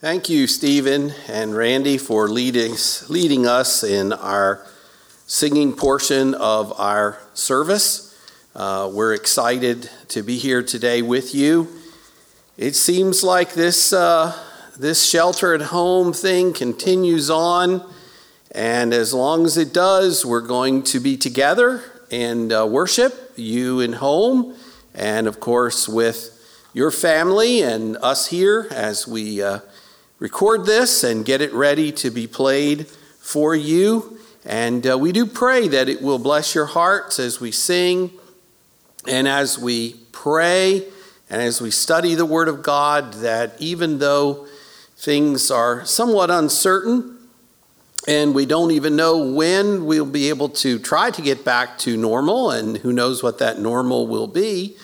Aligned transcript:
Thank 0.00 0.30
you, 0.30 0.46
Stephen 0.46 1.12
and 1.28 1.54
Randy, 1.54 1.98
for 1.98 2.26
leading, 2.26 2.74
leading 3.10 3.46
us 3.46 3.84
in 3.84 4.14
our 4.14 4.66
singing 5.26 5.74
portion 5.74 6.32
of 6.32 6.72
our 6.80 7.18
service. 7.34 8.18
Uh, 8.56 8.90
we're 8.90 9.12
excited 9.12 9.90
to 10.08 10.22
be 10.22 10.38
here 10.38 10.62
today 10.62 11.02
with 11.02 11.34
you. 11.34 11.68
It 12.56 12.76
seems 12.76 13.22
like 13.22 13.52
this, 13.52 13.92
uh, 13.92 14.34
this 14.78 15.06
shelter 15.06 15.52
at 15.52 15.60
home 15.60 16.14
thing 16.14 16.54
continues 16.54 17.28
on, 17.28 17.86
and 18.52 18.94
as 18.94 19.12
long 19.12 19.44
as 19.44 19.58
it 19.58 19.74
does, 19.74 20.24
we're 20.24 20.40
going 20.40 20.82
to 20.84 20.98
be 20.98 21.18
together 21.18 21.82
and 22.10 22.50
uh, 22.54 22.66
worship, 22.66 23.34
you 23.36 23.80
in 23.80 23.92
home, 23.92 24.56
and 24.94 25.26
of 25.26 25.40
course 25.40 25.86
with 25.86 26.38
your 26.72 26.90
family 26.90 27.60
and 27.60 27.98
us 27.98 28.28
here 28.28 28.66
as 28.70 29.06
we 29.06 29.42
uh, 29.42 29.58
record 30.20 30.66
this 30.66 31.02
and 31.02 31.24
get 31.24 31.40
it 31.40 31.52
ready 31.52 31.90
to 31.90 32.10
be 32.10 32.26
played 32.26 32.86
for 32.86 33.54
you. 33.54 34.18
And 34.44 34.86
uh, 34.86 34.96
we 34.98 35.12
do 35.12 35.26
pray 35.26 35.66
that 35.68 35.88
it 35.88 36.00
will 36.00 36.18
bless 36.18 36.54
your 36.54 36.66
hearts 36.66 37.18
as 37.18 37.40
we 37.40 37.50
sing 37.50 38.10
and 39.08 39.26
as 39.26 39.58
we 39.58 39.96
pray 40.12 40.84
and 41.30 41.40
as 41.40 41.60
we 41.62 41.70
study 41.70 42.14
the 42.14 42.26
Word 42.26 42.48
of 42.48 42.62
God, 42.62 43.14
that 43.14 43.54
even 43.58 43.98
though 43.98 44.46
things 44.96 45.50
are 45.50 45.86
somewhat 45.86 46.30
uncertain 46.30 47.16
and 48.06 48.34
we 48.34 48.44
don't 48.44 48.72
even 48.72 48.96
know 48.96 49.32
when 49.32 49.86
we'll 49.86 50.04
be 50.04 50.28
able 50.28 50.50
to 50.50 50.78
try 50.78 51.10
to 51.10 51.22
get 51.22 51.44
back 51.44 51.78
to 51.78 51.96
normal, 51.96 52.50
and 52.50 52.78
who 52.78 52.92
knows 52.92 53.22
what 53.22 53.38
that 53.38 53.58
normal 53.58 54.06
will 54.06 54.26
be, 54.26 54.76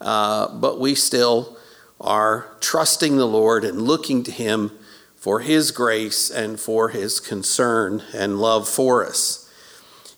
uh, 0.00 0.48
but 0.48 0.80
we 0.80 0.94
still 0.94 1.56
are 2.02 2.48
trusting 2.60 3.16
the 3.16 3.26
Lord 3.26 3.64
and 3.64 3.82
looking 3.82 4.22
to 4.24 4.30
Him 4.30 4.72
for 5.16 5.40
His 5.40 5.70
grace 5.70 6.30
and 6.30 6.60
for 6.60 6.90
His 6.90 7.20
concern 7.20 8.02
and 8.12 8.40
love 8.40 8.68
for 8.68 9.06
us. 9.06 9.50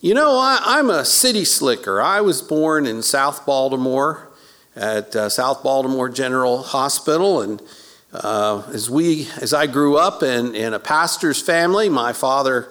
You 0.01 0.13
know, 0.13 0.37
I, 0.37 0.79
am 0.79 0.89
a 0.89 1.05
city 1.05 1.45
slicker. 1.45 2.01
I 2.01 2.21
was 2.21 2.41
born 2.41 2.85
in 2.85 3.01
South 3.01 3.45
Baltimore 3.45 4.29
at 4.75 5.15
uh, 5.15 5.29
South 5.29 5.63
Baltimore 5.63 6.09
General 6.09 6.61
Hospital, 6.61 7.41
and 7.41 7.61
uh, 8.13 8.63
as 8.73 8.89
we, 8.89 9.27
as 9.41 9.53
I 9.53 9.67
grew 9.67 9.97
up 9.97 10.21
in, 10.21 10.53
in 10.53 10.73
a 10.73 10.79
pastor's 10.79 11.41
family, 11.41 11.89
my 11.89 12.13
father 12.13 12.69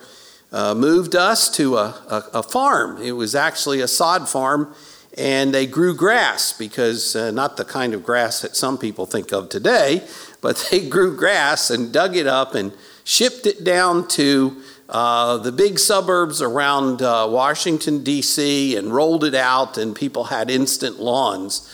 uh, 0.53 0.75
moved 0.75 1.17
us 1.17 1.51
to 1.57 1.77
a, 1.77 1.87
a, 2.09 2.39
a, 2.39 2.43
farm. 2.43 3.03
It 3.03 3.13
was 3.13 3.35
actually 3.35 3.81
a 3.81 3.89
sod 3.89 4.29
farm, 4.29 4.73
and 5.17 5.55
they 5.55 5.67
grew 5.67 5.95
grass 5.95 6.53
because 6.53 7.15
uh, 7.15 7.31
not 7.31 7.57
the 7.57 7.65
kind 7.65 7.95
of 7.95 8.05
grass 8.05 8.43
that 8.43 8.57
some 8.57 8.77
people 8.77 9.07
think 9.07 9.33
of 9.33 9.49
today, 9.49 10.07
but 10.41 10.69
they 10.71 10.89
grew 10.89 11.17
grass 11.17 11.71
and 11.71 11.93
dug 11.93 12.17
it 12.17 12.27
up 12.27 12.55
and 12.55 12.73
shipped 13.05 13.47
it 13.47 13.63
down 13.65 14.09
to 14.09 14.63
uh, 14.89 15.39
the 15.39 15.53
big 15.53 15.79
suburbs 15.79 16.43
around 16.43 17.01
uh, 17.01 17.27
Washington, 17.31 18.03
D.C., 18.03 18.77
and 18.77 18.93
rolled 18.95 19.25
it 19.25 19.35
out, 19.35 19.79
and 19.79 19.97
people 19.97 20.25
had 20.25 20.51
instant 20.51 21.01
lawns. 21.01 21.71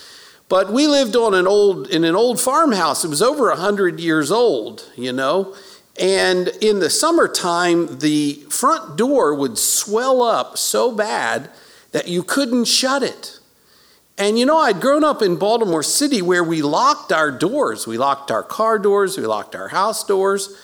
But 0.49 0.73
we 0.73 0.87
lived 0.87 1.17
on 1.17 1.35
an 1.35 1.47
old, 1.47 1.89
in 1.89 2.05
an 2.05 2.17
old 2.17 2.41
farmhouse. 2.41 3.05
It 3.05 3.09
was 3.09 3.23
over 3.23 3.49
100 3.49 4.01
years 4.01 4.31
old, 4.31 4.89
you 4.97 5.13
know. 5.13 5.55
And 5.99 6.49
in 6.61 6.81
the 6.81 6.91
summertime, 6.91 7.99
the 7.99 8.35
front 8.49 8.97
door 8.97 9.35
would 9.35 9.59
swell 9.59 10.23
up 10.23 10.59
so 10.59 10.93
bad 10.93 11.51
that 11.93 12.09
you 12.09 12.23
couldn't 12.23 12.67
shut 12.67 13.03
it. 13.03 13.39
And 14.19 14.39
you 14.39 14.45
know, 14.45 14.59
I'd 14.59 14.81
grown 14.81 15.03
up 15.03 15.23
in 15.23 15.37
Baltimore 15.37 15.83
City 15.83 16.21
where 16.21 16.45
we 16.45 16.63
locked 16.63 17.11
our 17.11 17.31
doors. 17.31 17.87
We 17.87 17.97
locked 17.97 18.31
our 18.31 18.43
car 18.43 18.79
doors, 18.79 19.17
we 19.17 19.27
locked 19.27 19.55
our 19.55 19.69
house 19.69 20.05
doors. 20.05 20.57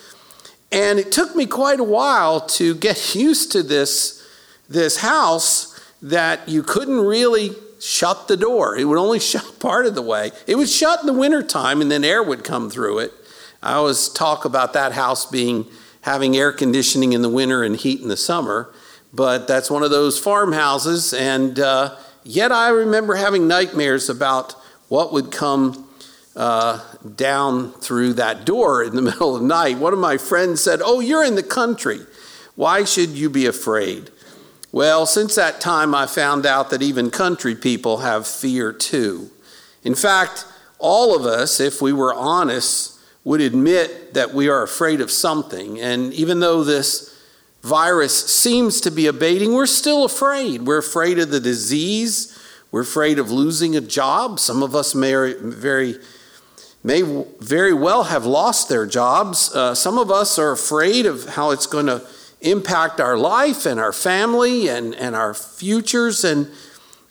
And 0.70 0.98
it 0.98 1.12
took 1.12 1.34
me 1.34 1.46
quite 1.46 1.80
a 1.80 1.84
while 1.84 2.40
to 2.40 2.74
get 2.74 3.14
used 3.14 3.52
to 3.52 3.62
this, 3.62 4.26
this 4.68 4.98
house 4.98 5.72
that 6.02 6.48
you 6.48 6.62
couldn't 6.62 7.00
really 7.00 7.52
shut 7.80 8.28
the 8.28 8.36
door. 8.36 8.76
It 8.76 8.84
would 8.84 8.98
only 8.98 9.20
shut 9.32 9.58
part 9.58 9.86
of 9.86 9.94
the 9.94 10.02
way. 10.02 10.32
It 10.46 10.56
would 10.56 10.68
shut 10.68 11.00
in 11.00 11.06
the 11.06 11.12
wintertime 11.12 11.80
and 11.80 11.90
then 11.90 12.04
air 12.04 12.22
would 12.22 12.44
come 12.44 12.70
through 12.70 12.98
it. 12.98 13.12
I 13.62 13.74
always 13.74 14.08
talk 14.08 14.44
about 14.44 14.74
that 14.74 14.92
house 14.92 15.26
being 15.26 15.66
having 16.02 16.36
air 16.36 16.52
conditioning 16.52 17.12
in 17.12 17.22
the 17.22 17.28
winter 17.28 17.64
and 17.64 17.74
heat 17.74 18.00
in 18.00 18.06
the 18.06 18.16
summer, 18.16 18.72
but 19.12 19.48
that's 19.48 19.70
one 19.70 19.82
of 19.82 19.90
those 19.90 20.18
farmhouses 20.18 21.12
and 21.12 21.58
uh, 21.58 21.96
Yet 22.28 22.50
I 22.50 22.70
remember 22.70 23.14
having 23.14 23.46
nightmares 23.46 24.08
about 24.08 24.54
what 24.88 25.12
would 25.12 25.30
come 25.30 25.88
uh, 26.34 26.82
down 27.14 27.70
through 27.74 28.14
that 28.14 28.44
door 28.44 28.82
in 28.82 28.96
the 28.96 29.02
middle 29.10 29.36
of 29.36 29.42
the 29.42 29.46
night. 29.46 29.78
One 29.78 29.92
of 29.92 30.00
my 30.00 30.16
friends 30.16 30.60
said, 30.60 30.80
Oh, 30.84 30.98
you're 30.98 31.24
in 31.24 31.36
the 31.36 31.42
country. 31.44 32.00
Why 32.56 32.84
should 32.84 33.10
you 33.10 33.30
be 33.30 33.46
afraid? 33.46 34.10
Well, 34.72 35.06
since 35.06 35.36
that 35.36 35.60
time, 35.60 35.94
I 35.94 36.06
found 36.06 36.46
out 36.46 36.70
that 36.70 36.82
even 36.82 37.10
country 37.10 37.54
people 37.54 37.98
have 37.98 38.26
fear 38.26 38.72
too. 38.72 39.30
In 39.84 39.94
fact, 39.94 40.44
all 40.80 41.14
of 41.14 41.24
us, 41.26 41.60
if 41.60 41.80
we 41.80 41.92
were 41.92 42.12
honest, 42.12 42.98
would 43.22 43.40
admit 43.40 44.14
that 44.14 44.34
we 44.34 44.48
are 44.48 44.64
afraid 44.64 45.00
of 45.00 45.12
something. 45.12 45.80
And 45.80 46.12
even 46.12 46.40
though 46.40 46.64
this 46.64 47.15
virus 47.66 48.26
seems 48.26 48.80
to 48.82 48.90
be 48.90 49.06
abating, 49.06 49.52
we're 49.52 49.66
still 49.66 50.04
afraid. 50.04 50.62
We're 50.62 50.78
afraid 50.78 51.18
of 51.18 51.30
the 51.30 51.40
disease. 51.40 52.38
We're 52.70 52.82
afraid 52.82 53.18
of 53.18 53.30
losing 53.30 53.76
a 53.76 53.80
job. 53.80 54.38
Some 54.38 54.62
of 54.62 54.74
us 54.74 54.94
may 54.94 55.34
very, 55.34 55.96
may 56.84 57.02
very 57.40 57.74
well 57.74 58.04
have 58.04 58.24
lost 58.24 58.68
their 58.68 58.86
jobs. 58.86 59.54
Uh, 59.54 59.74
some 59.74 59.98
of 59.98 60.10
us 60.10 60.38
are 60.38 60.52
afraid 60.52 61.06
of 61.06 61.30
how 61.30 61.50
it's 61.50 61.66
going 61.66 61.86
to 61.86 62.06
impact 62.40 63.00
our 63.00 63.16
life 63.16 63.66
and 63.66 63.80
our 63.80 63.92
family 63.92 64.68
and, 64.68 64.94
and 64.94 65.16
our 65.16 65.34
futures. 65.34 66.22
And 66.22 66.48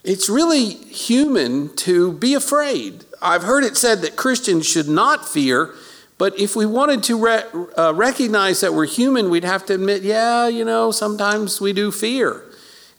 it's 0.04 0.28
really 0.30 0.70
human 0.70 1.74
to 1.76 2.12
be 2.12 2.32
afraid. 2.32 3.04
I've 3.20 3.42
heard 3.42 3.64
it 3.64 3.76
said 3.76 4.00
that 4.02 4.16
Christians 4.16 4.66
should 4.66 4.88
not 4.88 5.28
fear 5.28 5.74
but 6.18 6.38
if 6.38 6.56
we 6.56 6.64
wanted 6.64 7.02
to 7.04 7.18
re- 7.18 7.44
uh, 7.76 7.92
recognize 7.94 8.60
that 8.60 8.72
we're 8.72 8.86
human, 8.86 9.28
we'd 9.28 9.44
have 9.44 9.66
to 9.66 9.74
admit, 9.74 10.02
yeah, 10.02 10.48
you 10.48 10.64
know, 10.64 10.90
sometimes 10.90 11.60
we 11.60 11.72
do 11.72 11.90
fear. 11.90 12.42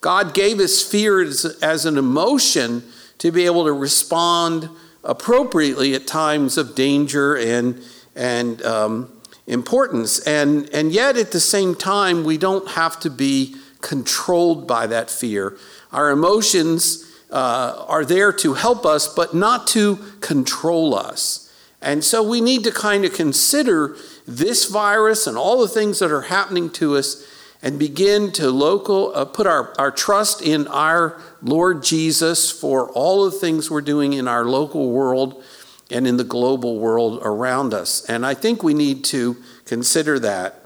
God 0.00 0.34
gave 0.34 0.60
us 0.60 0.82
fear 0.82 1.20
as, 1.20 1.44
as 1.60 1.84
an 1.84 1.98
emotion 1.98 2.84
to 3.18 3.32
be 3.32 3.46
able 3.46 3.64
to 3.64 3.72
respond 3.72 4.68
appropriately 5.02 5.94
at 5.94 6.06
times 6.06 6.56
of 6.56 6.76
danger 6.76 7.36
and, 7.36 7.82
and 8.14 8.62
um, 8.62 9.12
importance. 9.48 10.20
And, 10.20 10.68
and 10.72 10.92
yet, 10.92 11.16
at 11.16 11.32
the 11.32 11.40
same 11.40 11.74
time, 11.74 12.22
we 12.22 12.38
don't 12.38 12.68
have 12.70 13.00
to 13.00 13.10
be 13.10 13.56
controlled 13.80 14.68
by 14.68 14.86
that 14.86 15.10
fear. 15.10 15.56
Our 15.90 16.10
emotions 16.10 17.04
uh, 17.30 17.84
are 17.88 18.04
there 18.04 18.32
to 18.34 18.54
help 18.54 18.86
us, 18.86 19.12
but 19.12 19.34
not 19.34 19.66
to 19.68 19.96
control 20.20 20.94
us. 20.94 21.47
And 21.80 22.02
so 22.02 22.22
we 22.22 22.40
need 22.40 22.64
to 22.64 22.72
kind 22.72 23.04
of 23.04 23.12
consider 23.12 23.96
this 24.26 24.64
virus 24.66 25.26
and 25.26 25.36
all 25.36 25.60
the 25.60 25.68
things 25.68 26.00
that 26.00 26.10
are 26.10 26.22
happening 26.22 26.70
to 26.70 26.96
us 26.96 27.24
and 27.62 27.78
begin 27.78 28.30
to 28.32 28.50
local 28.50 29.12
uh, 29.14 29.24
put 29.24 29.46
our, 29.46 29.74
our 29.78 29.90
trust 29.90 30.42
in 30.42 30.66
our 30.68 31.20
Lord 31.42 31.82
Jesus 31.82 32.50
for 32.50 32.88
all 32.90 33.24
the 33.24 33.36
things 33.36 33.70
we're 33.70 33.80
doing 33.80 34.12
in 34.12 34.28
our 34.28 34.44
local 34.44 34.90
world 34.90 35.42
and 35.90 36.06
in 36.06 36.16
the 36.16 36.24
global 36.24 36.78
world 36.78 37.20
around 37.22 37.74
us. 37.74 38.04
And 38.04 38.24
I 38.24 38.34
think 38.34 38.62
we 38.62 38.74
need 38.74 39.04
to 39.04 39.36
consider 39.64 40.18
that. 40.20 40.62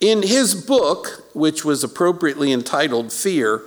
In 0.00 0.22
his 0.22 0.54
book, 0.54 1.26
which 1.34 1.64
was 1.64 1.84
appropriately 1.84 2.52
entitled 2.52 3.12
Fear, 3.12 3.62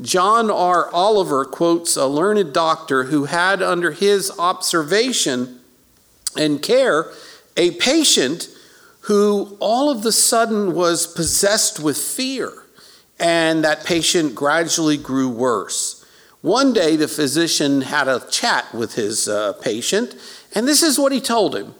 John 0.00 0.50
R. 0.50 0.90
Oliver 0.92 1.44
quotes 1.44 1.96
a 1.96 2.06
learned 2.06 2.54
doctor 2.54 3.04
who 3.04 3.26
had 3.26 3.62
under 3.62 3.92
his 3.92 4.32
observation 4.38 5.60
and 6.36 6.62
care 6.62 7.10
a 7.56 7.72
patient 7.72 8.48
who 9.02 9.56
all 9.60 9.90
of 9.90 10.02
the 10.02 10.12
sudden 10.12 10.74
was 10.74 11.06
possessed 11.06 11.78
with 11.78 11.96
fear, 11.96 12.52
and 13.18 13.62
that 13.64 13.84
patient 13.84 14.34
gradually 14.34 14.96
grew 14.96 15.28
worse. 15.28 16.04
One 16.40 16.72
day, 16.72 16.96
the 16.96 17.08
physician 17.08 17.82
had 17.82 18.08
a 18.08 18.26
chat 18.30 18.74
with 18.74 18.94
his 18.94 19.28
uh, 19.28 19.54
patient, 19.54 20.14
and 20.54 20.66
this 20.66 20.82
is 20.82 20.98
what 20.98 21.12
he 21.12 21.20
told 21.20 21.54
him. 21.54 21.74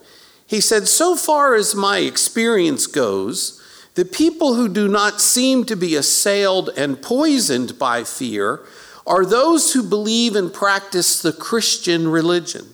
He 0.47 0.61
said, 0.61 0.87
So 0.87 1.17
far 1.17 1.55
as 1.55 1.75
my 1.75 1.99
experience 1.99 2.87
goes, 2.87 3.61
the 3.95 4.05
people 4.05 4.55
who 4.55 4.69
do 4.69 4.89
not 4.89 5.21
seem 5.21 5.65
to 5.65 5.77
be 5.77 5.95
assailed 5.95 6.71
and 6.77 7.01
poisoned 7.01 7.79
by 7.79 8.05
fear 8.05 8.61
are 9.07 9.25
those 9.25 9.73
who 9.73 9.83
believe 9.83 10.35
and 10.35 10.53
practice 10.53 11.21
the 11.21 11.33
Christian 11.33 12.09
religion. 12.09 12.74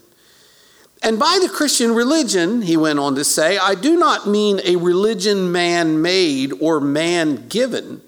And 1.03 1.19
by 1.19 1.39
the 1.41 1.49
Christian 1.49 1.95
religion, 1.95 2.63
he 2.63 2.77
went 2.77 2.99
on 2.99 3.15
to 3.15 3.25
say, 3.25 3.57
I 3.57 3.75
do 3.75 3.97
not 3.97 4.29
mean 4.29 4.61
a 4.65 4.77
religion 4.77 5.51
man 5.51 6.03
made 6.03 6.53
or 6.61 6.79
man 6.81 7.49
given, 7.49 8.03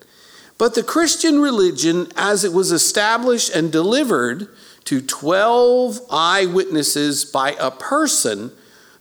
but 0.59 0.75
the 0.75 0.83
Christian 0.83 1.41
religion 1.41 2.09
as 2.17 2.44
it 2.44 2.53
was 2.53 2.71
established 2.71 3.50
and 3.50 3.73
delivered 3.73 4.49
to 4.85 5.00
12 5.00 6.00
eyewitnesses 6.11 7.25
by 7.25 7.53
a 7.59 7.71
person 7.71 8.53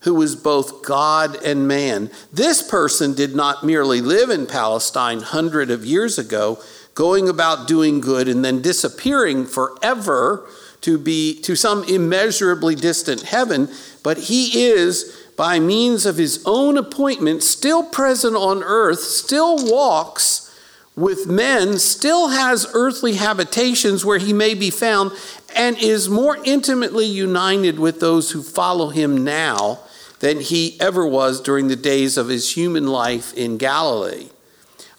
who 0.01 0.15
was 0.15 0.35
both 0.35 0.83
God 0.83 1.35
and 1.43 1.67
man. 1.67 2.09
This 2.31 2.61
person 2.61 3.13
did 3.13 3.35
not 3.35 3.63
merely 3.63 4.01
live 4.01 4.29
in 4.29 4.47
Palestine 4.47 5.19
hundreds 5.19 5.71
of 5.71 5.85
years 5.85 6.17
ago, 6.17 6.59
going 6.95 7.29
about 7.29 7.67
doing 7.67 7.99
good 7.99 8.27
and 8.27 8.43
then 8.43 8.61
disappearing 8.61 9.45
forever 9.45 10.47
to 10.81 10.97
be 10.97 11.39
to 11.41 11.55
some 11.55 11.83
immeasurably 11.83 12.75
distant 12.75 13.21
heaven, 13.21 13.69
but 14.03 14.17
he 14.17 14.63
is 14.63 15.17
by 15.37 15.59
means 15.59 16.05
of 16.05 16.17
his 16.17 16.43
own 16.45 16.77
appointment 16.77 17.43
still 17.43 17.83
present 17.83 18.35
on 18.35 18.63
earth, 18.63 18.99
still 18.99 19.55
walks 19.57 20.47
with 20.95 21.25
men, 21.25 21.79
still 21.79 22.29
has 22.29 22.67
earthly 22.73 23.13
habitations 23.13 24.05
where 24.05 24.19
he 24.19 24.33
may 24.33 24.53
be 24.53 24.69
found, 24.69 25.11
and 25.55 25.77
is 25.77 26.09
more 26.09 26.37
intimately 26.43 27.05
united 27.05 27.79
with 27.79 27.99
those 27.99 28.31
who 28.31 28.43
follow 28.43 28.89
him 28.89 29.23
now 29.23 29.79
than 30.19 30.39
he 30.39 30.77
ever 30.79 31.05
was 31.05 31.41
during 31.41 31.67
the 31.67 31.75
days 31.75 32.17
of 32.17 32.27
his 32.27 32.55
human 32.55 32.87
life 32.87 33.33
in 33.33 33.57
Galilee. 33.57 34.29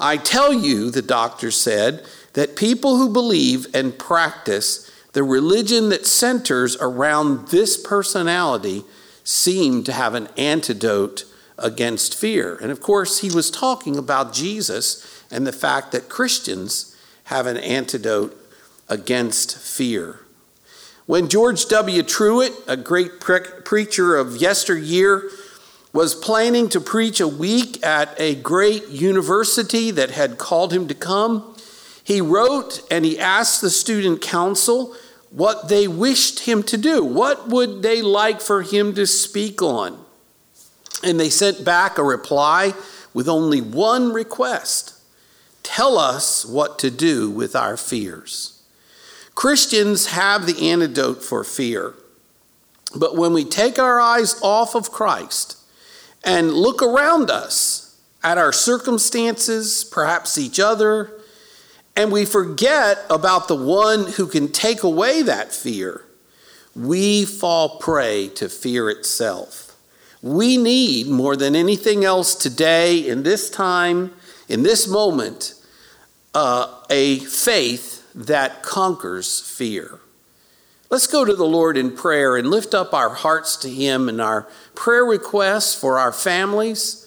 I 0.01 0.17
tell 0.17 0.53
you, 0.53 0.91
the 0.91 1.03
doctor 1.03 1.51
said, 1.51 2.05
that 2.33 2.57
people 2.57 2.97
who 2.97 3.13
believe 3.13 3.67
and 3.75 3.97
practice 3.97 4.91
the 5.13 5.23
religion 5.23 5.91
that 5.91 6.07
centers 6.07 6.77
around 6.77 7.49
this 7.49 7.77
personality 7.77 8.85
seemed 9.25 9.87
to 9.87 9.93
have 9.93 10.15
an 10.15 10.29
antidote 10.37 11.25
against 11.59 12.15
fear. 12.15 12.57
And 12.57 12.71
of 12.71 12.81
course, 12.81 13.21
he 13.21 13.31
was 13.31 13.51
talking 13.51 13.97
about 13.97 14.33
Jesus 14.33 15.25
and 15.31 15.47
the 15.47 15.53
fact 15.53 15.93
that 15.93 16.09
Christians 16.09 16.97
have 17.25 17.47
an 17.47 17.57
antidote 17.57 18.37
against 18.89 19.59
fear. 19.59 20.21
When 21.07 21.29
George 21.29 21.67
W. 21.67 22.03
Truett, 22.03 22.53
a 22.67 22.77
great 22.77 23.21
pre- 23.21 23.41
preacher 23.65 24.17
of 24.17 24.37
yesteryear, 24.37 25.31
was 25.93 26.15
planning 26.15 26.69
to 26.71 26.81
preach 26.81 27.21
a 27.21 27.29
week 27.29 27.85
at 27.85 28.15
a 28.19 28.35
great 28.35 28.89
university 28.89 29.91
that 29.91 30.11
had 30.11 30.39
called 30.39 30.73
him 30.73 30.89
to 30.89 30.95
come, 30.95 31.55
he 32.03 32.21
wrote 32.21 32.81
and 32.91 33.05
he 33.05 33.19
asked 33.19 33.61
the 33.61 33.71
student 33.71 34.21
council 34.21 34.95
what 35.33 35.69
they 35.69 35.89
wished 35.89 36.41
him 36.41 36.63
to 36.65 36.77
do. 36.77 37.03
What 37.03 37.49
would 37.49 37.83
they 37.83 38.03
like 38.03 38.41
for 38.41 38.63
him 38.63 38.95
to 38.95 39.07
speak 39.07 39.63
on? 39.63 40.05
And 41.03 41.19
they 41.19 41.31
sent 41.31 41.65
back 41.65 41.99
a 41.99 42.03
reply 42.03 42.75
with 43.13 43.29
only 43.29 43.61
one 43.61 44.13
request 44.13 44.99
Tell 45.63 45.97
us 45.97 46.45
what 46.45 46.79
to 46.81 46.91
do 46.91 47.31
with 47.31 47.55
our 47.55 47.77
fears. 47.77 48.63
Christians 49.35 50.07
have 50.07 50.45
the 50.45 50.71
antidote 50.71 51.23
for 51.23 51.45
fear. 51.45 51.95
But 52.95 53.17
when 53.17 53.33
we 53.33 53.45
take 53.45 53.79
our 53.79 54.01
eyes 54.01 54.39
off 54.43 54.75
of 54.75 54.91
Christ 54.91 55.57
and 56.25 56.53
look 56.53 56.83
around 56.83 57.31
us 57.31 57.97
at 58.23 58.39
our 58.39 58.53
circumstances, 58.53 59.85
perhaps 59.85 60.37
each 60.37 60.61
other, 60.61 61.22
and 61.97 62.11
we 62.11 62.25
forget 62.25 63.05
about 63.11 63.49
the 63.49 63.57
one 63.57 64.13
who 64.13 64.27
can 64.27 64.51
take 64.51 64.83
away 64.83 65.23
that 65.23 65.53
fear, 65.53 66.05
we 66.75 67.25
fall 67.25 67.79
prey 67.79 68.29
to 68.29 68.49
fear 68.49 68.89
itself. 68.89 69.77
We 70.23 70.57
need, 70.57 71.09
more 71.09 71.37
than 71.37 71.55
anything 71.55 72.05
else 72.05 72.35
today, 72.35 72.99
in 73.07 73.25
this 73.25 73.51
time, 73.51 74.13
in 74.49 74.63
this 74.63 74.89
moment, 74.89 75.55
uh, 76.35 76.73
a 76.89 77.19
faith 77.19 78.07
that 78.15 78.63
conquers 78.63 79.41
fear. 79.41 79.99
Let's 80.89 81.07
go 81.07 81.25
to 81.25 81.35
the 81.35 81.45
Lord 81.45 81.77
in 81.77 81.97
prayer 81.97 82.37
and 82.37 82.49
lift 82.49 82.75
up 82.75 82.93
our 82.93 83.11
hearts 83.11 83.57
to 83.59 83.71
Him 83.71 84.09
and 84.09 84.21
our 84.21 84.47
prayer 84.75 85.05
requests 85.05 85.75
for 85.75 85.99
our 85.99 86.13
families, 86.13 87.02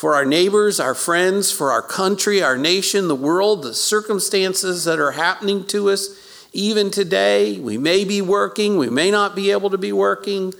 for 0.00 0.14
our 0.14 0.24
neighbors, 0.24 0.80
our 0.80 0.94
friends, 0.94 1.52
for 1.52 1.70
our 1.70 1.82
country, 1.82 2.42
our 2.42 2.56
nation, 2.56 3.06
the 3.06 3.14
world, 3.14 3.62
the 3.62 3.74
circumstances 3.74 4.84
that 4.84 4.98
are 4.98 5.10
happening 5.10 5.62
to 5.66 5.90
us 5.90 6.48
even 6.54 6.90
today. 6.90 7.58
We 7.58 7.76
may 7.76 8.06
be 8.06 8.22
working, 8.22 8.78
we 8.78 8.88
may 8.88 9.10
not 9.10 9.36
be 9.36 9.50
able 9.50 9.68
to 9.68 9.76
be 9.76 9.92
working, 9.92 10.54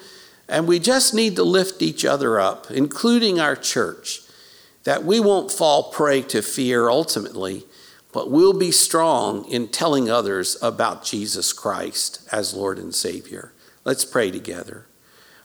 and 0.47 0.69
we 0.69 0.79
just 0.79 1.15
need 1.15 1.37
to 1.37 1.43
lift 1.43 1.81
each 1.81 2.05
other 2.05 2.39
up, 2.39 2.71
including 2.71 3.41
our 3.41 3.57
church, 3.57 4.21
that 4.85 5.05
we 5.05 5.21
won't 5.21 5.51
fall 5.51 5.85
prey 5.85 6.21
to 6.21 6.43
fear 6.43 6.91
ultimately 6.91 7.65
but 8.13 8.29
we'll 8.29 8.59
be 8.59 8.73
strong 8.73 9.45
in 9.45 9.69
telling 9.69 10.11
others 10.11 10.57
about 10.61 11.05
Jesus 11.05 11.53
Christ 11.53 12.29
as 12.33 12.55
Lord 12.55 12.77
and 12.77 12.93
Savior. 12.93 13.53
Let's 13.85 14.05
pray 14.05 14.33
together. 14.33 14.90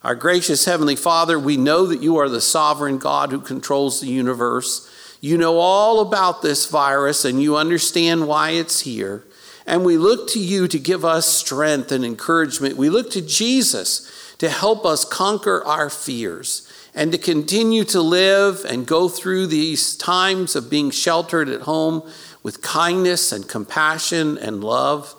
Our 0.05 0.13
gracious 0.13 0.65
Heavenly 0.65 0.95
Father, 0.95 1.39
we 1.39 1.57
know 1.57 1.87
that 1.87 2.03
you 2.03 2.17
are 2.17 2.29
the 2.29 2.39
sovereign 2.39 2.99
God 2.99 3.31
who 3.31 3.39
controls 3.39 3.99
the 3.99 4.07
universe. 4.07 4.87
You 5.19 5.35
know 5.35 5.57
all 5.57 5.99
about 5.99 6.43
this 6.43 6.69
virus 6.69 7.25
and 7.25 7.41
you 7.41 7.57
understand 7.57 8.27
why 8.27 8.51
it's 8.51 8.81
here. 8.81 9.23
And 9.65 9.83
we 9.83 9.97
look 9.97 10.29
to 10.29 10.39
you 10.39 10.67
to 10.67 10.77
give 10.77 11.03
us 11.03 11.27
strength 11.27 11.91
and 11.91 12.05
encouragement. 12.05 12.77
We 12.77 12.91
look 12.91 13.09
to 13.13 13.21
Jesus 13.23 14.35
to 14.37 14.47
help 14.47 14.85
us 14.85 15.05
conquer 15.05 15.65
our 15.65 15.89
fears 15.89 16.71
and 16.93 17.11
to 17.11 17.17
continue 17.17 17.83
to 17.85 17.99
live 17.99 18.63
and 18.63 18.85
go 18.85 19.09
through 19.09 19.47
these 19.47 19.97
times 19.97 20.55
of 20.55 20.69
being 20.69 20.91
sheltered 20.91 21.49
at 21.49 21.61
home 21.61 22.07
with 22.43 22.61
kindness 22.61 23.31
and 23.31 23.49
compassion 23.49 24.37
and 24.37 24.63
love, 24.63 25.15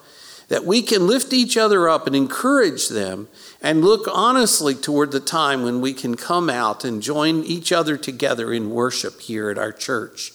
that 0.46 0.64
we 0.64 0.80
can 0.80 1.08
lift 1.08 1.32
each 1.32 1.56
other 1.56 1.88
up 1.88 2.06
and 2.06 2.14
encourage 2.14 2.88
them 2.88 3.26
and 3.66 3.84
look 3.84 4.06
honestly 4.12 4.76
toward 4.76 5.10
the 5.10 5.18
time 5.18 5.64
when 5.64 5.80
we 5.80 5.92
can 5.92 6.14
come 6.14 6.48
out 6.48 6.84
and 6.84 7.02
join 7.02 7.42
each 7.42 7.72
other 7.72 7.96
together 7.96 8.52
in 8.52 8.70
worship 8.70 9.20
here 9.20 9.50
at 9.50 9.58
our 9.58 9.72
church. 9.72 10.30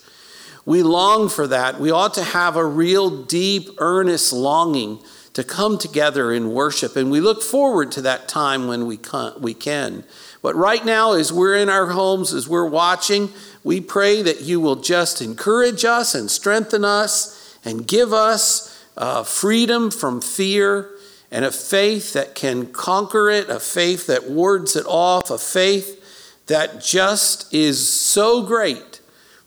We 0.66 0.84
long 0.84 1.30
for 1.30 1.48
that. 1.48 1.80
We 1.80 1.92
ought 1.92 2.14
to 2.16 2.26
have 2.26 2.58
a 2.58 2.66
real 2.66 3.24
deep, 3.24 3.70
earnest 3.78 4.34
longing 4.34 5.00
to 5.32 5.46
come 5.46 5.78
together 5.78 6.34
in 6.34 6.52
worship, 6.52 6.98
and 6.98 7.10
we 7.10 7.22
look 7.22 7.42
forward 7.42 7.90
to 7.94 8.02
that 8.02 8.28
time 8.28 8.68
when 8.68 8.86
we 8.86 8.98
can. 8.98 10.04
But 10.42 10.56
right 10.58 10.84
now, 10.84 11.14
as 11.14 11.32
we're 11.32 11.56
in 11.56 11.70
our 11.70 11.88
homes, 11.88 12.34
as 12.34 12.50
we're 12.50 12.68
watching, 12.68 13.30
we 13.64 13.80
pray 13.80 14.22
that 14.24 14.42
you 14.42 14.60
will 14.60 14.76
just 14.76 15.22
encourage 15.22 15.86
us 15.86 16.14
and 16.14 16.30
strengthen 16.30 16.84
us 16.84 17.58
and 17.64 17.88
give 17.88 18.12
us 18.12 18.78
uh, 18.98 19.24
freedom 19.24 19.90
from 19.90 20.20
fear 20.20 20.91
and 21.32 21.46
a 21.46 21.52
faith 21.52 22.14
that 22.14 22.36
can 22.36 22.68
conquer 22.74 23.30
it, 23.30 23.50
a 23.50 23.60
faith 23.60 24.08
that 24.08 24.30
wards 24.30 24.76
it 24.76 24.86
off, 24.86 25.32
a 25.32 25.38
faith 25.38 26.44
that 26.48 26.82
just 26.82 27.54
is 27.54 27.88
so 27.88 28.44
great 28.44 29.00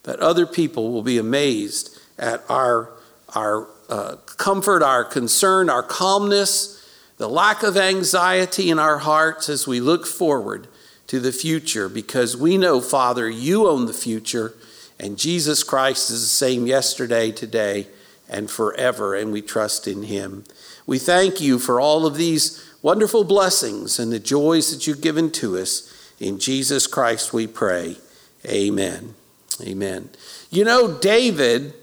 that 0.05 0.21
other 0.21 0.47
people 0.47 0.91
will 0.91 1.03
be 1.03 1.19
amazed 1.19 1.99
at 2.19 2.43
our, 2.49 2.91
our 3.35 3.69
uh, 3.89 4.17
comfort, 4.39 4.83
our 4.83 5.05
concern, 5.05 5.69
our 5.69 5.83
calmness, 5.83 6.81
the 7.19 7.29
lack 7.29 7.63
of 7.63 7.77
anxiety 7.77 8.71
in 8.71 8.79
our 8.79 8.99
hearts 8.99 9.49
as 9.49 9.67
we 9.67 9.81
look 9.81 10.07
forward 10.07 10.67
to 11.07 11.21
the 11.21 11.33
future. 11.33 11.89
Because 11.89 12.37
we 12.37 12.57
know, 12.57 12.81
Father, 12.81 13.29
you 13.29 13.69
own 13.69 13.87
the 13.87 13.93
future, 13.93 14.55
and 14.99 15.19
Jesus 15.19 15.63
Christ 15.63 16.11
is 16.11 16.23
the 16.23 16.29
same 16.29 16.67
yesterday, 16.67 17.31
today, 17.31 17.87
and 18.29 18.51
forever, 18.51 19.15
and 19.15 19.33
we 19.33 19.43
trust 19.43 19.87
in 19.87 20.05
him. 20.05 20.45
We 20.87 20.99
thank 20.99 21.41
you 21.41 21.59
for 21.59 21.81
all 21.81 22.07
of 22.07 22.17
these 22.17 22.65
wonderful 22.83 23.25
blessings 23.25 23.99
and 23.99 24.13
the 24.13 24.19
joys 24.19 24.73
that 24.73 24.87
you've 24.87 25.01
given 25.01 25.31
to 25.31 25.57
us. 25.57 25.91
In 26.21 26.39
Jesus 26.39 26.87
Christ 26.87 27.33
we 27.33 27.47
pray. 27.47 27.97
Amen. 28.47 29.15
Amen. 29.63 30.11
You 30.51 30.65
know, 30.65 30.99
David, 30.99 31.75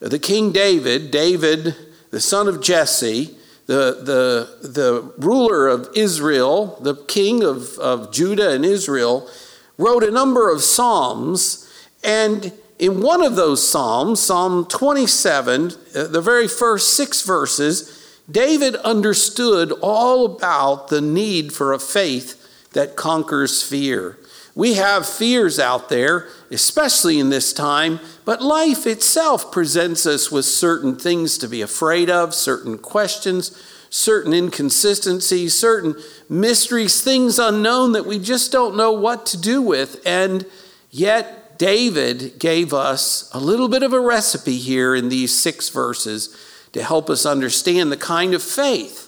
the 0.00 0.18
King 0.18 0.52
David, 0.52 1.10
David, 1.10 1.74
the 2.10 2.20
son 2.20 2.48
of 2.48 2.62
Jesse, 2.62 3.36
the, 3.66 4.00
the, 4.02 4.68
the 4.68 5.12
ruler 5.18 5.68
of 5.68 5.88
Israel, 5.94 6.78
the 6.80 6.94
king 6.94 7.44
of, 7.44 7.78
of 7.78 8.12
Judah 8.12 8.50
and 8.50 8.64
Israel, 8.64 9.28
wrote 9.76 10.02
a 10.02 10.10
number 10.10 10.50
of 10.50 10.62
Psalms. 10.62 11.70
And 12.02 12.52
in 12.78 13.00
one 13.00 13.22
of 13.22 13.36
those 13.36 13.66
Psalms, 13.66 14.20
Psalm 14.20 14.64
27, 14.66 15.72
uh, 15.94 16.04
the 16.04 16.20
very 16.20 16.46
first 16.46 16.96
six 16.96 17.22
verses, 17.22 17.94
David 18.30 18.76
understood 18.76 19.72
all 19.80 20.26
about 20.26 20.88
the 20.88 21.00
need 21.00 21.52
for 21.52 21.72
a 21.72 21.78
faith 21.78 22.34
that 22.72 22.94
conquers 22.94 23.62
fear. 23.62 24.18
We 24.54 24.74
have 24.74 25.06
fears 25.06 25.58
out 25.58 25.88
there, 25.88 26.28
especially 26.50 27.18
in 27.18 27.30
this 27.30 27.52
time, 27.52 28.00
but 28.24 28.42
life 28.42 28.86
itself 28.86 29.52
presents 29.52 30.04
us 30.04 30.30
with 30.30 30.44
certain 30.44 30.96
things 30.96 31.38
to 31.38 31.48
be 31.48 31.62
afraid 31.62 32.10
of, 32.10 32.34
certain 32.34 32.76
questions, 32.76 33.56
certain 33.88 34.32
inconsistencies, 34.32 35.56
certain 35.56 35.94
mysteries, 36.28 37.00
things 37.00 37.38
unknown 37.38 37.92
that 37.92 38.06
we 38.06 38.18
just 38.18 38.52
don't 38.52 38.76
know 38.76 38.92
what 38.92 39.26
to 39.26 39.40
do 39.40 39.62
with. 39.62 40.00
And 40.04 40.44
yet, 40.90 41.37
David 41.58 42.38
gave 42.38 42.72
us 42.72 43.28
a 43.34 43.40
little 43.40 43.68
bit 43.68 43.82
of 43.82 43.92
a 43.92 44.00
recipe 44.00 44.56
here 44.58 44.94
in 44.94 45.08
these 45.08 45.36
six 45.36 45.68
verses 45.68 46.34
to 46.72 46.82
help 46.82 47.10
us 47.10 47.26
understand 47.26 47.90
the 47.90 47.96
kind 47.96 48.32
of 48.32 48.42
faith 48.42 49.04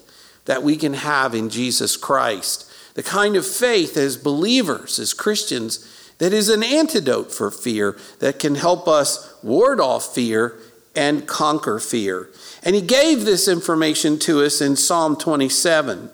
that 0.47 0.63
we 0.63 0.77
can 0.77 0.95
have 0.95 1.35
in 1.35 1.49
Jesus 1.49 1.97
Christ. 1.97 2.67
the 2.95 3.03
kind 3.05 3.37
of 3.37 3.47
faith 3.47 3.97
as 3.97 4.17
believers, 4.17 4.99
as 4.99 5.15
Christians, 5.15 5.87
that 6.19 6.33
is 6.33 6.49
an 6.49 6.65
antidote 6.65 7.33
for 7.33 7.51
fear, 7.51 7.97
that 8.19 8.41
can 8.41 8.57
help 8.57 8.89
us 8.89 9.33
ward 9.45 9.81
off 9.81 10.13
fear 10.13 10.59
and 10.97 11.27
conquer 11.27 11.79
fear. 11.79 12.29
And 12.65 12.75
he 12.75 12.83
gave 12.83 13.25
this 13.25 13.47
information 13.47 14.19
to 14.21 14.45
us 14.45 14.61
in 14.61 14.75
Psalm 14.75 15.17
27. 15.17 16.11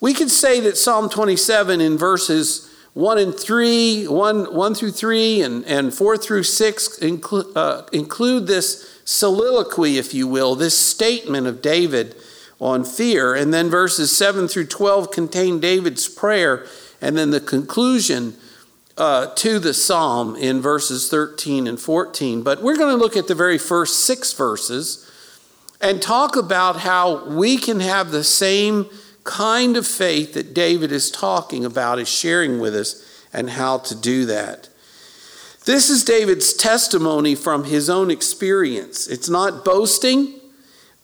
We 0.00 0.12
could 0.12 0.30
say 0.30 0.60
that 0.60 0.76
Psalm 0.76 1.08
27 1.08 1.80
in 1.80 1.96
verses 1.96 2.67
1 2.94 3.18
and 3.18 3.38
3, 3.38 4.06
1, 4.06 4.54
1 4.54 4.74
through 4.74 4.90
3, 4.90 5.42
and, 5.42 5.64
and 5.66 5.94
4 5.94 6.16
through 6.16 6.42
6 6.42 6.98
include, 6.98 7.56
uh, 7.56 7.82
include 7.92 8.46
this 8.46 9.00
soliloquy, 9.04 9.98
if 9.98 10.12
you 10.12 10.26
will, 10.26 10.54
this 10.54 10.76
statement 10.76 11.46
of 11.46 11.62
David 11.62 12.16
on 12.60 12.84
fear. 12.84 13.34
And 13.34 13.54
then 13.54 13.70
verses 13.70 14.16
7 14.16 14.48
through 14.48 14.66
12 14.66 15.10
contain 15.10 15.60
David's 15.60 16.08
prayer, 16.08 16.66
and 17.00 17.16
then 17.16 17.30
the 17.30 17.40
conclusion 17.40 18.36
uh, 18.96 19.32
to 19.36 19.58
the 19.60 19.72
psalm 19.72 20.34
in 20.34 20.60
verses 20.60 21.08
13 21.08 21.66
and 21.66 21.78
14. 21.78 22.42
But 22.42 22.62
we're 22.62 22.76
going 22.76 22.96
to 22.96 23.02
look 23.02 23.16
at 23.16 23.28
the 23.28 23.34
very 23.34 23.58
first 23.58 24.00
six 24.00 24.32
verses 24.32 25.08
and 25.80 26.02
talk 26.02 26.36
about 26.36 26.80
how 26.80 27.24
we 27.26 27.56
can 27.56 27.78
have 27.78 28.10
the 28.10 28.24
same 28.24 28.86
kind 29.28 29.76
of 29.76 29.86
faith 29.86 30.32
that 30.32 30.54
David 30.54 30.90
is 30.90 31.10
talking 31.10 31.64
about, 31.64 31.98
is 31.98 32.08
sharing 32.08 32.58
with 32.58 32.74
us, 32.74 33.04
and 33.32 33.50
how 33.50 33.76
to 33.78 33.94
do 33.94 34.24
that. 34.24 34.70
This 35.66 35.90
is 35.90 36.02
David's 36.02 36.54
testimony 36.54 37.34
from 37.34 37.64
his 37.64 37.90
own 37.90 38.10
experience. 38.10 39.06
It's 39.06 39.28
not 39.28 39.66
boasting, 39.66 40.40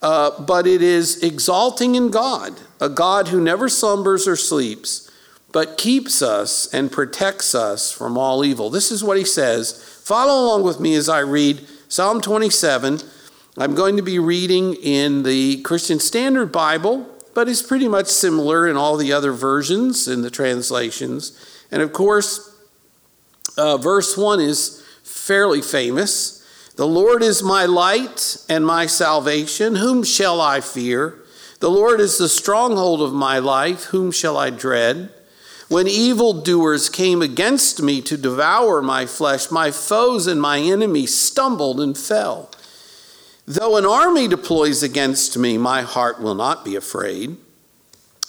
uh, 0.01 0.43
but 0.43 0.67
it 0.67 0.81
is 0.81 1.23
exalting 1.23 1.97
in 1.97 2.11
God, 2.11 2.59
a 2.81 2.89
God 2.89 3.29
who 3.29 3.43
never 3.43 3.69
slumbers 3.69 4.27
or 4.27 4.37
sleeps, 4.37 5.11
but 5.53 5.77
keeps 5.77 6.23
us 6.23 6.73
and 6.73 6.91
protects 6.91 7.55
us 7.55 7.93
from 7.93 8.17
all 8.17 8.43
evil. 8.43 8.71
This 8.71 8.91
is 8.91 9.05
what 9.05 9.19
he 9.19 9.25
says. 9.25 9.85
Follow 10.03 10.47
along 10.47 10.63
with 10.63 10.81
me 10.81 10.95
as 10.95 11.11
I 11.11 11.19
read 11.19 11.67
Psalm 11.89 12.23
27 12.23 13.01
I'm 13.57 13.77
going 13.77 13.97
to 13.99 14.03
be 14.03 14.19
reading 14.19 14.75
in 14.75 15.23
the 15.23 15.63
Christian 15.63 16.01
Standard 16.01 16.51
Bible, 16.51 17.07
but 17.35 17.49
it's 17.49 17.63
pretty 17.63 17.89
much 17.89 18.07
similar 18.07 18.67
in 18.67 18.77
all 18.77 18.97
the 18.97 19.13
other 19.13 19.33
versions 19.33 20.07
and 20.09 20.23
the 20.23 20.31
translations. 20.31 21.39
And 21.71 21.83
of 21.83 21.93
course, 21.93 22.55
uh, 23.57 23.77
verse 23.77 24.17
1 24.17 24.41
is 24.41 24.83
fairly 25.03 25.63
famous. 25.63 26.45
The 26.77 26.87
Lord 26.87 27.23
is 27.23 27.43
my 27.43 27.67
light 27.67 28.37
and 28.49 28.67
my 28.67 28.87
salvation. 28.87 29.77
Whom 29.77 30.03
shall 30.03 30.41
I 30.41 30.61
fear? 30.61 31.21
The 31.61 31.71
Lord 31.71 32.01
is 32.01 32.19
the 32.19 32.29
stronghold 32.29 33.01
of 33.01 33.13
my 33.13 33.39
life. 33.39 33.85
Whom 33.85 34.11
shall 34.11 34.37
I 34.37 34.51
dread? 34.51 35.11
When 35.69 35.89
evildoers 35.89 36.91
came 36.91 37.23
against 37.23 37.81
me 37.81 38.03
to 38.03 38.17
devour 38.17 38.83
my 38.83 39.07
flesh, 39.07 39.51
my 39.51 39.71
foes 39.71 40.27
and 40.27 40.41
my 40.41 40.59
enemies 40.59 41.17
stumbled 41.17 41.81
and 41.81 41.97
fell. 41.97 42.51
Though 43.47 43.77
an 43.77 43.85
army 43.85 44.27
deploys 44.27 44.83
against 44.83 45.37
me, 45.37 45.59
my 45.59 45.83
heart 45.83 46.21
will 46.21 46.35
not 46.35 46.65
be 46.65 46.77
afraid. 46.77 47.37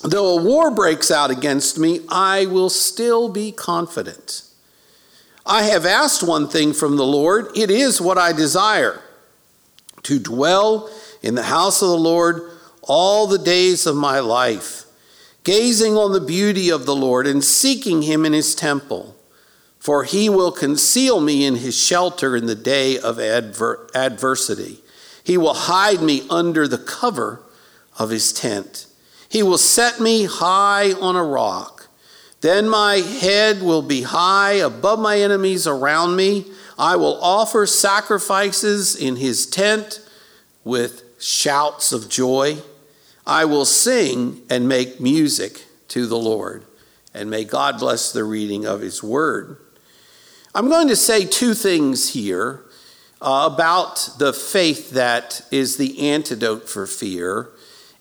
Though 0.04 0.38
a 0.38 0.44
war 0.44 0.70
breaks 0.70 1.10
out 1.10 1.32
against 1.32 1.80
me, 1.80 2.02
I 2.10 2.46
will 2.46 2.70
still 2.70 3.30
be 3.30 3.52
confident. 3.52 4.44
I 5.46 5.64
have 5.64 5.86
asked 5.86 6.22
one 6.22 6.48
thing 6.48 6.74
from 6.74 6.98
the 6.98 7.06
Lord, 7.06 7.48
it 7.56 7.72
is 7.72 8.02
what 8.02 8.18
I 8.18 8.34
desire 8.34 9.02
to 10.04 10.20
dwell 10.20 10.90
in 11.22 11.36
the 11.36 11.44
house 11.44 11.82
of 11.82 11.90
the 11.90 11.98
Lord 11.98 12.52
all 12.82 13.26
the 13.26 13.40
days 13.40 13.88
of 13.88 13.96
my 13.96 14.20
life, 14.20 14.86
gazing 15.44 15.96
on 15.96 16.12
the 16.14 16.22
beauty 16.22 16.70
of 16.70 16.86
the 16.86 16.96
Lord 16.96 17.26
and 17.26 17.44
seeking 17.44 18.04
him 18.04 18.26
in 18.26 18.34
his 18.34 18.54
temple. 18.54 19.16
For 19.80 20.04
he 20.04 20.30
will 20.30 20.52
conceal 20.52 21.22
me 21.22 21.46
in 21.46 21.58
his 21.58 21.78
shelter 21.78 22.36
in 22.36 22.48
the 22.48 22.56
day 22.56 22.98
of 22.98 23.20
adver- 23.20 23.88
adversity. 23.94 24.82
He 25.26 25.38
will 25.38 25.56
hide 25.56 26.02
me 26.02 26.22
under 26.30 26.68
the 26.68 26.78
cover 26.78 27.42
of 27.98 28.12
his 28.12 28.32
tent. 28.32 28.86
He 29.28 29.42
will 29.42 29.58
set 29.58 30.00
me 30.00 30.26
high 30.26 30.94
on 30.94 31.16
a 31.16 31.24
rock. 31.24 31.88
Then 32.42 32.70
my 32.70 32.98
head 32.98 33.64
will 33.64 33.82
be 33.82 34.04
high 34.04 34.54
above 34.54 35.00
my 35.00 35.20
enemies 35.20 35.66
around 35.66 36.16
me. 36.16 36.46
I 36.78 36.96
will 36.96 37.20
offer 37.24 37.66
sacrifices 37.66 38.96
in 38.96 39.16
his 39.16 39.48
tent 39.48 40.00
with 40.64 41.02
shouts 41.20 41.92
of 41.92 42.08
joy. 42.08 42.58
I 43.26 43.46
will 43.46 43.66
sing 43.66 44.44
and 44.48 44.70
make 44.70 45.02
music 45.02 45.66
to 45.88 46.06
the 46.06 46.20
Lord. 46.20 46.66
And 47.16 47.32
may 47.32 47.46
God 47.46 47.80
bless 47.80 48.12
the 48.12 48.24
reading 48.24 48.66
of 48.66 48.82
his 48.82 49.02
word. 49.02 49.58
I'm 50.54 50.70
going 50.70 50.90
to 50.90 50.96
say 50.96 51.26
two 51.26 51.56
things 51.56 52.10
here 52.10 52.62
uh, 53.22 53.50
about 53.54 54.10
the 54.18 54.34
faith 54.34 54.92
that 54.92 55.42
is 55.52 55.78
the 55.78 56.10
antidote 56.10 56.70
for 56.70 56.86
fear. 56.86 57.50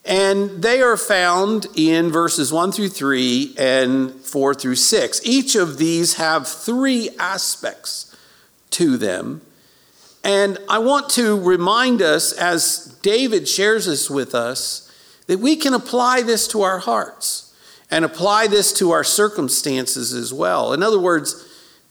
And 0.04 0.62
they 0.62 0.82
are 0.82 0.96
found 0.96 1.66
in 1.74 2.10
verses 2.10 2.52
1 2.52 2.72
through 2.72 2.90
3 2.90 3.54
and 3.56 4.12
4 4.12 4.54
through 4.54 4.76
6. 4.76 5.20
Each 5.24 5.54
of 5.54 5.78
these 5.78 6.14
have 6.14 6.46
three 6.46 7.08
aspects 7.18 8.14
to 8.70 8.96
them. 8.98 9.40
And 10.22 10.58
I 10.68 10.78
want 10.78 11.10
to 11.10 11.40
remind 11.40 12.02
us, 12.02 12.32
as 12.32 12.98
David 13.02 13.48
shares 13.48 13.86
this 13.86 14.10
with 14.10 14.34
us, 14.34 14.90
that 15.26 15.38
we 15.38 15.56
can 15.56 15.74
apply 15.74 16.22
this 16.22 16.48
to 16.48 16.62
our 16.62 16.78
hearts 16.78 17.54
and 17.90 18.04
apply 18.04 18.46
this 18.46 18.72
to 18.74 18.90
our 18.90 19.04
circumstances 19.04 20.12
as 20.12 20.32
well. 20.32 20.72
In 20.72 20.82
other 20.82 20.98
words, 20.98 21.43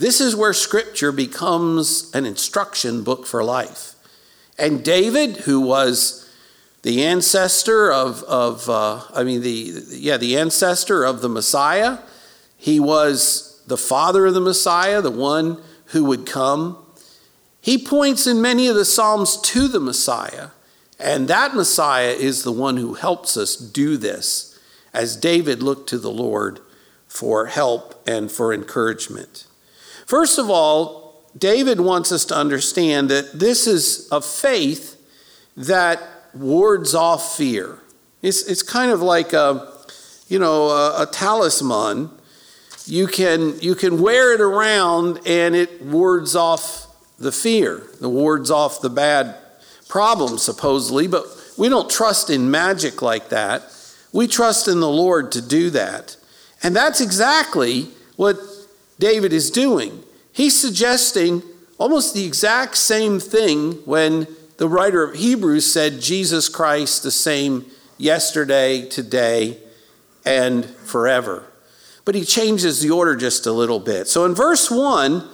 this 0.04 0.20
is 0.20 0.36
where 0.36 0.52
Scripture 0.52 1.14
becomes 1.14 2.14
an 2.14 2.26
instruction 2.26 3.06
book 3.06 3.26
for 3.26 3.42
life. 3.42 3.96
And 4.58 4.84
David, 4.84 5.38
who 5.38 5.62
was 5.62 6.30
the 6.82 7.06
ancestor 7.06 7.90
of, 7.90 8.22
of 8.24 8.70
uh, 8.70 9.04
I 9.16 9.24
mean, 9.24 9.42
the, 9.42 9.86
yeah, 9.90 10.18
the 10.18 10.38
ancestor 10.38 11.06
of 11.06 11.22
the 11.22 11.30
Messiah, 11.30 12.00
he 12.58 12.82
was 12.82 13.64
the 13.66 13.78
father 13.78 14.26
of 14.26 14.34
the 14.34 14.42
Messiah, 14.42 15.00
the 15.00 15.10
one 15.10 15.62
who 15.86 16.04
would 16.04 16.26
come. 16.26 16.86
He 17.62 17.78
points 17.78 18.28
in 18.28 18.42
many 18.42 18.68
of 18.68 18.76
the 18.76 18.84
Psalms 18.84 19.38
to 19.38 19.70
the 19.70 19.80
Messiah, 19.80 20.50
and 21.00 21.30
that 21.30 21.56
Messiah 21.56 22.12
is 22.12 22.44
the 22.44 22.52
one 22.52 22.76
who 22.76 22.96
helps 22.96 23.38
us 23.38 23.56
do 23.56 23.96
this, 23.96 24.60
as 24.94 25.16
David 25.16 25.64
looked 25.64 25.88
to 25.92 25.98
the 25.98 26.12
Lord 26.12 26.60
for 27.08 27.46
help 27.46 28.04
and 28.06 28.30
for 28.30 28.54
encouragement. 28.54 29.46
First 30.06 30.38
of 30.38 30.50
all, 30.50 31.24
David 31.38 31.80
wants 31.80 32.12
us 32.12 32.26
to 32.26 32.36
understand 32.36 33.10
that 33.10 33.40
this 33.40 33.68
is 33.68 34.08
a 34.12 34.22
faith 34.22 35.00
that 35.58 36.02
wards 36.34 36.94
off 36.94 37.38
fear. 37.38 37.80
It's, 38.22 38.44
it's 38.48 38.64
kind 38.64 38.92
of 38.92 39.02
like 39.02 39.34
a, 39.34 39.72
you 40.28 40.40
know, 40.40 40.70
a, 40.70 41.04
a 41.04 41.06
talisman. 41.06 42.10
You 42.86 43.08
can, 43.08 43.60
you 43.60 43.76
can 43.76 44.02
wear 44.02 44.34
it 44.34 44.42
around 44.42 45.20
and 45.26 45.56
it 45.56 45.82
wards 45.82 46.36
off 46.36 46.88
the 47.20 47.32
fear, 47.32 47.84
it 48.02 48.08
wards 48.08 48.52
off 48.52 48.82
the 48.82 48.90
bad 48.90 49.36
problem, 49.88 50.38
supposedly, 50.38 51.08
but 51.08 51.26
we 51.58 51.70
don't 51.70 51.90
trust 51.90 52.30
in 52.30 52.50
magic 52.50 53.02
like 53.02 53.30
that. 53.30 53.64
We 54.12 54.28
trust 54.28 54.68
in 54.68 54.80
the 54.80 54.90
Lord 54.90 55.32
to 55.34 55.42
do 55.42 55.70
that. 55.70 56.18
And 56.62 56.76
that's 56.76 57.02
exactly 57.02 57.90
what 58.16 58.38
David 59.04 59.34
is 59.34 59.52
doing. 59.52 60.02
He's 60.32 60.58
suggesting 60.58 61.44
almost 61.78 62.14
the 62.14 62.24
exact 62.24 62.78
same 62.78 63.20
thing 63.20 63.74
when 63.84 64.28
the 64.56 64.70
writer 64.70 65.04
of 65.04 65.16
Hebrews 65.16 65.70
said 65.70 66.00
Jesus 66.00 66.48
Christ 66.48 67.04
the 67.04 67.12
same 67.12 67.66
yesterday, 67.98 68.88
today, 68.88 69.58
and 70.26 70.66
forever. 70.66 71.44
But 72.06 72.16
he 72.16 72.24
changes 72.24 72.80
the 72.80 72.92
order 72.92 73.18
just 73.18 73.46
a 73.46 73.52
little 73.52 73.82
bit. 73.82 74.08
So 74.08 74.24
in 74.24 74.34
verse 74.34 74.72
1, 74.72 75.28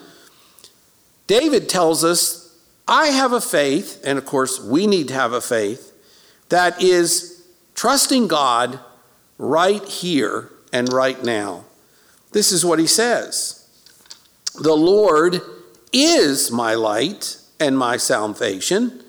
David 1.27 1.69
tells 1.69 2.03
us, 2.03 2.57
I 2.87 3.09
have 3.09 3.33
a 3.33 3.41
faith, 3.41 4.01
and 4.03 4.17
of 4.17 4.25
course, 4.25 4.59
we 4.59 4.87
need 4.87 5.09
to 5.09 5.13
have 5.13 5.31
a 5.31 5.41
faith, 5.41 5.93
that 6.49 6.81
is 6.81 7.45
trusting 7.75 8.29
God 8.29 8.79
right 9.37 9.85
here 9.85 10.49
and 10.73 10.91
right 10.91 11.23
now. 11.23 11.65
This 12.31 12.51
is 12.51 12.65
what 12.65 12.79
he 12.79 12.87
says. 12.87 13.57
The 14.59 14.75
Lord 14.75 15.41
is 15.93 16.51
my 16.51 16.73
light 16.73 17.37
and 17.59 17.77
my 17.77 17.97
salvation. 17.97 19.03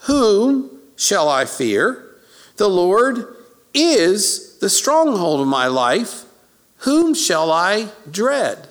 Whom 0.00 0.78
shall 0.96 1.28
I 1.28 1.44
fear? 1.46 2.16
The 2.56 2.68
Lord 2.68 3.26
is 3.72 4.58
the 4.58 4.70
stronghold 4.70 5.40
of 5.40 5.48
my 5.48 5.66
life. 5.66 6.24
Whom 6.78 7.14
shall 7.14 7.50
I 7.50 7.88
dread? 8.10 8.68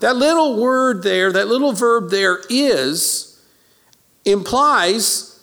That 0.00 0.16
little 0.16 0.60
word 0.60 1.02
there, 1.02 1.32
that 1.32 1.48
little 1.48 1.72
verb 1.72 2.10
there 2.10 2.40
is, 2.50 3.40
implies 4.24 5.40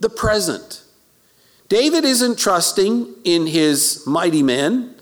the 0.00 0.10
present. 0.10 0.82
David 1.68 2.04
isn't 2.04 2.38
trusting 2.38 3.14
in 3.24 3.46
his 3.46 4.02
mighty 4.06 4.42
men 4.42 4.94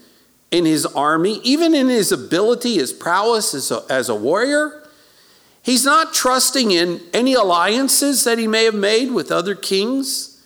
in 0.51 0.65
his 0.65 0.87
army, 0.87 1.41
even 1.43 1.75
in 1.75 1.89
his 1.89 2.13
ability, 2.13 2.75
his 2.75 2.93
prowess 2.93 3.55
as 3.55 3.71
a, 3.71 3.85
as 3.91 4.09
a 4.09 4.15
warrior. 4.15 4.83
He's 5.63 5.85
not 5.85 6.15
trusting 6.15 6.71
in 6.71 7.01
any 7.13 7.35
alliances 7.35 8.25
that 8.25 8.39
he 8.39 8.47
may 8.47 8.65
have 8.65 8.75
made 8.75 9.11
with 9.11 9.33
other 9.33 9.55
kings. 9.55 10.41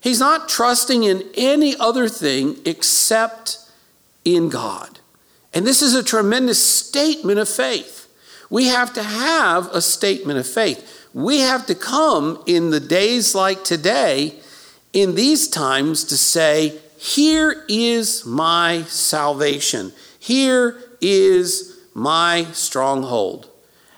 He's 0.00 0.20
not 0.20 0.48
trusting 0.48 1.04
in 1.04 1.24
any 1.34 1.74
other 1.76 2.08
thing 2.08 2.58
except 2.66 3.58
in 4.24 4.50
God. 4.50 5.00
And 5.54 5.66
this 5.66 5.80
is 5.80 5.94
a 5.94 6.04
tremendous 6.04 6.62
statement 6.62 7.38
of 7.38 7.48
faith. 7.48 8.06
We 8.50 8.66
have 8.66 8.92
to 8.94 9.02
have 9.02 9.68
a 9.74 9.80
statement 9.80 10.38
of 10.38 10.46
faith. 10.46 11.08
We 11.14 11.40
have 11.40 11.66
to 11.66 11.74
come 11.74 12.42
in 12.46 12.70
the 12.70 12.80
days 12.80 13.34
like 13.34 13.64
today, 13.64 14.34
in 14.92 15.14
these 15.14 15.48
times, 15.48 16.04
to 16.04 16.18
say, 16.18 16.78
Here 16.98 17.64
is 17.68 18.26
my 18.26 18.82
salvation. 18.82 19.92
Here 20.18 20.76
is 21.00 21.78
my 21.94 22.46
stronghold. 22.52 23.48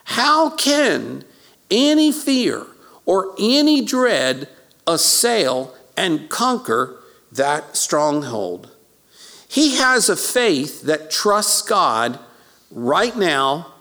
How 0.04 0.50
can 0.50 1.24
any 1.70 2.12
fear 2.12 2.66
or 3.06 3.34
any 3.38 3.82
dread 3.84 4.48
assail 4.86 5.74
and 5.96 6.28
conquer 6.28 7.00
that 7.32 7.76
stronghold? 7.76 8.70
He 9.48 9.76
has 9.76 10.08
a 10.08 10.16
faith 10.16 10.82
that 10.82 11.10
trusts 11.10 11.62
God 11.62 12.18
right 12.70 13.16
now 13.16 13.72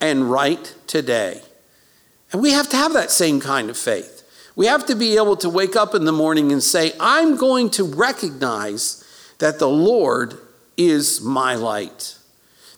and 0.00 0.30
right 0.30 0.74
today. 0.86 1.42
And 2.32 2.42
we 2.42 2.52
have 2.52 2.68
to 2.70 2.76
have 2.76 2.92
that 2.92 3.10
same 3.10 3.40
kind 3.40 3.70
of 3.70 3.78
faith. 3.78 4.13
We 4.56 4.66
have 4.66 4.86
to 4.86 4.94
be 4.94 5.16
able 5.16 5.36
to 5.36 5.48
wake 5.48 5.76
up 5.76 5.94
in 5.94 6.04
the 6.04 6.12
morning 6.12 6.52
and 6.52 6.62
say, 6.62 6.92
I'm 7.00 7.36
going 7.36 7.70
to 7.70 7.84
recognize 7.84 9.04
that 9.38 9.58
the 9.58 9.68
Lord 9.68 10.38
is 10.76 11.20
my 11.20 11.54
light, 11.54 12.16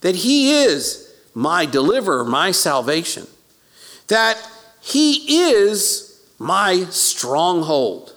that 0.01 0.17
He 0.17 0.63
is 0.63 1.15
my 1.35 1.67
deliverer, 1.67 2.25
my 2.25 2.51
salvation, 2.51 3.27
that 4.09 4.39
He 4.81 5.51
is 5.51 6.07
my 6.39 6.85
stronghold, 6.91 8.15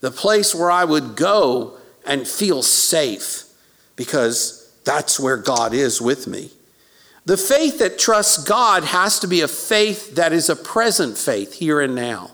the 0.00 0.10
place 0.10 0.54
where 0.54 0.70
I 0.70 0.84
would 0.84 1.16
go 1.16 1.76
and 2.06 2.26
feel 2.26 2.62
safe 2.62 3.44
because 3.96 4.70
that's 4.84 5.20
where 5.20 5.36
God 5.36 5.74
is 5.74 6.00
with 6.00 6.26
me. 6.26 6.50
The 7.24 7.36
faith 7.36 7.78
that 7.78 7.98
trusts 7.98 8.42
God 8.42 8.82
has 8.84 9.20
to 9.20 9.28
be 9.28 9.42
a 9.42 9.48
faith 9.48 10.16
that 10.16 10.32
is 10.32 10.48
a 10.48 10.56
present 10.56 11.16
faith 11.16 11.54
here 11.54 11.80
and 11.80 11.94
now. 11.94 12.31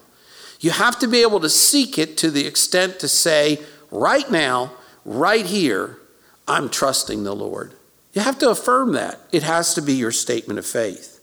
You 0.61 0.71
have 0.71 0.99
to 0.99 1.07
be 1.07 1.23
able 1.23 1.41
to 1.41 1.49
seek 1.49 1.99
it 1.99 2.17
to 2.19 2.31
the 2.31 2.47
extent 2.47 2.99
to 3.01 3.09
say, 3.09 3.61
right 3.91 4.31
now, 4.31 4.73
right 5.05 5.47
here, 5.47 5.99
I'm 6.47 6.69
trusting 6.69 7.25
the 7.25 7.35
Lord. 7.35 7.73
You 8.13 8.23
have 8.23 8.39
to 8.39 8.51
affirm 8.51 8.93
that. 8.93 9.21
It 9.33 9.43
has 9.43 9.75
to 9.75 9.83
be 9.83 9.95
your 9.95 10.11
statement 10.11 10.59
of 10.59 10.67
faith. 10.67 11.21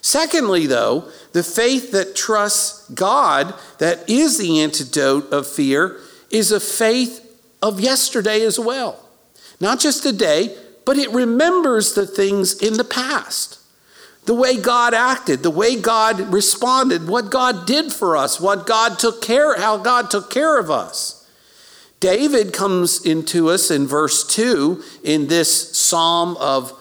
Secondly, 0.00 0.66
though, 0.66 1.08
the 1.32 1.42
faith 1.42 1.92
that 1.92 2.16
trusts 2.16 2.88
God, 2.90 3.54
that 3.78 4.08
is 4.08 4.38
the 4.38 4.60
antidote 4.60 5.30
of 5.32 5.46
fear, 5.46 6.00
is 6.30 6.50
a 6.50 6.58
faith 6.58 7.20
of 7.62 7.78
yesterday 7.78 8.42
as 8.42 8.58
well. 8.58 8.98
Not 9.60 9.78
just 9.78 10.02
today, 10.02 10.56
but 10.84 10.98
it 10.98 11.10
remembers 11.10 11.94
the 11.94 12.06
things 12.06 12.60
in 12.60 12.78
the 12.78 12.84
past. 12.84 13.60
The 14.24 14.34
way 14.34 14.56
God 14.56 14.94
acted, 14.94 15.42
the 15.42 15.50
way 15.50 15.80
God 15.80 16.32
responded, 16.32 17.08
what 17.08 17.30
God 17.30 17.66
did 17.66 17.92
for 17.92 18.16
us, 18.16 18.40
what 18.40 18.66
God 18.66 18.98
took 18.98 19.20
care, 19.20 19.58
how 19.58 19.78
God 19.78 20.10
took 20.10 20.30
care 20.30 20.58
of 20.58 20.70
us. 20.70 21.28
David 21.98 22.52
comes 22.52 23.04
into 23.04 23.48
us 23.48 23.70
in 23.70 23.86
verse 23.86 24.26
2 24.26 24.82
in 25.04 25.26
this 25.28 25.76
psalm 25.76 26.36
of 26.38 26.72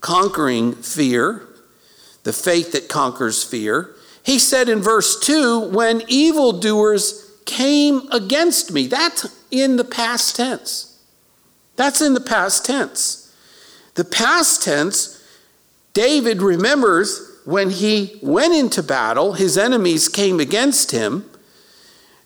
conquering 0.00 0.74
fear, 0.74 1.46
the 2.24 2.32
faith 2.32 2.72
that 2.72 2.88
conquers 2.88 3.42
fear. 3.42 3.94
He 4.22 4.38
said 4.38 4.68
in 4.68 4.80
verse 4.80 5.18
2 5.20 5.70
when 5.70 6.02
evildoers 6.06 7.30
came 7.44 8.08
against 8.12 8.72
me. 8.72 8.86
That's 8.86 9.26
in 9.50 9.76
the 9.76 9.84
past 9.84 10.36
tense. 10.36 11.00
That's 11.76 12.00
in 12.00 12.14
the 12.14 12.20
past 12.20 12.64
tense. 12.64 13.34
The 13.94 14.04
past 14.04 14.62
tense, 14.62 15.11
David 15.92 16.42
remembers 16.42 17.32
when 17.44 17.70
he 17.70 18.18
went 18.22 18.54
into 18.54 18.82
battle, 18.82 19.34
his 19.34 19.58
enemies 19.58 20.08
came 20.08 20.40
against 20.40 20.90
him 20.90 21.28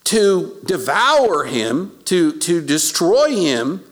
to 0.04 0.60
devour 0.64 1.44
him, 1.44 1.98
to, 2.04 2.38
to 2.38 2.60
destroy 2.60 3.34
him. 3.34 3.82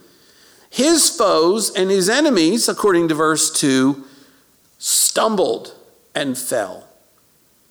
His 0.71 1.11
foes 1.11 1.71
and 1.75 1.91
his 1.91 2.09
enemies, 2.09 2.69
according 2.69 3.09
to 3.09 3.15
verse 3.15 3.51
2, 3.51 4.05
stumbled 4.79 5.75
and 6.15 6.39
fell. 6.39 6.89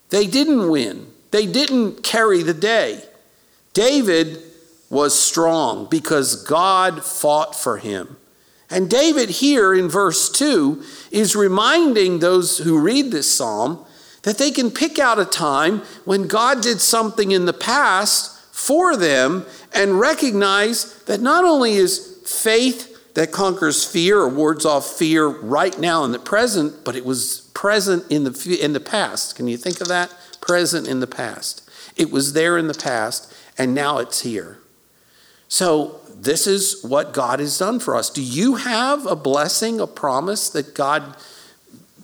They 0.10 0.28
didn't 0.28 0.70
win, 0.70 1.08
they 1.32 1.46
didn't 1.46 2.04
carry 2.04 2.44
the 2.44 2.54
day. 2.54 3.04
David 3.74 4.42
was 4.90 5.18
strong 5.18 5.88
because 5.90 6.44
God 6.44 7.04
fought 7.04 7.56
for 7.56 7.78
him. 7.78 8.18
And 8.74 8.90
David, 8.90 9.30
here 9.30 9.72
in 9.72 9.88
verse 9.88 10.32
2, 10.32 10.84
is 11.12 11.36
reminding 11.36 12.20
those 12.20 12.58
who 12.58 12.80
read 12.80 13.12
this 13.12 13.32
psalm 13.32 13.86
that 14.24 14.40
they 14.40 14.50
can 14.50 14.72
pick 14.72 14.98
out 14.98 15.20
a 15.20 15.26
time 15.26 15.84
when 16.06 16.28
God 16.28 16.64
did 16.64 16.82
something 16.82 17.30
in 17.30 17.46
the 17.46 17.54
past 17.54 18.36
for 18.52 18.98
them 18.98 19.46
and 19.76 20.00
recognize 20.00 21.04
that 21.04 21.22
not 21.22 21.46
only 21.46 21.74
is 21.74 22.18
faith 22.26 23.14
that 23.14 23.32
conquers 23.32 23.86
fear 23.86 24.18
or 24.18 24.30
wards 24.30 24.66
off 24.66 24.88
fear 24.88 25.28
right 25.28 25.78
now 25.78 26.04
in 26.04 26.12
the 26.12 26.18
present, 26.18 26.84
but 26.84 26.96
it 26.96 27.06
was 27.06 27.52
present 27.54 28.04
in 28.12 28.24
the, 28.24 28.60
in 28.60 28.74
the 28.74 28.80
past. 28.80 29.36
Can 29.36 29.48
you 29.48 29.56
think 29.56 29.82
of 29.82 29.88
that? 29.90 30.12
Present 30.42 30.88
in 30.88 31.00
the 31.00 31.06
past. 31.06 31.70
It 31.96 32.10
was 32.10 32.34
there 32.34 32.58
in 32.58 32.66
the 32.66 32.74
past, 32.74 33.32
and 33.56 33.76
now 33.76 34.00
it's 34.00 34.22
here. 34.22 34.58
So, 35.48 36.02
this 36.24 36.48
is 36.48 36.84
what 36.84 37.14
God 37.14 37.40
has 37.40 37.58
done 37.58 37.80
for 37.80 37.96
us. 37.96 38.10
Do 38.10 38.24
you 38.24 38.56
have 38.56 39.06
a 39.06 39.16
blessing, 39.16 39.80
a 39.80 39.88
promise 39.88 40.50
that 40.52 40.74
God 40.74 41.16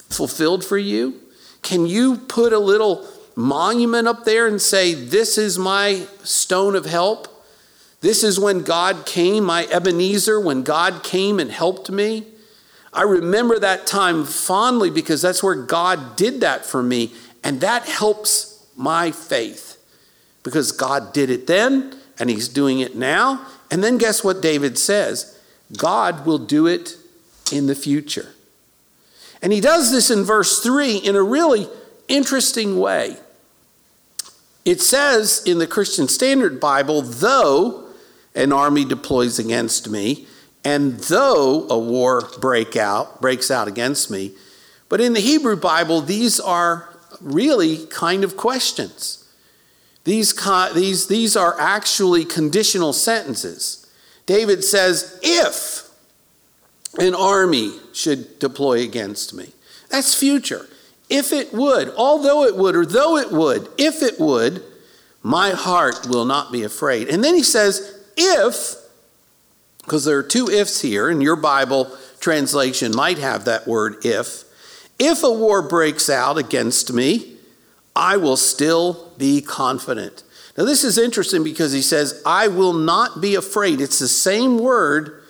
fulfilled 0.09 0.65
for 0.65 0.77
you? 0.77 1.19
Can 1.61 1.85
you 1.85 2.17
put 2.17 2.51
a 2.51 2.59
little 2.59 3.07
monument 3.35 4.07
up 4.07 4.25
there 4.25 4.47
and 4.47 4.61
say, 4.61 4.93
This 4.93 5.37
is 5.37 5.57
my 5.57 6.05
stone 6.23 6.75
of 6.75 6.85
help? 6.85 7.27
This 8.01 8.23
is 8.23 8.39
when 8.39 8.63
God 8.63 9.05
came, 9.05 9.43
my 9.43 9.65
Ebenezer, 9.65 10.39
when 10.39 10.63
God 10.63 11.03
came 11.03 11.39
and 11.39 11.51
helped 11.51 11.89
me. 11.89 12.25
I 12.91 13.03
remember 13.03 13.59
that 13.59 13.85
time 13.85 14.25
fondly 14.25 14.89
because 14.89 15.21
that's 15.21 15.43
where 15.43 15.55
God 15.55 16.15
did 16.15 16.41
that 16.41 16.65
for 16.65 16.81
me. 16.81 17.13
And 17.43 17.61
that 17.61 17.85
helps 17.85 18.65
my 18.75 19.11
faith 19.11 19.77
because 20.43 20.71
God 20.71 21.13
did 21.13 21.29
it 21.29 21.45
then 21.45 21.95
and 22.17 22.29
he's 22.29 22.47
doing 22.47 22.79
it 22.79 22.95
now. 22.95 23.45
And 23.71 23.83
then 23.83 23.97
guess 23.97 24.23
what 24.23 24.41
David 24.41 24.77
says? 24.77 25.39
God 25.77 26.25
will 26.25 26.39
do 26.39 26.65
it 26.67 26.95
in 27.51 27.67
the 27.67 27.75
future. 27.75 28.29
And 29.41 29.53
he 29.53 29.61
does 29.61 29.91
this 29.91 30.09
in 30.09 30.23
verse 30.23 30.61
3 30.61 30.97
in 30.97 31.15
a 31.15 31.23
really 31.23 31.67
interesting 32.07 32.79
way. 32.79 33.17
It 34.65 34.81
says 34.81 35.41
in 35.45 35.59
the 35.59 35.67
Christian 35.67 36.07
Standard 36.07 36.59
Bible, 36.59 37.01
though 37.01 37.85
an 38.35 38.51
army 38.51 38.85
deploys 38.85 39.39
against 39.39 39.89
me, 39.89 40.27
and 40.63 40.99
though 40.99 41.67
a 41.69 41.79
war 41.79 42.29
break 42.39 42.75
out, 42.75 43.21
breaks 43.21 43.49
out 43.49 43.67
against 43.67 44.11
me, 44.11 44.33
but 44.89 44.99
in 44.99 45.13
the 45.13 45.19
Hebrew 45.19 45.55
Bible, 45.55 46.01
these 46.01 46.39
are 46.39 46.89
really 47.21 47.85
kind 47.87 48.23
of 48.23 48.35
questions. 48.35 49.28
These, 50.09 50.33
these, 50.73 51.05
these 51.05 51.37
are 51.37 51.55
actually 51.59 52.25
conditional 52.25 52.93
sentences. 52.93 53.85
David 54.25 54.63
says, 54.63 55.19
if 55.21 55.87
an 56.97 57.13
army 57.13 57.73
should 57.93 58.39
deploy 58.39 58.81
against 58.81 59.35
me. 59.35 59.51
That's 59.91 60.15
future. 60.15 60.65
If 61.11 61.31
it 61.31 61.53
would, 61.53 61.93
although 61.95 62.43
it 62.43 62.55
would, 62.55 62.75
or 62.75 62.87
though 62.87 63.17
it 63.17 63.31
would, 63.31 63.69
if 63.77 64.01
it 64.01 64.19
would, 64.19 64.63
my 65.21 65.51
heart 65.51 66.07
will 66.07 66.25
not 66.25 66.51
be 66.51 66.63
afraid. 66.63 67.07
And 67.07 67.23
then 67.23 67.35
he 67.35 67.43
says, 67.43 68.03
if, 68.17 68.77
because 69.83 70.05
there 70.05 70.17
are 70.17 70.23
two 70.23 70.49
ifs 70.49 70.81
here, 70.81 71.07
and 71.07 71.21
your 71.21 71.35
Bible 71.35 71.95
translation 72.19 72.95
might 72.95 73.19
have 73.19 73.45
that 73.45 73.67
word 73.67 74.03
if. 74.03 74.43
If 74.97 75.21
a 75.21 75.31
war 75.31 75.61
breaks 75.61 76.09
out 76.09 76.39
against 76.39 76.91
me, 76.91 77.35
I 77.99 78.15
will 78.15 78.37
still 78.37 79.11
be 79.17 79.41
confident. 79.41 80.23
Now, 80.57 80.63
this 80.63 80.85
is 80.85 80.97
interesting 80.97 81.43
because 81.43 81.73
he 81.73 81.81
says, 81.81 82.21
I 82.25 82.47
will 82.47 82.71
not 82.71 83.19
be 83.19 83.35
afraid. 83.35 83.81
It's 83.81 83.99
the 83.99 84.07
same 84.07 84.57
word 84.57 85.21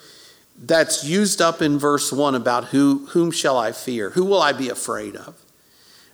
that's 0.55 1.03
used 1.03 1.41
up 1.41 1.63
in 1.63 1.79
verse 1.79 2.13
1 2.13 2.35
about 2.35 2.65
who, 2.65 3.07
whom 3.07 3.31
shall 3.31 3.57
I 3.57 3.71
fear? 3.71 4.11
Who 4.11 4.23
will 4.23 4.41
I 4.41 4.53
be 4.53 4.69
afraid 4.69 5.15
of? 5.15 5.35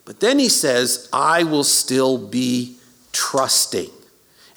But 0.06 0.22
then 0.22 0.39
he 0.39 0.48
says, 0.48 1.10
I 1.12 1.44
will 1.44 1.65
still 1.65 2.18
be 2.18 2.78
trusting. 3.12 3.89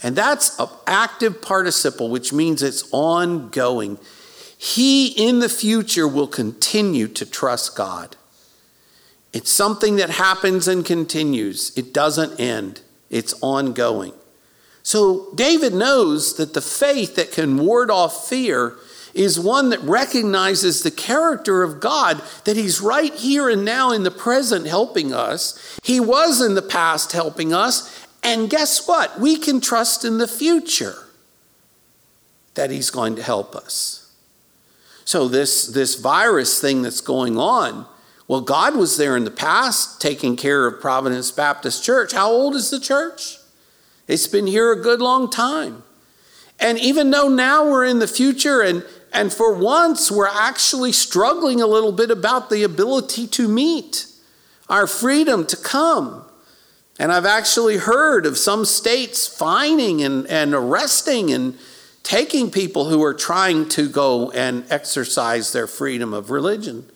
And 0.01 0.15
that's 0.15 0.57
an 0.61 0.69
active 0.87 1.43
participle, 1.43 2.11
which 2.11 2.33
means 2.33 2.63
it's 2.63 2.89
ongoing. 2.93 3.99
he 4.57 5.09
in 5.09 5.41
the 5.41 5.49
future 5.49 6.07
will 6.07 6.29
continue 6.29 7.09
to 7.09 7.27
trust 7.27 7.75
God. 7.75 8.18
It's 9.39 9.53
something 9.53 9.95
that 9.97 10.11
happens 10.11 10.67
and 10.67 10.85
continues, 10.85 11.71
it 11.77 11.95
doesn't 11.95 12.41
end, 12.41 12.81
it's 13.09 13.37
ongoing. 13.41 14.13
So 14.83 15.33
David 15.37 15.73
knows 15.73 16.39
that 16.39 16.55
the 16.55 16.61
faith 16.61 17.15
that 17.15 17.31
can 17.31 17.57
ward 17.57 17.89
off 17.89 18.29
fear 18.29 18.75
is 19.15 19.39
one 19.39 19.69
that 19.69 19.81
recognizes 19.83 20.83
the 20.83 20.91
character 20.91 21.63
of 21.63 21.79
God, 21.79 22.21
that 22.47 22.57
He's 22.57 22.81
right 22.81 23.15
here 23.15 23.49
and 23.49 23.65
now 23.65 23.93
in 23.93 24.03
the 24.03 24.11
present 24.11 24.67
helping 24.67 25.15
us. 25.15 25.79
He 25.85 26.01
was 26.01 26.41
in 26.41 26.57
the 26.57 26.61
past 26.61 27.13
helping 27.13 27.55
us. 27.55 28.09
And 28.25 28.51
guess 28.51 28.89
what? 28.89 29.21
We 29.21 29.39
can 29.39 29.61
trust 29.61 30.05
in 30.05 30.19
the 30.19 30.27
future 30.27 30.97
that 32.55 32.73
He's 32.73 32.91
going 32.91 33.15
to 33.15 33.23
help 33.23 33.55
us. 33.55 34.13
So, 35.05 35.29
this, 35.29 35.69
this 35.69 35.95
virus 35.95 36.61
thing 36.61 36.83
that's 36.83 37.01
going 37.01 37.39
on, 37.39 37.87
well, 38.29 38.43
God 38.43 38.77
was 38.77 38.99
there 38.99 39.17
in 39.17 39.25
the 39.25 39.31
past 39.31 40.03
taking 40.03 40.37
care 40.37 40.67
of 40.67 40.83
Providence 40.83 41.31
Baptist 41.33 41.83
Church. 41.83 42.13
How 42.13 42.31
old 42.31 42.55
is 42.55 42.69
the 42.69 42.79
church? 42.79 43.39
It's 44.07 44.27
been 44.27 44.47
here 44.47 44.71
a 44.71 44.81
good 44.81 45.01
long 45.01 45.31
time. 45.31 45.83
And 46.61 46.79
even 46.79 47.11
though 47.11 47.29
now 47.29 47.65
we're 47.65 47.87
in 47.87 48.01
the 48.01 48.07
future 48.07 48.61
and, 48.61 48.85
and 49.15 49.33
for 49.33 49.55
once 49.55 50.11
we're 50.11 50.27
actually 50.27 50.93
struggling 50.93 51.63
a 51.63 51.67
little 51.67 51.93
bit 51.93 52.11
about 52.11 52.51
the 52.51 52.65
ability 52.65 53.27
to 53.29 53.49
meet, 53.49 54.07
our 54.69 54.87
freedom 54.87 55.47
to 55.47 55.57
come. 55.57 56.23
And 56.99 57.11
I've 57.13 57.25
actually 57.25 57.79
heard 57.79 58.27
of 58.27 58.37
some 58.37 58.67
states 58.67 59.27
fining 59.27 60.03
and, 60.03 60.27
and 60.27 60.53
arresting 60.53 61.33
and 61.33 61.57
taking 62.03 62.51
people 62.51 62.91
who 62.91 63.03
are 63.03 63.15
trying 63.15 63.69
to 63.71 63.89
go 63.89 64.31
and 64.33 64.65
exercise 64.69 65.53
their 65.53 65.67
freedom 65.67 66.13
of 66.13 66.31
religion. 66.31 66.91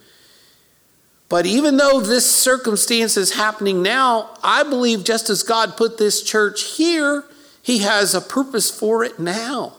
But 1.32 1.46
even 1.46 1.78
though 1.78 1.98
this 1.98 2.30
circumstance 2.30 3.16
is 3.16 3.32
happening 3.32 3.80
now, 3.82 4.36
I 4.42 4.64
believe 4.64 5.02
just 5.02 5.30
as 5.30 5.42
God 5.42 5.78
put 5.78 5.96
this 5.96 6.22
church 6.22 6.76
here, 6.76 7.24
He 7.62 7.78
has 7.78 8.14
a 8.14 8.20
purpose 8.20 8.70
for 8.70 9.02
it 9.02 9.18
now. 9.18 9.76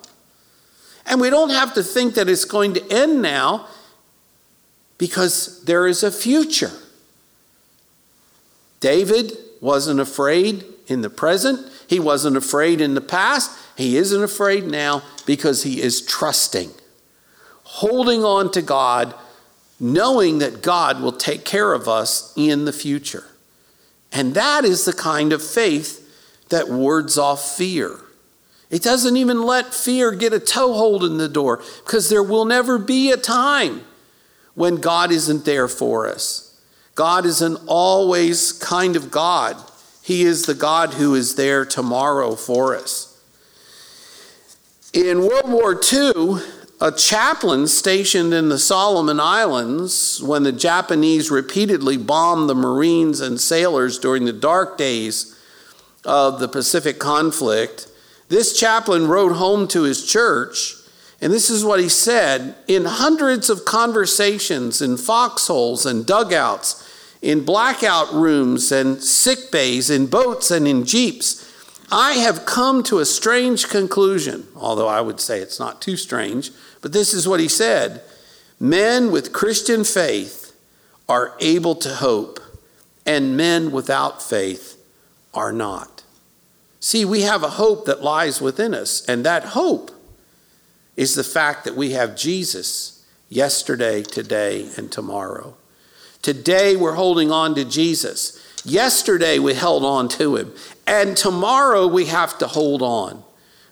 And 1.05 1.21
we 1.21 1.29
don't 1.29 1.51
have 1.51 1.75
to 1.75 1.83
think 1.83 2.15
that 2.15 2.27
it's 2.27 2.45
going 2.45 2.73
to 2.73 2.91
end 2.91 3.21
now 3.21 3.67
because 4.97 5.63
there 5.65 5.85
is 5.85 6.01
a 6.01 6.09
future. 6.11 6.71
David 8.79 9.37
wasn't 9.61 9.99
afraid 9.99 10.65
in 10.87 11.01
the 11.01 11.09
present, 11.11 11.71
he 11.85 11.99
wasn't 11.99 12.35
afraid 12.35 12.81
in 12.81 12.95
the 12.95 12.99
past, 12.99 13.51
he 13.77 13.95
isn't 13.97 14.23
afraid 14.23 14.65
now 14.65 15.03
because 15.27 15.61
he 15.61 15.83
is 15.83 16.01
trusting, 16.01 16.71
holding 17.61 18.23
on 18.23 18.49
to 18.53 18.63
God, 18.63 19.13
knowing 19.83 20.39
that 20.39 20.61
God 20.61 21.01
will 21.01 21.11
take 21.11 21.43
care 21.43 21.73
of 21.73 21.89
us 21.89 22.31
in 22.37 22.63
the 22.63 22.71
future. 22.71 23.25
And 24.13 24.33
that 24.33 24.63
is 24.63 24.85
the 24.85 24.93
kind 24.93 25.33
of 25.33 25.43
faith 25.43 25.99
that 26.47 26.69
wards 26.69 27.17
off 27.17 27.57
fear. 27.57 27.99
It 28.69 28.81
doesn't 28.81 29.17
even 29.17 29.43
let 29.43 29.73
fear 29.73 30.13
get 30.13 30.31
a 30.31 30.39
toehold 30.39 31.03
in 31.03 31.17
the 31.17 31.27
door 31.27 31.61
because 31.83 32.09
there 32.09 32.23
will 32.23 32.45
never 32.45 32.79
be 32.79 33.11
a 33.11 33.17
time 33.17 33.83
when 34.55 34.77
God 34.77 35.11
isn't 35.11 35.43
there 35.43 35.67
for 35.67 36.07
us. 36.07 36.57
God 36.95 37.25
is 37.25 37.41
an 37.41 37.57
always 37.67 38.53
kind 38.53 38.95
of 38.95 39.11
God. 39.11 39.57
He 40.01 40.23
is 40.23 40.45
the 40.45 40.53
God 40.53 40.93
who 40.93 41.13
is 41.13 41.35
there 41.35 41.65
tomorrow 41.65 42.35
for 42.35 42.73
us. 42.73 43.21
In 44.93 45.27
World 45.27 45.49
War 45.49 45.73
II, 45.73 46.37
a 46.83 46.91
chaplain 46.91 47.65
stationed 47.65 48.33
in 48.33 48.49
the 48.49 48.59
Solomon 48.59 49.17
Islands 49.17 50.21
when 50.21 50.43
the 50.43 50.51
Japanese 50.51 51.31
repeatedly 51.31 51.95
bombed 51.95 52.49
the 52.49 52.55
Marines 52.55 53.21
and 53.21 53.39
sailors 53.39 53.97
during 53.97 54.25
the 54.25 54.33
dark 54.33 54.77
days 54.77 55.39
of 56.03 56.41
the 56.41 56.49
Pacific 56.49 56.99
conflict, 56.99 57.87
this 58.27 58.59
chaplain 58.59 59.07
wrote 59.07 59.31
home 59.31 59.65
to 59.69 59.83
his 59.83 60.05
church, 60.05 60.75
and 61.21 61.31
this 61.31 61.49
is 61.49 61.63
what 61.63 61.79
he 61.79 61.87
said 61.87 62.53
In 62.67 62.83
hundreds 62.83 63.49
of 63.49 63.63
conversations 63.63 64.81
in 64.81 64.97
foxholes 64.97 65.85
and 65.85 66.05
dugouts, 66.05 66.85
in 67.21 67.45
blackout 67.45 68.13
rooms 68.13 68.73
and 68.73 69.01
sick 69.01 69.53
bays, 69.53 69.89
in 69.89 70.07
boats 70.07 70.51
and 70.51 70.67
in 70.67 70.83
jeeps, 70.83 71.49
I 71.95 72.13
have 72.13 72.45
come 72.45 72.81
to 72.83 72.99
a 72.99 73.05
strange 73.05 73.69
conclusion, 73.69 74.47
although 74.55 74.87
I 74.87 74.99
would 74.99 75.19
say 75.19 75.39
it's 75.39 75.59
not 75.59 75.79
too 75.79 75.95
strange, 75.95 76.51
but 76.83 76.91
this 76.91 77.13
is 77.15 77.27
what 77.27 77.39
he 77.39 77.47
said 77.47 78.03
Men 78.59 79.11
with 79.11 79.33
Christian 79.33 79.83
faith 79.83 80.55
are 81.09 81.35
able 81.39 81.75
to 81.75 81.89
hope, 81.89 82.39
and 83.05 83.35
men 83.35 83.71
without 83.71 84.21
faith 84.21 84.79
are 85.33 85.51
not. 85.51 86.03
See, 86.79 87.03
we 87.03 87.21
have 87.21 87.43
a 87.43 87.51
hope 87.51 87.85
that 87.85 88.03
lies 88.03 88.39
within 88.39 88.73
us, 88.73 89.03
and 89.07 89.25
that 89.25 89.43
hope 89.45 89.89
is 90.95 91.15
the 91.15 91.23
fact 91.23 91.63
that 91.65 91.75
we 91.75 91.91
have 91.91 92.15
Jesus 92.15 93.05
yesterday, 93.29 94.03
today, 94.03 94.69
and 94.77 94.91
tomorrow. 94.91 95.55
Today, 96.21 96.75
we're 96.75 96.93
holding 96.93 97.31
on 97.31 97.55
to 97.55 97.65
Jesus. 97.65 98.39
Yesterday, 98.63 99.39
we 99.39 99.55
held 99.55 99.83
on 99.83 100.07
to 100.09 100.35
him. 100.35 100.53
And 100.85 101.17
tomorrow 101.17 101.87
we 101.87 102.05
have 102.05 102.37
to 102.37 102.47
hold 102.47 102.81
on. 102.81 103.23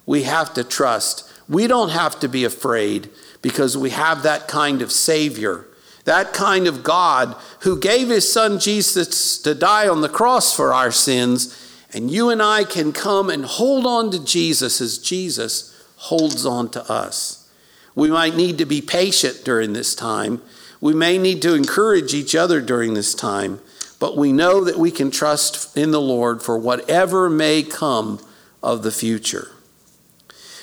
We 0.05 0.23
have 0.23 0.53
to 0.55 0.63
trust. 0.63 1.30
We 1.51 1.67
don't 1.67 1.89
have 1.89 2.19
to 2.21 2.29
be 2.29 2.45
afraid 2.45 3.09
because 3.41 3.77
we 3.77 3.89
have 3.91 4.23
that 4.23 4.47
kind 4.47 4.81
of 4.81 4.91
Savior, 4.91 5.67
that 6.05 6.33
kind 6.33 6.65
of 6.65 6.83
God 6.83 7.35
who 7.61 7.79
gave 7.79 8.07
his 8.07 8.31
son 8.31 8.59
Jesus 8.59 9.37
to 9.39 9.53
die 9.53 9.87
on 9.87 10.01
the 10.01 10.09
cross 10.09 10.55
for 10.55 10.73
our 10.73 10.91
sins. 10.91 11.57
And 11.93 12.09
you 12.09 12.29
and 12.29 12.41
I 12.41 12.63
can 12.63 12.93
come 12.93 13.29
and 13.29 13.45
hold 13.45 13.85
on 13.85 14.11
to 14.11 14.23
Jesus 14.23 14.79
as 14.79 14.97
Jesus 14.97 15.77
holds 15.97 16.45
on 16.45 16.69
to 16.69 16.91
us. 16.91 17.49
We 17.93 18.09
might 18.09 18.35
need 18.35 18.57
to 18.59 18.65
be 18.65 18.81
patient 18.81 19.41
during 19.43 19.73
this 19.73 19.93
time. 19.93 20.41
We 20.79 20.93
may 20.93 21.17
need 21.17 21.41
to 21.41 21.53
encourage 21.53 22.13
each 22.13 22.33
other 22.33 22.61
during 22.61 22.93
this 22.93 23.13
time 23.13 23.59
but 24.01 24.17
we 24.17 24.33
know 24.33 24.63
that 24.63 24.79
we 24.79 24.89
can 24.89 25.11
trust 25.11 25.77
in 25.77 25.91
the 25.91 26.01
Lord 26.01 26.41
for 26.41 26.57
whatever 26.57 27.29
may 27.29 27.61
come 27.61 28.19
of 28.63 28.81
the 28.81 28.91
future. 28.91 29.51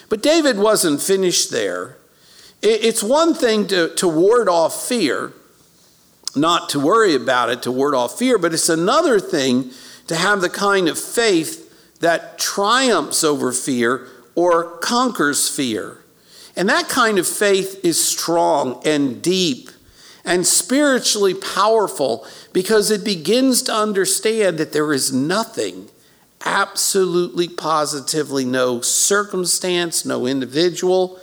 But 0.09 0.23
David 0.23 0.59
wasn't 0.59 1.03
finished 1.03 1.51
there. 1.51 1.97
It's 2.61 3.03
one 3.03 3.35
thing 3.35 3.67
to, 3.69 3.95
to 3.95 4.09
ward 4.09 4.49
off 4.49 4.89
fear, 4.89 5.33
not 6.35 6.69
to 6.71 6.81
worry 6.81 7.15
about 7.15 7.51
it, 7.51 7.63
to 7.63 7.73
ward 7.73 7.95
off 7.95 8.19
fear, 8.19 8.39
but 8.39 8.53
it's 8.53 8.69
another 8.69 9.21
thing 9.21 9.71
to 10.09 10.17
have 10.17 10.41
the 10.41 10.51
kind 10.51 10.89
of 10.89 10.99
faith 10.99 11.99
that 12.01 12.39
triumphs 12.39 13.23
over 13.23 13.53
fear 13.53 14.09
or 14.35 14.79
conquers 14.79 15.49
fear. 15.49 15.99
And 16.57 16.69
that 16.69 16.89
kind 16.89 17.19
of 17.19 17.27
faith 17.29 17.85
is 17.85 18.03
strong 18.03 18.83
and 18.85 19.23
deep 19.23 19.71
and 20.25 20.47
spiritually 20.47 21.35
powerful 21.35 22.27
because 22.53 22.91
it 22.91 23.05
begins 23.05 23.63
to 23.63 23.73
understand 23.73 24.59
that 24.59 24.73
there 24.73 24.93
is 24.93 25.13
nothing, 25.13 25.89
absolutely 26.45 27.49
positively 27.49 28.45
no 28.45 28.81
circumstance, 28.81 30.05
no 30.05 30.27
individual, 30.27 31.21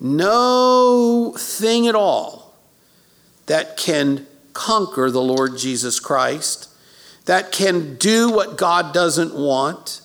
no 0.00 1.34
thing 1.38 1.86
at 1.86 1.94
all 1.94 2.54
that 3.46 3.76
can 3.76 4.26
conquer 4.52 5.10
the 5.10 5.22
Lord 5.22 5.56
Jesus 5.56 6.00
Christ, 6.00 6.68
that 7.26 7.52
can 7.52 7.96
do 7.96 8.30
what 8.30 8.56
God 8.56 8.92
doesn't 8.92 9.34
want. 9.34 10.00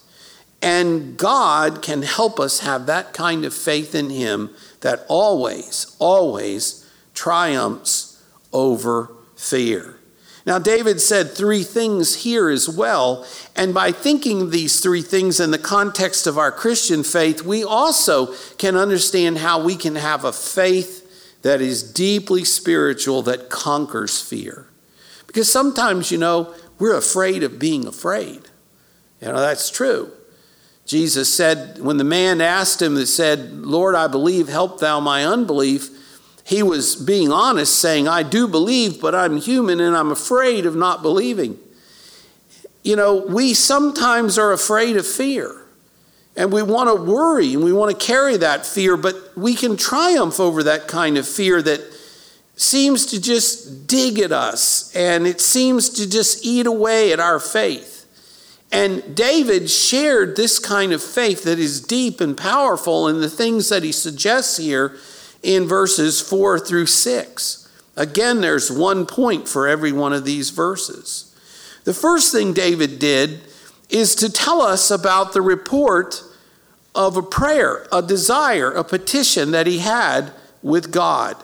And 0.62 1.18
God 1.18 1.82
can 1.82 2.04
help 2.04 2.40
us 2.40 2.60
have 2.60 2.86
that 2.86 3.14
kind 3.14 3.46
of 3.46 3.54
faith 3.54 3.96
in 3.96 4.12
Him 4.12 4.52
that 4.82 5.06
always, 5.08 5.96
always 5.98 6.88
triumphs 7.16 8.24
over 8.54 9.12
fear. 9.36 9.91
Now, 10.46 10.58
David 10.58 11.00
said 11.00 11.32
three 11.32 11.64
things 11.64 12.24
here 12.24 12.50
as 12.50 12.68
well. 12.68 13.28
And 13.56 13.74
by 13.74 13.92
thinking 13.92 14.50
these 14.50 14.80
three 14.80 15.02
things 15.04 15.40
in 15.40 15.52
the 15.52 15.60
context 15.60 16.26
of 16.26 16.38
our 16.38 16.52
Christian 16.52 17.04
faith, 17.04 17.44
we 17.44 17.64
also 17.64 18.34
can 18.58 18.76
understand 18.76 19.38
how 19.38 19.64
we 19.64 19.76
can 19.76 19.96
have 19.96 20.26
a 20.26 20.34
faith 20.34 21.42
that 21.44 21.62
is 21.62 21.84
deeply 21.84 22.44
spiritual 22.44 23.22
that 23.24 23.50
conquers 23.50 24.20
fear. 24.20 24.68
Because 25.28 25.52
sometimes, 25.52 26.12
you 26.12 26.18
know, 26.18 26.54
we're 26.80 26.98
afraid 26.98 27.44
of 27.44 27.60
being 27.60 27.88
afraid. 27.88 28.42
You 29.22 29.28
know, 29.28 29.40
that's 29.40 29.70
true. 29.70 30.12
Jesus 30.86 31.32
said, 31.34 31.80
when 31.80 31.98
the 31.98 32.04
man 32.04 32.42
asked 32.42 32.82
him 32.82 32.96
that 32.96 33.06
said, 33.08 33.54
Lord, 33.54 33.96
I 33.96 34.08
believe, 34.08 34.48
help 34.48 34.80
thou 34.80 35.00
my 35.00 35.24
unbelief, 35.24 35.90
he 36.44 36.64
was 36.64 36.96
being 36.96 37.32
honest, 37.32 37.80
saying, 37.80 38.08
I 38.08 38.24
do 38.24 38.48
believe, 38.48 39.00
but 39.00 39.16
I'm 39.16 39.38
human 39.38 39.80
and 39.80 39.96
I'm 39.96 40.12
afraid 40.12 40.66
of 40.66 40.76
not 40.76 41.02
believing. 41.02 41.60
You 42.84 42.96
know, 42.96 43.26
we 43.28 43.54
sometimes 43.54 44.38
are 44.38 44.52
afraid 44.52 44.98
of 44.98 45.06
fear. 45.06 45.58
And 46.36 46.52
we 46.52 46.64
want 46.64 46.90
to 46.90 46.96
worry 46.96 47.54
and 47.54 47.64
we 47.64 47.74
want 47.74 47.98
to 47.98 48.06
carry 48.06 48.38
that 48.38 48.66
fear, 48.66 48.96
but 48.96 49.16
we 49.38 49.54
can 49.54 49.76
triumph 49.76 50.40
over 50.40 50.64
that 50.64 50.88
kind 50.88 51.18
of 51.18 51.28
fear 51.28 51.62
that 51.62 51.82
seems 52.56 53.06
to 53.08 53.22
just 53.22 53.88
dig 53.88 54.20
at 54.20 54.32
us 54.32 54.96
and 54.96 55.28
it 55.28 55.42
seems 55.42 55.90
to 55.90 56.10
just 56.10 56.46
eat 56.46 56.68
away 56.68 57.12
at 57.12 57.20
our 57.20 57.40
faith. 57.40 58.06
And 58.72 59.16
David 59.16 59.70
shared 59.70 60.38
this 60.38 60.58
kind 60.58 60.94
of 60.94 61.04
faith 61.04 61.44
that 61.44 61.60
is 61.60 61.82
deep 61.82 62.22
and 62.22 62.38
powerful 62.38 63.10
in 63.10 63.20
the 63.20 63.30
things 63.30 63.68
that 63.70 63.84
he 63.84 63.92
suggests 63.92 64.56
here 64.56 64.96
in 65.44 65.68
verses 65.68 66.22
4 66.22 66.60
through 66.60 66.86
6. 66.86 67.70
Again, 67.96 68.42
there's 68.42 68.72
one 68.72 69.06
point 69.06 69.48
for 69.48 69.68
every 69.68 69.92
one 69.92 70.14
of 70.14 70.26
these 70.26 70.50
verses. 70.50 71.36
The 71.84 71.94
first 71.94 72.32
thing 72.32 72.54
David 72.54 73.00
did 73.00 73.42
is 73.90 74.16
to 74.16 74.32
tell 74.32 74.62
us 74.62 74.92
about 74.92 75.34
the 75.34 75.42
report 75.42 76.24
of 76.94 77.18
a 77.18 77.24
prayer, 77.24 77.88
a 77.92 78.02
desire, 78.02 78.72
a 78.72 78.84
petition 78.84 79.52
that 79.52 79.68
he 79.68 79.80
had 79.80 80.32
with 80.62 80.92
God. 80.92 81.36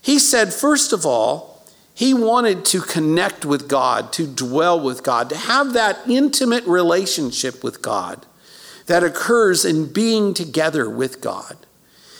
He 0.00 0.18
said, 0.18 0.52
first 0.52 0.92
of 0.92 1.04
all, 1.04 1.62
he 1.94 2.14
wanted 2.14 2.64
to 2.66 2.80
connect 2.80 3.44
with 3.44 3.68
God, 3.68 4.12
to 4.12 4.26
dwell 4.26 4.80
with 4.80 5.02
God, 5.02 5.28
to 5.30 5.36
have 5.36 5.72
that 5.72 5.98
intimate 6.08 6.64
relationship 6.64 7.64
with 7.64 7.82
God 7.82 8.24
that 8.86 9.02
occurs 9.02 9.64
in 9.64 9.92
being 9.92 10.32
together 10.32 10.88
with 10.88 11.20
God. 11.20 11.56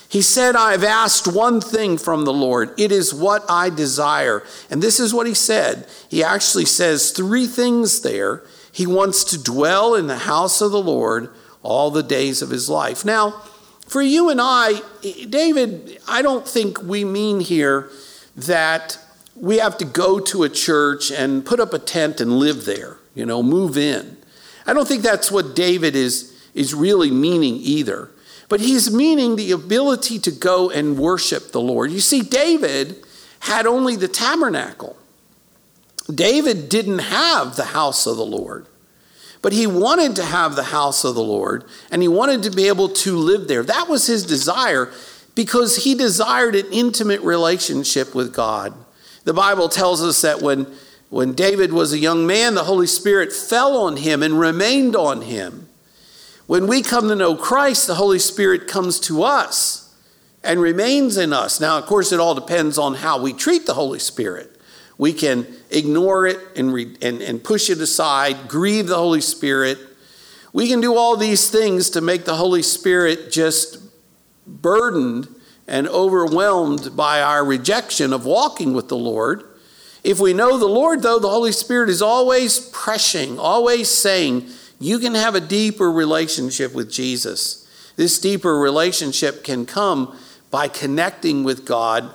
He 0.09 0.23
said, 0.23 0.57
I've 0.57 0.85
asked 0.85 1.29
one 1.29 1.61
thing 1.61 1.99
from 1.99 2.25
the 2.25 2.33
Lord. 2.33 2.73
It 2.79 2.91
is 2.91 3.13
what 3.13 3.45
I 3.49 3.69
desire. 3.69 4.43
And 4.71 4.83
this 4.83 4.99
is 4.99 5.13
what 5.13 5.27
he 5.27 5.35
said. 5.35 5.87
He 6.09 6.25
actually 6.25 6.65
says 6.65 7.11
three 7.11 7.47
things 7.47 8.01
there. 8.01 8.43
He 8.73 8.87
wants 8.87 9.23
to 9.25 9.43
dwell 9.43 9.95
in 9.95 10.07
the 10.07 10.19
house 10.19 10.63
of 10.63 10.71
the 10.71 10.81
Lord 10.81 11.31
all 11.63 11.91
the 11.91 12.03
days 12.03 12.41
of 12.41 12.49
his 12.49 12.71
life. 12.71 13.05
Now, 13.05 13.43
for 13.87 14.01
you 14.01 14.31
and 14.31 14.41
I, 14.41 14.81
David, 15.29 16.01
I 16.09 16.23
don't 16.23 16.49
think 16.49 16.83
we 16.83 17.05
mean 17.05 17.41
here 17.41 17.91
that 18.37 18.99
we 19.35 19.59
have 19.59 19.77
to 19.79 19.85
go 19.85 20.21
to 20.21 20.43
a 20.43 20.49
church 20.49 21.11
and 21.11 21.45
put 21.45 21.61
up 21.61 21.75
a 21.75 21.79
tent 21.79 22.21
and 22.21 22.39
live 22.39 22.65
there, 22.65 22.97
you 23.15 23.27
know, 23.27 23.43
move 23.43 23.77
in. 23.77 24.17
I 24.67 24.73
don't 24.73 24.87
think 24.89 25.03
that's 25.03 25.31
what 25.31 25.55
David 25.55 25.97
is, 25.97 26.35
is 26.55 26.75
really 26.75 27.11
meaning 27.11 27.57
either. 27.57 28.11
But 28.49 28.61
he's 28.61 28.91
meaning 28.91 29.37
the 29.37 29.53
ability 29.53 30.19
to 30.21 30.31
go 30.31 30.71
and 30.71 30.99
worship 30.99 31.53
the 31.53 31.61
Lord. 31.61 31.91
You 31.91 32.01
see, 32.01 32.23
David 32.23 32.97
had 33.41 33.67
only 33.67 33.97
the 33.97 34.09
tabernacle. 34.09 34.97
David 36.13 36.69
didn't 36.69 37.01
have 37.01 37.57
the 37.57 37.67
house 37.67 38.07
of 38.07 38.17
the 38.17 38.25
Lord, 38.25 38.67
but 39.43 39.53
he 39.53 39.67
wanted 39.67 40.17
to 40.17 40.25
have 40.25 40.57
the 40.57 40.65
house 40.65 41.05
of 41.05 41.15
the 41.15 41.23
Lord 41.23 41.65
and 41.91 42.01
he 42.01 42.09
wanted 42.09 42.43
to 42.45 42.51
be 42.51 42.69
able 42.69 42.89
to 42.89 43.17
live 43.17 43.47
there. 43.47 43.63
That 43.63 43.89
was 43.89 44.07
his 44.07 44.25
desire 44.25 44.91
because 45.35 45.85
he 45.85 45.95
desired 45.95 46.55
an 46.55 46.67
intimate 46.73 47.21
relationship 47.21 48.15
with 48.15 48.35
God. 48.35 48.73
The 49.25 49.35
Bible 49.35 49.69
tells 49.69 50.03
us 50.03 50.23
that 50.23 50.41
when, 50.41 50.67
when 51.11 51.35
David 51.35 51.73
was 51.73 51.93
a 51.93 51.99
young 51.99 52.27
man, 52.27 52.55
the 52.55 52.65
Holy 52.65 52.87
Spirit 52.87 53.31
fell 53.31 53.77
on 53.77 53.99
him 53.99 54.23
and 54.23 54.41
remained 54.41 54.97
on 54.97 55.23
him. 55.23 55.68
When 56.49 56.67
we 56.67 56.81
come 56.81 57.09
to 57.09 57.15
know 57.15 57.37
Christ, 57.37 57.87
the 57.87 57.97
Holy 57.97 58.19
Spirit 58.19 58.69
comes 58.69 58.99
to 59.01 59.23
us 59.23 59.95
and 60.43 60.59
remains 60.63 61.19
in 61.19 61.35
us. 61.35 61.61
Now, 61.61 61.77
of 61.77 61.85
course, 61.85 62.11
it 62.11 62.21
all 62.21 62.35
depends 62.35 62.79
on 62.79 62.95
how 62.95 63.21
we 63.21 63.35
treat 63.35 63.67
the 63.67 63.75
Holy 63.75 63.99
Spirit. 63.99 64.59
We 64.97 65.13
can 65.13 65.47
ignore 65.69 66.27
it 66.27 66.39
and, 66.57 66.73
re- 66.73 66.97
and, 67.03 67.21
and 67.21 67.45
push 67.45 67.69
it 67.69 67.83
aside, 67.83 68.49
grieve 68.49 68.87
the 68.87 68.97
Holy 68.97 69.21
Spirit. 69.21 69.79
We 70.55 70.69
can 70.69 70.81
do 70.81 70.97
all 70.97 71.19
these 71.19 71.51
things 71.51 71.91
to 71.91 72.01
make 72.01 72.25
the 72.25 72.37
Holy 72.37 72.63
Spirit 72.63 73.31
just 73.31 73.83
burdened 74.47 75.29
and 75.67 75.87
overwhelmed 75.87 76.97
by 76.97 77.21
our 77.21 77.45
rejection 77.45 78.15
of 78.15 78.25
walking 78.25 78.73
with 78.73 78.89
the 78.89 78.97
Lord. 78.97 79.45
If 80.03 80.19
we 80.19 80.33
know 80.33 80.57
the 80.57 80.65
Lord, 80.65 81.03
though, 81.03 81.19
the 81.19 81.29
Holy 81.29 81.53
Spirit 81.53 81.91
is 81.91 82.01
always 82.01 82.59
pressing, 82.59 83.39
always 83.39 83.91
saying, 83.91 84.49
you 84.79 84.99
can 84.99 85.15
have 85.15 85.35
a 85.35 85.41
deeper 85.41 85.91
relationship 85.91 86.75
with 86.75 86.91
Jesus. 86.91 87.67
This 87.97 88.19
deeper 88.19 88.59
relationship 88.59 89.43
can 89.43 89.67
come 89.67 90.17
by 90.51 90.69
connecting 90.69 91.45
with 91.45 91.67
God 91.67 92.15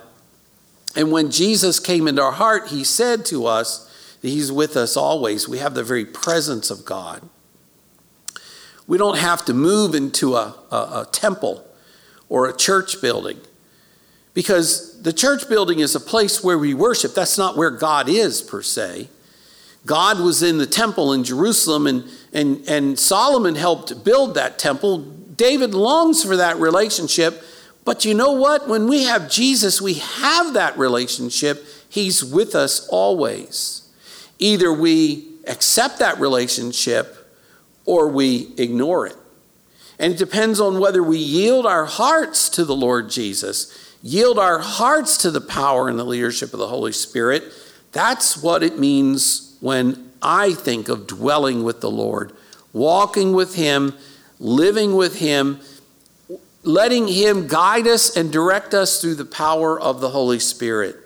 and 0.96 1.10
when 1.10 1.30
Jesus 1.30 1.80
came 1.80 2.06
into 2.06 2.22
our 2.22 2.32
heart, 2.32 2.68
he 2.68 2.84
said 2.84 3.24
to 3.26 3.46
us 3.46 3.90
that 4.20 4.28
he's 4.28 4.52
with 4.52 4.76
us 4.76 4.96
always. 4.96 5.48
We 5.48 5.58
have 5.58 5.74
the 5.74 5.82
very 5.82 6.04
presence 6.04 6.70
of 6.70 6.84
God. 6.84 7.22
We 8.86 8.98
don't 8.98 9.18
have 9.18 9.44
to 9.46 9.54
move 9.54 9.94
into 9.94 10.34
a, 10.34 10.54
a, 10.70 10.76
a 10.76 11.08
temple 11.10 11.66
or 12.28 12.48
a 12.48 12.56
church 12.56 13.00
building 13.00 13.40
because 14.34 15.02
the 15.02 15.12
church 15.12 15.48
building 15.48 15.80
is 15.80 15.94
a 15.94 16.00
place 16.00 16.44
where 16.44 16.58
we 16.58 16.74
worship. 16.74 17.14
That's 17.14 17.38
not 17.38 17.56
where 17.56 17.70
God 17.70 18.08
is, 18.08 18.42
per 18.42 18.62
se. 18.62 19.08
God 19.86 20.18
was 20.18 20.42
in 20.42 20.58
the 20.58 20.66
temple 20.66 21.12
in 21.12 21.24
Jerusalem, 21.24 21.86
and, 21.86 22.04
and, 22.34 22.68
and 22.68 22.98
Solomon 22.98 23.54
helped 23.54 24.04
build 24.04 24.34
that 24.34 24.58
temple. 24.58 24.98
David 24.98 25.72
longs 25.72 26.22
for 26.22 26.36
that 26.36 26.56
relationship 26.58 27.42
but 27.84 28.04
you 28.04 28.14
know 28.14 28.32
what? 28.32 28.66
When 28.66 28.88
we 28.88 29.04
have 29.04 29.30
Jesus, 29.30 29.80
we 29.80 29.94
have 29.94 30.54
that 30.54 30.78
relationship. 30.78 31.66
He's 31.88 32.24
with 32.24 32.54
us 32.54 32.88
always. 32.88 33.82
Either 34.38 34.72
we 34.72 35.28
accept 35.46 35.98
that 35.98 36.18
relationship 36.18 37.30
or 37.84 38.08
we 38.08 38.54
ignore 38.56 39.06
it. 39.06 39.16
And 39.98 40.14
it 40.14 40.18
depends 40.18 40.60
on 40.60 40.80
whether 40.80 41.02
we 41.02 41.18
yield 41.18 41.66
our 41.66 41.84
hearts 41.84 42.48
to 42.50 42.64
the 42.64 42.74
Lord 42.74 43.10
Jesus, 43.10 43.96
yield 44.02 44.38
our 44.38 44.58
hearts 44.58 45.18
to 45.18 45.30
the 45.30 45.40
power 45.40 45.88
and 45.88 45.98
the 45.98 46.04
leadership 46.04 46.52
of 46.52 46.58
the 46.58 46.66
Holy 46.66 46.90
Spirit. 46.90 47.44
That's 47.92 48.42
what 48.42 48.62
it 48.62 48.78
means 48.78 49.56
when 49.60 50.03
I 50.24 50.54
think 50.54 50.88
of 50.88 51.06
dwelling 51.06 51.62
with 51.62 51.80
the 51.80 51.90
Lord, 51.90 52.32
walking 52.72 53.32
with 53.34 53.54
Him, 53.54 53.94
living 54.40 54.96
with 54.96 55.20
Him 55.20 55.60
letting 56.64 57.06
Him 57.06 57.46
guide 57.46 57.86
us 57.86 58.16
and 58.16 58.32
direct 58.32 58.74
us 58.74 59.00
through 59.00 59.14
the 59.14 59.24
power 59.24 59.78
of 59.78 60.00
the 60.00 60.10
Holy 60.10 60.38
Spirit. 60.38 60.96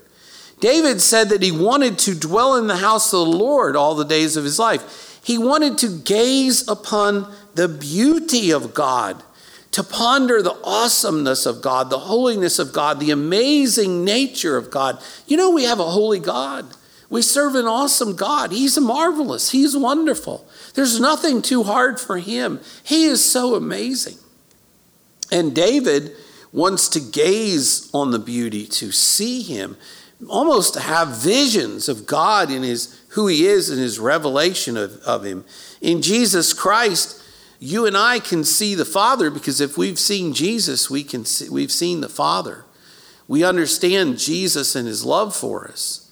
David 0.61 1.01
said 1.01 1.29
that 1.29 1.43
he 1.43 1.53
wanted 1.53 1.99
to 2.01 2.19
dwell 2.19 2.57
in 2.57 2.67
the 2.67 2.77
house 2.77 3.13
of 3.13 3.21
the 3.21 3.37
Lord 3.37 3.77
all 3.77 3.95
the 3.95 4.05
days 4.05 4.37
of 4.37 4.45
his 4.45 4.59
life. 4.59 5.21
He 5.23 5.39
wanted 5.39 5.79
to 5.79 5.99
gaze 6.01 6.67
upon 6.67 7.33
the 7.55 7.69
beauty 7.69 8.51
of 8.51 8.75
God, 8.75 9.23
to 9.73 9.85
ponder 9.85 10.43
the 10.43 10.59
awesomeness 10.65 11.47
of 11.47 11.63
God, 11.63 11.91
the 11.91 11.99
holiness 11.99 12.59
of 12.59 12.73
God, 12.73 12.99
the 12.99 13.11
amazing 13.11 14.05
nature 14.05 14.57
of 14.57 14.71
God. 14.71 15.01
You 15.27 15.37
know, 15.37 15.51
we 15.51 15.65
have 15.65 15.81
a 15.81 15.85
holy 15.85 16.19
God. 16.19 16.67
We 17.11 17.23
serve 17.23 17.55
an 17.55 17.67
awesome 17.67 18.17
God. 18.17 18.53
He's 18.53 18.79
marvelous. 18.79 19.51
He's 19.51 19.77
wonderful. 19.77 20.47
There's 20.75 21.01
nothing 21.01 21.41
too 21.41 21.63
hard 21.63 21.99
for 21.99 22.19
him. 22.19 22.61
He 22.85 23.05
is 23.05 23.25
so 23.25 23.55
amazing. 23.55 24.19
And 25.33 25.55
David 25.55 26.13
wants 26.53 26.89
to 26.91 27.01
gaze 27.01 27.91
on 27.93 28.11
the 28.11 28.19
beauty, 28.19 28.67
to 28.67 28.93
see 28.93 29.43
him, 29.43 29.77
almost 30.29 30.75
to 30.75 30.81
have 30.81 31.09
visions 31.09 31.89
of 31.89 32.07
God 32.07 32.51
in 32.51 32.63
his 32.63 33.01
who 33.11 33.27
he 33.27 33.47
is 33.47 33.71
and 33.71 33.79
his 33.79 33.99
revelation 33.99 34.77
of, 34.77 34.97
of 35.03 35.25
him. 35.25 35.45
In 35.81 36.03
Jesus 36.03 36.53
Christ, 36.53 37.23
you 37.59 37.87
and 37.87 37.97
I 37.97 38.19
can 38.19 38.45
see 38.45 38.75
the 38.75 38.85
Father 38.85 39.31
because 39.31 39.61
if 39.61 39.77
we've 39.77 39.99
seen 39.99 40.35
Jesus, 40.35 40.91
we 40.91 41.03
can 41.05 41.25
see, 41.25 41.49
we've 41.49 41.73
seen 41.73 42.01
the 42.01 42.09
Father. 42.09 42.65
We 43.27 43.45
understand 43.45 44.19
Jesus 44.19 44.75
and 44.75 44.87
his 44.87 45.05
love 45.05 45.35
for 45.35 45.69
us. 45.69 46.08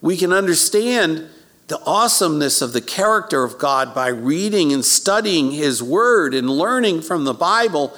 We 0.00 0.16
can 0.16 0.32
understand 0.32 1.28
the 1.68 1.80
awesomeness 1.84 2.62
of 2.62 2.72
the 2.72 2.80
character 2.80 3.44
of 3.44 3.58
God 3.58 3.94
by 3.94 4.08
reading 4.08 4.72
and 4.72 4.84
studying 4.84 5.52
his 5.52 5.82
word 5.82 6.34
and 6.34 6.50
learning 6.50 7.02
from 7.02 7.24
the 7.24 7.34
Bible 7.34 7.96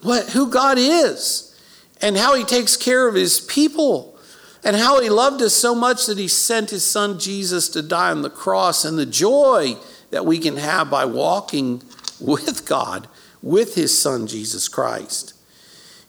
what, 0.00 0.30
who 0.30 0.50
God 0.50 0.78
is 0.78 1.54
and 2.00 2.16
how 2.16 2.34
he 2.34 2.44
takes 2.44 2.76
care 2.76 3.06
of 3.06 3.14
his 3.14 3.40
people 3.40 4.18
and 4.64 4.76
how 4.76 5.00
he 5.00 5.10
loved 5.10 5.42
us 5.42 5.54
so 5.54 5.74
much 5.74 6.06
that 6.06 6.18
he 6.18 6.28
sent 6.28 6.70
his 6.70 6.84
son 6.84 7.18
Jesus 7.18 7.68
to 7.70 7.82
die 7.82 8.10
on 8.10 8.22
the 8.22 8.30
cross 8.30 8.84
and 8.84 8.98
the 8.98 9.06
joy 9.06 9.76
that 10.10 10.24
we 10.24 10.38
can 10.38 10.56
have 10.56 10.90
by 10.90 11.04
walking 11.04 11.82
with 12.20 12.66
God, 12.66 13.08
with 13.42 13.74
his 13.74 13.96
son 13.96 14.26
Jesus 14.26 14.68
Christ. 14.68 15.34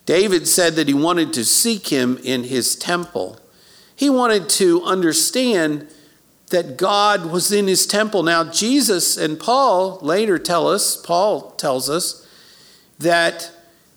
David 0.06 0.48
said 0.48 0.76
that 0.76 0.88
he 0.88 0.94
wanted 0.94 1.34
to 1.34 1.46
seek 1.46 1.88
him 1.88 2.18
in 2.24 2.44
his 2.44 2.76
temple. 2.76 3.40
He 3.96 4.10
wanted 4.10 4.50
to 4.50 4.84
understand 4.84 5.88
that 6.50 6.78
God 6.78 7.32
was 7.32 7.52
in 7.52 7.68
his 7.68 7.88
temple. 7.88 8.24
Now, 8.24 8.44
Jesus 8.44 9.18
and 9.18 9.40
Paul 9.40 10.00
later 10.02 10.38
tell 10.38 10.68
us, 10.68 10.98
Paul 10.98 11.52
tells 11.52 11.90
us, 11.90 12.28
that 13.00 13.52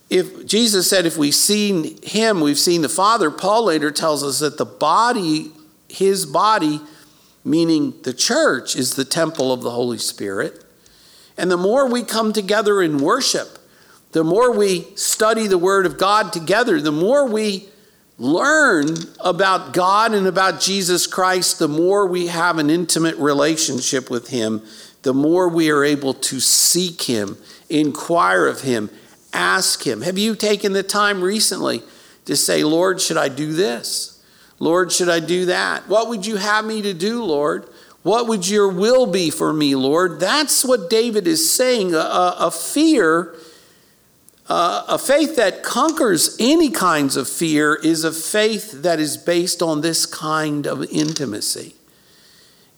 if 0.09 0.47
Jesus 0.47 0.89
said, 0.89 1.07
if 1.07 1.17
we've 1.17 1.35
seen 1.35 2.01
him, 2.03 2.41
we've 2.41 2.59
seen 2.59 2.83
the 2.83 2.89
Father, 2.89 3.31
Paul 3.31 3.65
later 3.65 3.91
tells 3.91 4.23
us 4.23 4.41
that 4.41 4.59
the 4.59 4.65
body, 4.65 5.53
his 5.89 6.27
body, 6.27 6.81
meaning 7.45 7.95
the 8.03 8.13
church, 8.13 8.77
is 8.77 8.95
the 8.95 9.05
temple 9.05 9.53
of 9.53 9.63
the 9.63 9.71
Holy 9.71 9.99
Spirit. 9.99 10.65
And 11.37 11.51
the 11.51 11.57
more 11.57 11.89
we 11.89 12.03
come 12.03 12.33
together 12.33 12.83
in 12.83 12.99
worship, 12.99 13.59
the 14.13 14.25
more 14.25 14.51
we 14.51 14.87
study 14.97 15.47
the 15.47 15.59
Word 15.59 15.87
of 15.87 15.99
God 15.99 16.33
together, 16.33 16.81
the 16.81 16.93
more 16.93 17.27
we 17.27 17.69
learn 18.19 18.97
about 19.21 19.73
God 19.73 20.15
and 20.15 20.27
about 20.27 20.61
Jesus 20.61 21.07
Christ, 21.07 21.59
the 21.59 21.69
more 21.69 22.07
we 22.07 22.29
have 22.29 22.59
an 22.59 22.71
intimate 22.71 23.17
relationship 23.17 24.11
with 24.11 24.29
Him, 24.29 24.63
the 25.03 25.15
more 25.15 25.49
we 25.49 25.71
are 25.71 25.85
able 25.85 26.15
to 26.15 26.41
seek 26.41 27.03
Him, 27.03 27.37
inquire 27.69 28.47
of 28.47 28.63
Him, 28.63 28.91
ask 29.33 29.87
Him. 29.87 30.03
Have 30.03 30.19
you 30.19 30.35
taken 30.35 30.73
the 30.73 30.83
time 30.83 31.23
recently 31.23 31.83
to 32.25 32.37
say, 32.37 32.65
Lord, 32.65 33.01
should 33.01 33.19
I 33.19 33.29
do 33.29 33.53
this? 33.53 34.23
Lord, 34.59 34.91
should 34.91 35.11
I 35.11 35.21
do 35.21 35.47
that? 35.47 35.87
What 35.87 36.09
would 36.09 36.25
you 36.25 36.37
have 36.37 36.65
me 36.65 36.81
to 36.83 36.95
do, 36.95 37.23
Lord? 37.23 37.69
What 38.03 38.29
would 38.29 38.49
your 38.49 38.69
will 38.69 39.07
be 39.07 39.31
for 39.31 39.53
me, 39.53 39.75
Lord? 39.75 40.21
That's 40.21 40.65
what 40.65 40.89
David 40.89 41.27
is 41.27 41.51
saying. 41.51 41.93
A, 41.93 42.37
a 42.39 42.51
fear 42.51 43.35
uh, 44.49 44.85
a 44.89 44.99
faith 44.99 45.37
that 45.37 45.63
conquers 45.63 46.37
any 46.39 46.71
kinds 46.71 47.17
of 47.17 47.29
fear 47.29 47.75
is 47.75 48.05
a 48.05 48.13
faith 48.13 48.83
that 48.83 49.01
is 49.01 49.17
based 49.17 49.61
on 49.61 49.81
this 49.81 50.07
kind 50.07 50.67
of 50.67 50.85
intimacy. 50.93 51.75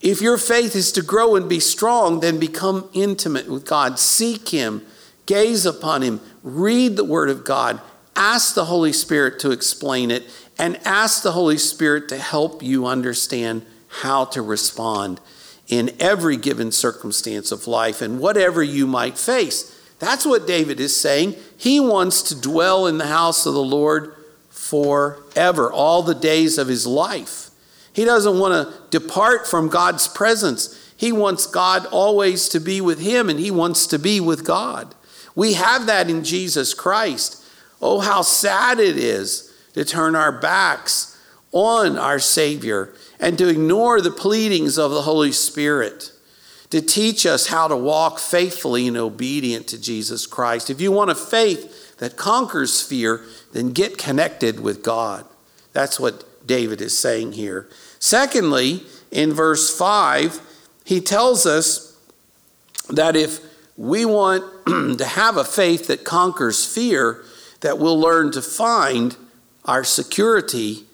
If 0.01 0.23
your 0.23 0.39
faith 0.39 0.75
is 0.75 0.93
to 0.93 1.03
grow 1.03 1.37
and 1.37 1.49
be 1.49 1.61
strong, 1.61 2.21
then 2.21 2.39
become 2.39 2.89
intimate 2.93 3.49
with 3.49 3.67
God. 3.67 3.99
Seek 3.99 4.49
Him, 4.49 4.87
gaze 5.27 5.67
upon 5.67 6.03
Him, 6.03 6.21
read 6.43 6.97
the 6.97 7.05
Word 7.05 7.29
of 7.29 7.45
God, 7.45 7.81
ask 8.17 8.55
the 8.55 8.67
Holy 8.67 8.93
Spirit 8.93 9.39
to 9.41 9.51
explain 9.51 10.11
it, 10.11 10.25
and 10.59 10.79
ask 10.87 11.23
the 11.23 11.33
Holy 11.33 11.59
Spirit 11.59 12.09
to 12.09 12.19
help 12.19 12.63
you 12.63 12.87
understand 12.87 13.67
how 13.89 14.25
to 14.27 14.41
respond 14.41 15.21
in 15.67 15.95
every 16.01 16.37
given 16.37 16.73
circumstance 16.73 17.53
of 17.53 17.67
life 17.67 18.01
and 18.01 18.21
whatever 18.21 18.63
you 18.63 18.87
might 18.87 19.19
face. 19.19 19.75
That's 19.99 20.25
what 20.25 20.47
David 20.47 20.81
is 20.81 20.97
saying. 20.97 21.35
He 21.57 21.81
wants 21.81 22.23
to 22.23 22.41
dwell 22.41 22.87
in 22.87 22.99
the 22.99 23.07
house 23.07 23.47
of 23.47 23.55
the 23.55 23.63
Lord 23.63 24.15
forever, 24.49 25.73
all 25.73 26.03
the 26.03 26.15
days 26.15 26.59
of 26.59 26.69
his 26.69 26.87
life. 26.87 27.51
He 27.93 28.05
doesn't 28.05 28.39
want 28.39 28.53
to 28.53 28.99
depart 28.99 29.47
from 29.47 29.69
God's 29.69 30.07
presence. 30.07 30.93
He 30.97 31.11
wants 31.11 31.47
God 31.47 31.87
always 31.87 32.49
to 32.51 32.61
be 32.61 32.81
with 32.81 33.01
him, 33.01 33.29
and 33.29 33.41
he 33.41 33.51
wants 33.51 33.87
to 33.89 33.99
be 33.99 34.21
with 34.21 34.45
God. 34.45 34.95
We 35.35 35.55
have 35.55 35.87
that 35.87 36.11
in 36.11 36.25
Jesus 36.25 36.75
Christ. 36.75 37.43
Oh, 37.81 38.01
how 38.01 38.23
sad 38.23 38.79
it 38.79 38.97
is 38.97 39.53
to 39.75 39.85
turn 39.85 40.15
our 40.15 40.33
backs 40.33 41.17
on 41.53 41.97
our 41.97 42.19
Savior 42.19 42.93
and 43.21 43.39
to 43.39 43.49
ignore 43.49 44.01
the 44.01 44.11
pleadings 44.11 44.79
of 44.79 44.91
the 44.91 45.03
Holy 45.03 45.33
Spirit 45.33 46.13
to 46.71 46.83
teach 46.83 47.25
us 47.25 47.47
how 47.47 47.69
to 47.69 47.77
walk 47.77 48.19
faithfully 48.19 48.87
and 48.87 48.97
obedient 48.97 49.67
to 49.69 49.81
Jesus 49.81 50.27
Christ. 50.27 50.69
If 50.69 50.81
you 50.81 50.93
want 50.93 51.11
a 51.11 51.15
faith 51.15 51.97
that 51.99 52.17
conquers 52.17 52.83
fear, 52.83 53.23
then 53.53 53.73
get 53.73 53.97
connected 53.97 54.61
with 54.61 54.83
God. 54.83 55.25
That's 55.73 55.99
what 55.99 56.47
David 56.47 56.81
is 56.81 56.97
saying 56.97 57.33
here. 57.33 57.69
Secondly, 57.99 58.83
in 59.11 59.33
verse 59.33 59.75
5, 59.77 60.41
he 60.85 61.01
tells 61.01 61.47
us 61.47 61.99
that 62.91 63.17
if 63.17 63.41
we 63.77 64.05
want 64.05 64.45
to 64.99 65.05
have 65.05 65.37
a 65.37 65.45
faith 65.45 65.87
that 65.87 66.05
conquers 66.05 66.65
fear, 66.65 67.25
that 67.61 67.79
we'll 67.79 67.99
learn 67.99 68.33
to 68.33 68.43
find 68.43 69.17
our 69.65 69.85
security, 69.85 70.85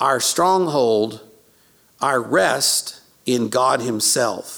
our 0.00 0.20
stronghold, 0.20 1.20
our 2.00 2.20
rest 2.20 3.00
in 3.24 3.48
God 3.48 3.80
Himself. 3.80 4.55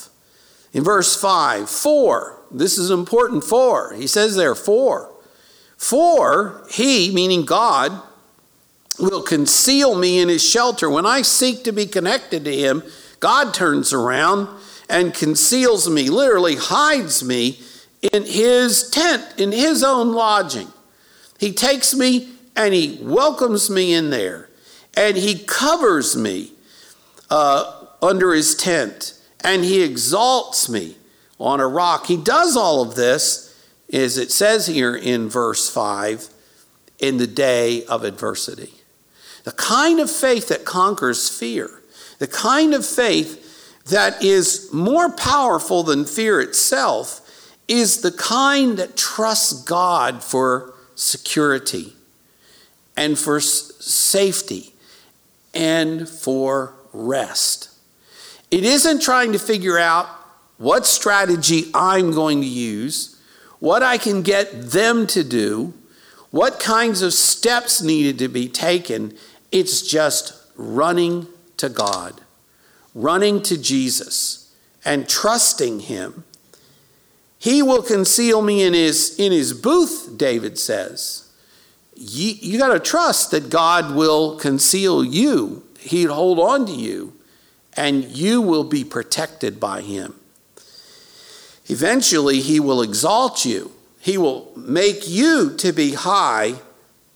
In 0.79 0.85
verse 0.85 1.21
5, 1.21 1.69
for, 1.69 2.39
this 2.53 2.79
is 2.79 2.93
important 2.93 3.43
for, 3.43 3.93
he 3.95 4.07
says 4.07 4.37
there, 4.37 4.55
for. 4.55 5.11
For 5.77 6.65
he, 6.71 7.13
meaning 7.13 7.45
God, 7.45 8.01
will 9.01 9.23
conceal 9.23 9.97
me 9.99 10.21
in 10.21 10.29
his 10.29 10.49
shelter. 10.49 10.89
When 10.89 11.05
I 11.05 11.23
seek 11.23 11.65
to 11.65 11.73
be 11.73 11.87
connected 11.87 12.45
to 12.45 12.55
him, 12.55 12.85
God 13.19 13.53
turns 13.53 13.93
around 13.93 14.47
and 14.89 15.13
conceals 15.13 15.91
me, 15.91 16.11
literally 16.11 16.55
hides 16.55 17.25
me 17.25 17.59
in 18.13 18.23
his 18.23 18.89
tent, 18.89 19.25
in 19.37 19.51
his 19.51 19.83
own 19.83 20.13
lodging. 20.13 20.69
He 21.41 21.53
takes 21.53 21.93
me 21.93 22.29
and 22.55 22.73
he 22.73 23.01
welcomes 23.03 23.69
me 23.69 23.95
in 23.95 24.11
there, 24.11 24.49
and 24.97 25.17
he 25.17 25.41
covers 25.41 26.17
me 26.17 26.53
uh, 27.31 27.85
under 28.01 28.33
his 28.33 28.55
tent 28.55 29.18
and 29.45 29.65
he 29.65 29.83
exalts 29.83 30.69
me 30.69 30.97
on 31.39 31.61
a 31.61 31.67
rock. 31.67 32.07
He 32.07 32.17
does 32.17 32.57
all 32.57 32.83
of 32.83 32.95
this, 32.95 33.55
as 33.93 34.19
it 34.19 34.31
says 34.31 34.67
here 34.67 34.95
in 34.95 35.29
verse 35.29 35.71
5, 35.71 36.29
in 36.99 37.19
the 37.19 37.27
day 37.27 37.85
of 37.87 38.05
adversity. 38.05 38.73
The 39.45 39.53
kind 39.53 40.01
of 40.01 40.11
faith 40.11 40.49
that 40.49 40.65
conquers 40.65 41.29
fear, 41.29 41.83
the 42.19 42.27
kind 42.27 42.75
of 42.75 42.85
faith 42.85 43.85
that 43.87 44.23
is 44.23 44.69
more 44.73 45.11
powerful 45.11 45.83
than 45.83 46.05
fear 46.05 46.41
itself, 46.41 47.25
is 47.69 48.01
the 48.01 48.13
kind 48.13 48.79
that 48.79 48.97
trusts 48.97 49.63
God 49.63 50.23
for 50.23 50.75
security 50.95 51.95
and 52.97 53.19
for 53.19 53.41
safety 53.41 54.75
and 55.55 56.09
for 56.09 56.75
rest. 56.93 57.71
It 58.51 58.65
isn't 58.65 59.03
trying 59.03 59.33
to 59.33 59.39
figure 59.39 59.79
out 59.79 60.07
what 60.57 60.87
strategy 60.87 61.71
I'm 61.75 62.13
going 62.13 62.41
to 62.41 62.47
use, 62.47 63.21
what 63.61 63.83
I 63.83 63.99
can 63.99 64.23
get 64.23 64.71
them 64.71 65.07
to 65.09 65.23
do, 65.23 65.75
what 66.31 66.61
kinds 66.61 67.03
of 67.03 67.13
steps 67.13 67.83
needed 67.83 68.19
to 68.19 68.29
be 68.29 68.49
taken. 68.49 69.17
It's 69.53 69.83
just 69.83 70.35
running 70.57 71.27
to 71.59 71.69
God, 71.69 72.21
running 72.95 73.43
to 73.45 73.61
Jesus, 73.61 74.55
and 74.85 75.09
trusting 75.09 75.81
Him. 75.81 76.25
He 77.39 77.63
will 77.63 77.83
conceal 77.83 78.43
me 78.43 78.63
in 78.63 78.75
his, 78.75 79.17
in 79.19 79.31
his 79.31 79.53
booth, 79.53 80.15
David 80.17 80.59
says. 80.59 81.31
You, 81.95 82.35
you 82.41 82.59
got 82.59 82.73
to 82.73 82.81
trust 82.81 83.31
that 83.31 83.49
God 83.49 83.95
will 83.95 84.37
conceal 84.37 85.05
you, 85.05 85.65
He'd 85.79 86.09
hold 86.09 86.41
on 86.41 86.67
to 86.67 86.73
you 86.73 87.18
and 87.79 88.05
you 88.05 88.43
will 88.43 88.65
be 88.65 88.83
protected 88.83 89.61
by 89.61 89.81
him. 89.81 90.15
Eventually, 91.67 92.41
he 92.41 92.59
will 92.59 92.83
exalt 92.83 93.45
you. 93.45 93.71
He 94.01 94.19
will 94.19 94.51
make 94.57 95.09
you 95.09 95.55
to 95.59 95.73
be 95.73 95.95
high 95.95 96.55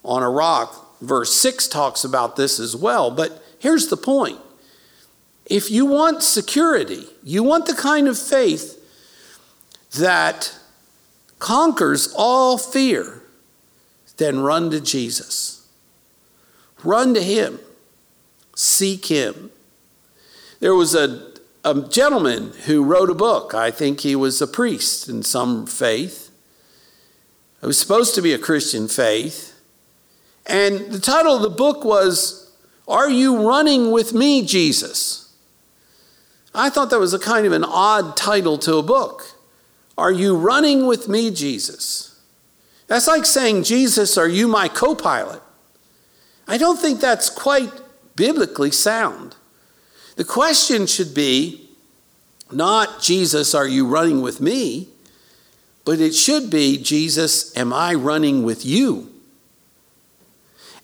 on 0.05 0.23
a 0.23 0.31
rock. 0.31 1.01
Verse 1.01 1.33
6 1.35 1.67
talks 1.67 2.05
about 2.05 2.37
this 2.37 2.61
as 2.61 2.77
well. 2.77 3.11
But 3.11 3.43
here's 3.59 3.89
the 3.89 3.97
point 3.97 4.39
if 5.47 5.69
you 5.69 5.85
want 5.85 6.23
security, 6.23 7.07
you 7.25 7.43
want 7.43 7.67
the 7.67 7.75
kind 7.75 8.07
of 8.07 8.17
faith 8.17 8.79
that 9.99 10.55
conquers 11.41 12.15
all 12.17 12.57
fear, 12.57 13.21
then 14.19 14.41
run 14.41 14.71
to 14.71 14.81
Jesus. 14.81 15.67
Run 16.85 17.15
to 17.15 17.23
Him. 17.23 17.59
Seek 18.55 19.07
Him. 19.07 19.51
There 20.63 20.77
was 20.77 20.95
a, 20.95 21.33
a 21.65 21.83
gentleman 21.89 22.53
who 22.67 22.85
wrote 22.85 23.11
a 23.11 23.17
book. 23.17 23.53
I 23.53 23.73
think 23.73 23.99
he 23.99 24.15
was 24.15 24.41
a 24.41 24.47
priest 24.47 25.09
in 25.09 25.25
some 25.25 25.67
faith. 25.67 26.31
It 27.61 27.67
was 27.67 27.77
supposed 27.77 28.15
to 28.15 28.23
be 28.23 28.33
a 28.33 28.39
Christian 28.39 28.87
faith. 28.87 29.61
And 30.47 30.93
the 30.93 31.01
title 31.01 31.35
of 31.35 31.43
the 31.43 31.51
book 31.51 31.85
was, 31.85 32.55
Are 32.87 33.11
You 33.11 33.45
Running 33.45 33.91
with 33.91 34.15
Me, 34.15 34.47
Jesus? 34.47 35.35
I 36.55 36.71
thought 36.71 36.91
that 36.91 37.01
was 37.01 37.13
a 37.13 37.19
kind 37.19 37.45
of 37.45 37.53
an 37.53 37.65
odd 37.65 38.17
title 38.17 38.57
to 38.59 38.77
a 38.77 38.85
book. 38.85 39.33
Are 39.99 40.13
you 40.13 40.37
running 40.37 40.87
with 40.87 41.09
me, 41.09 41.33
Jesus? 41.33 42.21
That's 42.87 43.09
like 43.09 43.27
saying, 43.27 43.65
Jesus, 43.65 44.17
are 44.17 44.29
you 44.29 44.47
my 44.47 44.69
co 44.69 44.95
pilot? 44.95 45.43
I 46.47 46.57
don't 46.57 46.79
think 46.79 47.01
that's 47.01 47.31
quite 47.31 47.73
biblically 48.15 48.71
sound. 48.71 49.35
The 50.23 50.29
question 50.29 50.87
should 50.87 51.15
be 51.15 51.69
not, 52.53 53.03
Jesus, 53.03 53.57
are 53.57 53.67
you 53.67 53.89
running 53.89 54.23
with 54.23 54.41
me? 54.41 54.87
But 55.85 55.99
it 55.99 56.15
should 56.15 56.49
be, 56.49 56.81
Jesus, 56.81 57.57
am 57.57 57.73
I 57.73 57.95
running 57.95 58.45
with 58.45 58.65
you? 58.65 59.13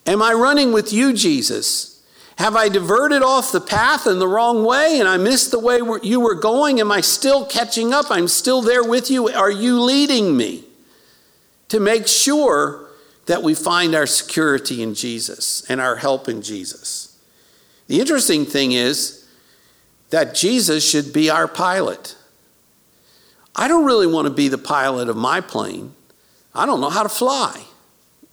Am 0.07 0.22
I 0.22 0.32
running 0.32 0.72
with 0.72 0.93
you, 0.93 1.12
Jesus? 1.12 2.03
Have 2.39 2.57
I 2.57 2.68
diverted 2.68 3.22
off 3.22 3.53
the 3.53 3.61
path 3.61 4.09
in 4.09 4.18
the 4.18 4.26
wrong 4.26 4.64
way 4.64 4.99
and 4.99 5.09
I 5.09 5.18
missed 5.18 5.53
the 5.53 5.61
way 5.61 5.78
you 6.03 6.18
were 6.18 6.34
going? 6.34 6.80
Am 6.80 6.91
I 6.91 7.01
still 7.01 7.47
catching 7.47 7.95
up? 7.95 8.07
I'm 8.11 8.26
still 8.26 8.61
there 8.61 8.82
with 8.82 9.09
you. 9.09 9.28
Are 9.28 9.53
you 9.53 9.80
leading 9.80 10.36
me 10.36 10.64
to 11.68 11.78
make 11.78 12.09
sure 12.09 12.89
that 13.26 13.45
we 13.45 13.55
find 13.55 13.95
our 13.95 14.09
security 14.09 14.82
in 14.82 14.95
Jesus 14.95 15.64
and 15.70 15.80
our 15.80 15.95
help 15.95 16.28
in 16.28 16.43
Jesus? 16.43 17.16
The 17.86 18.01
interesting 18.01 18.45
thing 18.45 18.72
is, 18.72 19.18
that 20.11 20.35
Jesus 20.35 20.89
should 20.89 21.13
be 21.13 21.31
our 21.31 21.49
pilot. 21.49 22.17
I 23.55 23.69
don't 23.69 23.85
really 23.85 24.07
want 24.07 24.27
to 24.27 24.33
be 24.33 24.49
the 24.49 24.59
pilot 24.59 25.09
of 25.09 25.17
my 25.17 25.41
plane. 25.41 25.95
I 26.55 26.67
don't 26.67 26.81
know 26.81 26.91
how 26.91 27.03
to 27.03 27.09
fly. 27.09 27.65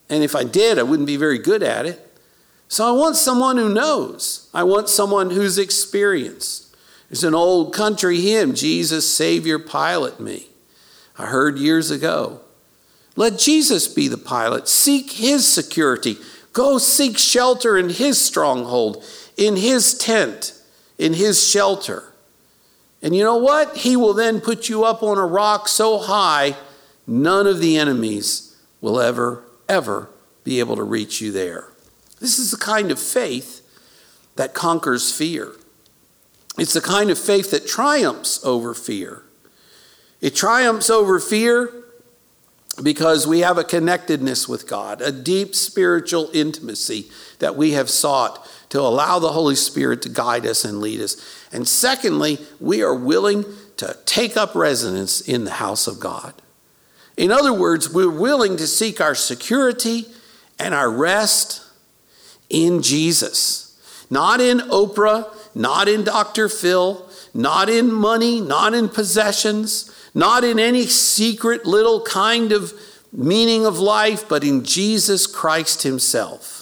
And 0.09 0.23
if 0.23 0.35
I 0.35 0.43
did, 0.43 0.77
I 0.77 0.83
wouldn't 0.83 1.07
be 1.07 1.17
very 1.17 1.39
good 1.39 1.63
at 1.63 1.85
it. 1.85 2.01
So 2.67 2.87
I 2.87 2.91
want 2.91 3.15
someone 3.15 3.57
who 3.57 3.73
knows. 3.73 4.49
I 4.53 4.63
want 4.63 4.89
someone 4.89 5.31
who's 5.31 5.57
experienced. 5.57 6.75
There's 7.09 7.23
an 7.23 7.35
old 7.35 7.73
country 7.73 8.21
hymn, 8.21 8.55
Jesus, 8.55 9.11
Savior, 9.11 9.59
pilot 9.59 10.19
me. 10.19 10.47
I 11.17 11.27
heard 11.27 11.57
years 11.57 11.91
ago. 11.91 12.41
Let 13.15 13.39
Jesus 13.39 13.87
be 13.87 14.07
the 14.07 14.17
pilot. 14.17 14.67
Seek 14.67 15.11
his 15.11 15.47
security. 15.51 16.17
Go 16.53 16.77
seek 16.77 17.17
shelter 17.17 17.77
in 17.77 17.89
his 17.89 18.19
stronghold, 18.19 19.03
in 19.37 19.55
his 19.55 19.97
tent, 19.97 20.53
in 20.97 21.13
his 21.13 21.45
shelter. 21.47 22.11
And 23.01 23.15
you 23.15 23.23
know 23.23 23.37
what? 23.37 23.77
He 23.77 23.95
will 23.95 24.13
then 24.13 24.41
put 24.41 24.69
you 24.69 24.83
up 24.83 25.03
on 25.03 25.17
a 25.17 25.25
rock 25.25 25.67
so 25.67 25.99
high, 25.99 26.55
none 27.05 27.47
of 27.47 27.59
the 27.59 27.77
enemies 27.77 28.57
will 28.81 28.99
ever, 28.99 29.43
ever 29.69 30.09
be 30.43 30.59
able 30.59 30.75
to 30.75 30.83
reach 30.83 31.21
you 31.21 31.31
there. 31.31 31.67
This 32.19 32.39
is 32.39 32.51
the 32.51 32.57
kind 32.57 32.91
of 32.91 32.99
faith 32.99 33.61
that 34.35 34.53
conquers 34.53 35.11
fear. 35.11 35.51
It's 36.57 36.73
the 36.73 36.81
kind 36.81 37.09
of 37.09 37.19
faith 37.19 37.51
that 37.51 37.67
triumphs 37.67 38.43
over 38.43 38.73
fear. 38.73 39.23
It 40.21 40.35
triumphs 40.35 40.89
over 40.89 41.19
fear 41.19 41.71
because 42.81 43.27
we 43.27 43.39
have 43.39 43.57
a 43.57 43.63
connectedness 43.63 44.47
with 44.47 44.67
God, 44.67 45.01
a 45.01 45.11
deep 45.11 45.55
spiritual 45.55 46.29
intimacy 46.33 47.09
that 47.39 47.55
we 47.55 47.71
have 47.71 47.89
sought 47.89 48.47
to 48.75 48.81
allow 48.81 49.19
the 49.19 49.31
Holy 49.31 49.55
Spirit 49.55 50.01
to 50.01 50.09
guide 50.09 50.45
us 50.45 50.65
and 50.65 50.81
lead 50.81 50.99
us. 50.99 51.15
And 51.53 51.65
secondly, 51.65 52.39
we 52.59 52.83
are 52.83 52.93
willing 52.93 53.45
to 53.77 53.97
take 54.03 54.35
up 54.35 54.53
residence 54.53 55.21
in 55.21 55.45
the 55.45 55.51
house 55.51 55.87
of 55.87 55.97
God. 55.97 56.33
In 57.15 57.31
other 57.31 57.53
words, 57.53 57.89
we're 57.89 58.09
willing 58.11 58.57
to 58.57 58.67
seek 58.67 58.99
our 58.99 59.15
security 59.15 60.07
and 60.59 60.73
our 60.73 60.89
rest 60.91 61.63
in 62.49 62.81
Jesus, 62.81 63.79
not 64.09 64.41
in 64.41 64.57
Oprah, 64.57 65.33
not 65.55 65.87
in 65.87 66.03
Dr. 66.03 66.49
Phil, 66.49 67.09
not 67.33 67.69
in 67.69 67.89
money, 67.89 68.41
not 68.41 68.73
in 68.73 68.89
possessions, 68.89 69.89
not 70.13 70.43
in 70.43 70.59
any 70.59 70.85
secret 70.85 71.65
little 71.65 72.01
kind 72.01 72.51
of 72.51 72.73
meaning 73.13 73.65
of 73.65 73.79
life, 73.79 74.27
but 74.27 74.43
in 74.43 74.65
Jesus 74.65 75.27
Christ 75.27 75.83
Himself. 75.83 76.54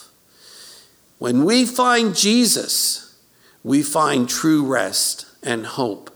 When 1.18 1.44
we 1.44 1.64
find 1.64 2.14
Jesus, 2.14 3.18
we 3.62 3.82
find 3.82 4.28
true 4.28 4.64
rest 4.66 5.26
and 5.42 5.66
hope, 5.66 6.10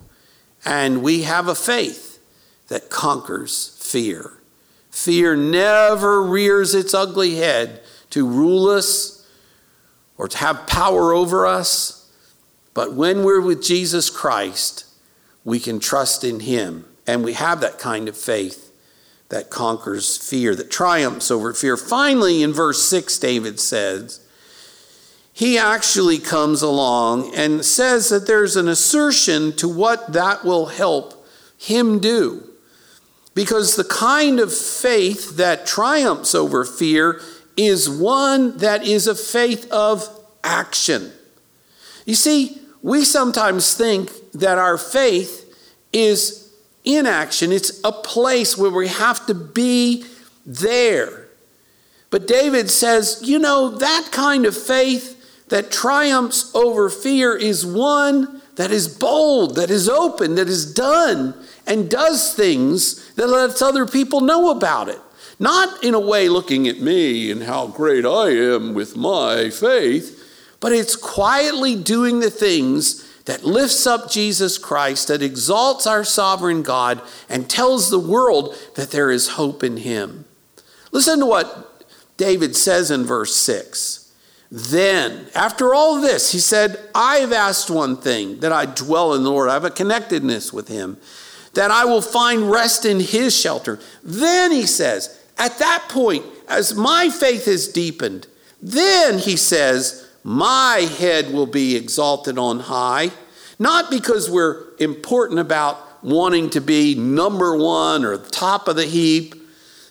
and 0.64 1.02
we 1.02 1.22
have 1.22 1.48
a 1.48 1.54
faith 1.54 2.20
that 2.68 2.90
conquers 2.90 3.76
fear. 3.80 4.34
Fear 4.90 5.36
never 5.36 6.22
rears 6.22 6.74
its 6.74 6.92
ugly 6.92 7.36
head 7.36 7.80
to 8.10 8.26
rule 8.26 8.68
us 8.68 9.26
or 10.16 10.28
to 10.28 10.38
have 10.38 10.66
power 10.66 11.12
over 11.12 11.46
us. 11.46 12.10
But 12.74 12.94
when 12.94 13.22
we're 13.22 13.40
with 13.40 13.62
Jesus 13.62 14.10
Christ, 14.10 14.84
we 15.44 15.60
can 15.60 15.80
trust 15.80 16.24
in 16.24 16.40
Him. 16.40 16.84
And 17.06 17.24
we 17.24 17.32
have 17.34 17.60
that 17.60 17.78
kind 17.78 18.08
of 18.08 18.16
faith 18.16 18.70
that 19.30 19.50
conquers 19.50 20.16
fear, 20.16 20.54
that 20.54 20.70
triumphs 20.70 21.30
over 21.30 21.54
fear. 21.54 21.76
Finally, 21.76 22.42
in 22.42 22.52
verse 22.52 22.82
6, 22.82 23.18
David 23.18 23.60
says, 23.60 24.26
he 25.38 25.56
actually 25.56 26.18
comes 26.18 26.62
along 26.62 27.32
and 27.32 27.64
says 27.64 28.08
that 28.08 28.26
there's 28.26 28.56
an 28.56 28.66
assertion 28.66 29.52
to 29.52 29.68
what 29.68 30.12
that 30.12 30.44
will 30.44 30.66
help 30.66 31.24
him 31.56 32.00
do. 32.00 32.42
Because 33.36 33.76
the 33.76 33.84
kind 33.84 34.40
of 34.40 34.52
faith 34.52 35.36
that 35.36 35.64
triumphs 35.64 36.34
over 36.34 36.64
fear 36.64 37.20
is 37.56 37.88
one 37.88 38.58
that 38.58 38.84
is 38.84 39.06
a 39.06 39.14
faith 39.14 39.70
of 39.70 40.08
action. 40.42 41.12
You 42.04 42.16
see, 42.16 42.60
we 42.82 43.04
sometimes 43.04 43.74
think 43.74 44.10
that 44.32 44.58
our 44.58 44.76
faith 44.76 45.54
is 45.92 46.52
inaction, 46.84 47.52
it's 47.52 47.80
a 47.84 47.92
place 47.92 48.58
where 48.58 48.72
we 48.72 48.88
have 48.88 49.24
to 49.26 49.34
be 49.34 50.04
there. 50.44 51.28
But 52.10 52.26
David 52.26 52.70
says, 52.70 53.20
you 53.22 53.38
know, 53.38 53.68
that 53.78 54.08
kind 54.10 54.44
of 54.44 54.56
faith 54.56 55.14
that 55.48 55.70
triumphs 55.70 56.54
over 56.54 56.90
fear 56.90 57.36
is 57.36 57.64
one 57.64 58.42
that 58.56 58.70
is 58.70 58.88
bold, 58.88 59.56
that 59.56 59.70
is 59.70 59.88
open, 59.88 60.34
that 60.34 60.48
is 60.48 60.72
done 60.74 61.34
and 61.66 61.90
does 61.90 62.34
things 62.34 63.12
that 63.14 63.28
lets 63.28 63.62
other 63.62 63.86
people 63.86 64.20
know 64.20 64.50
about 64.50 64.88
it. 64.88 64.98
Not 65.38 65.84
in 65.84 65.94
a 65.94 66.00
way 66.00 66.28
looking 66.28 66.66
at 66.66 66.80
me 66.80 67.30
and 67.30 67.44
how 67.44 67.68
great 67.68 68.04
I 68.04 68.30
am 68.30 68.74
with 68.74 68.96
my 68.96 69.50
faith, 69.50 70.56
but 70.60 70.72
it's 70.72 70.96
quietly 70.96 71.76
doing 71.76 72.18
the 72.18 72.30
things 72.30 73.04
that 73.26 73.44
lifts 73.44 73.86
up 73.86 74.10
Jesus 74.10 74.58
Christ, 74.58 75.08
that 75.08 75.22
exalts 75.22 75.86
our 75.86 76.02
sovereign 76.02 76.62
God, 76.62 77.02
and 77.28 77.48
tells 77.48 77.90
the 77.90 77.98
world 77.98 78.56
that 78.74 78.90
there 78.90 79.10
is 79.10 79.28
hope 79.28 79.62
in 79.62 79.76
Him. 79.76 80.24
Listen 80.90 81.20
to 81.20 81.26
what 81.26 81.84
David 82.16 82.56
says 82.56 82.90
in 82.90 83.04
verse 83.04 83.36
6. 83.36 84.07
Then, 84.50 85.26
after 85.34 85.74
all 85.74 86.00
this, 86.00 86.32
he 86.32 86.38
said, 86.38 86.78
I've 86.94 87.32
asked 87.32 87.70
one 87.70 87.96
thing 87.96 88.40
that 88.40 88.52
I 88.52 88.64
dwell 88.64 89.14
in 89.14 89.22
the 89.22 89.30
Lord. 89.30 89.50
I 89.50 89.54
have 89.54 89.64
a 89.64 89.70
connectedness 89.70 90.52
with 90.52 90.68
Him 90.68 90.96
that 91.54 91.70
I 91.72 91.84
will 91.84 92.02
find 92.02 92.50
rest 92.50 92.84
in 92.84 93.00
his 93.00 93.36
shelter. 93.36 93.80
Then 94.02 94.52
he 94.52 94.66
says, 94.66 95.20
at 95.36 95.58
that 95.58 95.86
point, 95.88 96.24
as 96.48 96.74
my 96.74 97.10
faith 97.10 97.48
is 97.48 97.68
deepened, 97.68 98.26
then 98.62 99.18
he 99.18 99.36
says, 99.36 100.08
my 100.22 100.88
head 100.98 101.32
will 101.32 101.46
be 101.46 101.76
exalted 101.76 102.38
on 102.38 102.60
high. 102.60 103.10
Not 103.58 103.90
because 103.90 104.30
we're 104.30 104.66
important 104.78 105.40
about 105.40 106.04
wanting 106.04 106.50
to 106.50 106.60
be 106.60 106.94
number 106.94 107.56
one 107.56 108.04
or 108.04 108.18
top 108.18 108.68
of 108.68 108.76
the 108.76 108.86
heap, 108.86 109.34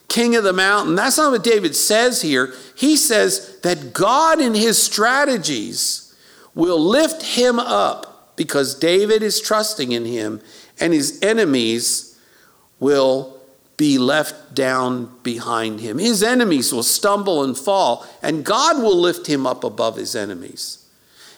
king 0.08 0.36
of 0.36 0.44
the 0.44 0.54
mountain. 0.54 0.96
That's 0.96 1.18
not 1.18 1.32
what 1.32 1.44
David 1.44 1.76
says 1.76 2.22
here. 2.22 2.54
He 2.76 2.96
says 2.96 3.60
that 3.62 3.94
God 3.94 4.40
in 4.40 4.54
his 4.54 4.82
strategies 4.82 6.16
will 6.56 6.80
lift 6.80 7.22
him 7.24 7.60
up 7.60 8.36
because 8.36 8.76
David 8.76 9.22
is 9.22 9.42
trusting 9.42 9.92
in 9.92 10.06
him 10.06 10.42
and 10.80 10.94
his 10.94 11.20
enemies 11.22 12.20
will 12.80 13.38
be 13.78 14.00
left 14.00 14.56
down 14.56 15.12
behind 15.22 15.80
him. 15.80 16.00
His 16.00 16.24
enemies 16.24 16.74
will 16.74 16.84
stumble 16.84 17.44
and 17.44 17.56
fall, 17.56 18.08
and 18.24 18.44
God 18.44 18.82
will 18.82 18.98
lift 18.98 19.28
him 19.28 19.46
up 19.46 19.64
above 19.64 19.98
his 19.98 20.16
enemies. 20.16 20.84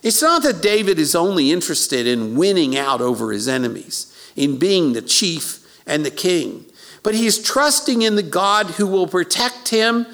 It's 0.02 0.22
not 0.22 0.44
that 0.44 0.62
David 0.62 0.98
is 0.98 1.16
only 1.16 1.52
interested 1.52 2.08
in 2.08 2.38
winning 2.38 2.78
out 2.78 3.02
over 3.02 3.34
his 3.34 3.50
enemies, 3.50 4.16
in 4.38 4.58
being 4.58 4.94
the 4.94 5.02
chief 5.02 5.60
and 5.86 6.06
the 6.06 6.12
king, 6.12 6.66
but 7.04 7.16
he's 7.16 7.42
trusting 7.42 8.02
in 8.02 8.16
the 8.16 8.24
God 8.24 8.68
who 8.72 8.88
will 8.88 9.08
protect 9.08 9.70
him, 9.70 10.06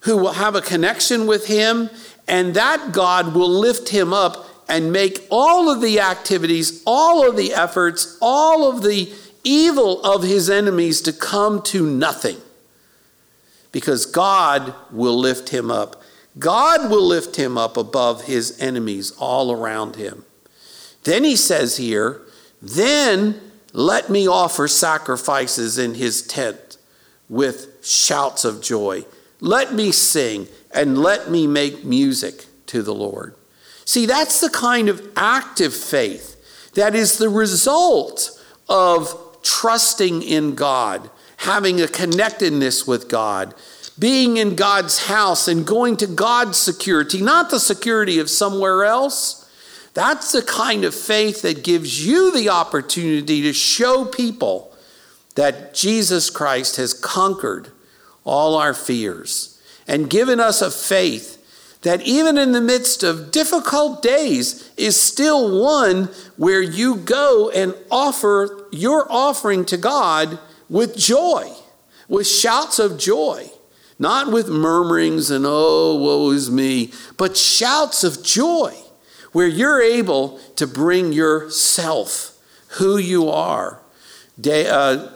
who 0.00 0.16
will 0.16 0.32
have 0.32 0.54
a 0.54 0.60
connection 0.60 1.26
with 1.26 1.46
him, 1.46 1.90
and 2.26 2.54
that 2.54 2.92
God 2.92 3.34
will 3.34 3.48
lift 3.48 3.88
him 3.88 4.12
up 4.12 4.46
and 4.68 4.92
make 4.92 5.26
all 5.30 5.68
of 5.68 5.80
the 5.80 6.00
activities, 6.00 6.82
all 6.86 7.28
of 7.28 7.36
the 7.36 7.52
efforts, 7.52 8.16
all 8.20 8.68
of 8.70 8.82
the 8.82 9.12
evil 9.44 10.02
of 10.02 10.22
his 10.22 10.48
enemies 10.48 11.00
to 11.02 11.12
come 11.12 11.60
to 11.62 11.86
nothing. 11.86 12.38
Because 13.70 14.06
God 14.06 14.74
will 14.90 15.18
lift 15.18 15.48
him 15.50 15.70
up. 15.70 16.02
God 16.38 16.90
will 16.90 17.06
lift 17.06 17.36
him 17.36 17.58
up 17.58 17.76
above 17.76 18.24
his 18.24 18.58
enemies 18.60 19.12
all 19.18 19.52
around 19.52 19.96
him. 19.96 20.24
Then 21.04 21.24
he 21.24 21.36
says 21.36 21.76
here, 21.76 22.22
then 22.60 23.40
let 23.72 24.10
me 24.10 24.28
offer 24.28 24.68
sacrifices 24.68 25.78
in 25.78 25.94
his 25.94 26.22
tent 26.22 26.76
with 27.28 27.84
shouts 27.84 28.44
of 28.44 28.62
joy. 28.62 29.04
Let 29.40 29.72
me 29.72 29.92
sing 29.92 30.48
and 30.72 30.98
let 30.98 31.30
me 31.30 31.46
make 31.46 31.84
music 31.84 32.46
to 32.66 32.82
the 32.82 32.94
Lord. 32.94 33.34
See, 33.84 34.06
that's 34.06 34.40
the 34.40 34.50
kind 34.50 34.88
of 34.88 35.06
active 35.16 35.74
faith 35.74 36.72
that 36.74 36.94
is 36.94 37.18
the 37.18 37.28
result 37.28 38.40
of 38.68 39.38
trusting 39.42 40.22
in 40.22 40.54
God, 40.54 41.10
having 41.38 41.80
a 41.80 41.88
connectedness 41.88 42.86
with 42.86 43.08
God, 43.08 43.54
being 43.98 44.36
in 44.36 44.54
God's 44.54 45.06
house 45.06 45.48
and 45.48 45.66
going 45.66 45.96
to 45.98 46.06
God's 46.06 46.58
security, 46.58 47.20
not 47.20 47.50
the 47.50 47.60
security 47.60 48.18
of 48.18 48.30
somewhere 48.30 48.84
else. 48.84 49.41
That's 49.94 50.32
the 50.32 50.42
kind 50.42 50.84
of 50.84 50.94
faith 50.94 51.42
that 51.42 51.64
gives 51.64 52.06
you 52.06 52.32
the 52.32 52.48
opportunity 52.48 53.42
to 53.42 53.52
show 53.52 54.04
people 54.04 54.74
that 55.34 55.74
Jesus 55.74 56.30
Christ 56.30 56.76
has 56.76 56.94
conquered 56.94 57.68
all 58.24 58.54
our 58.56 58.74
fears 58.74 59.60
and 59.86 60.08
given 60.08 60.40
us 60.40 60.62
a 60.62 60.70
faith 60.70 61.38
that 61.82 62.00
even 62.02 62.38
in 62.38 62.52
the 62.52 62.60
midst 62.60 63.02
of 63.02 63.30
difficult 63.30 64.02
days 64.02 64.70
is 64.76 64.98
still 64.98 65.60
one 65.62 66.04
where 66.36 66.62
you 66.62 66.96
go 66.96 67.50
and 67.50 67.74
offer 67.90 68.68
your 68.70 69.10
offering 69.10 69.64
to 69.64 69.76
God 69.76 70.38
with 70.70 70.96
joy, 70.96 71.50
with 72.08 72.26
shouts 72.26 72.78
of 72.78 72.98
joy, 72.98 73.50
not 73.98 74.32
with 74.32 74.48
murmurings 74.48 75.30
and, 75.30 75.44
oh, 75.46 75.96
woe 75.96 76.30
is 76.30 76.50
me, 76.50 76.92
but 77.16 77.36
shouts 77.36 78.04
of 78.04 78.22
joy 78.22 78.74
where 79.32 79.46
you're 79.46 79.82
able 79.82 80.38
to 80.56 80.66
bring 80.66 81.12
yourself, 81.12 82.38
who 82.78 82.96
you 82.96 83.28
are. 83.28 83.80
Uh, 84.46 85.08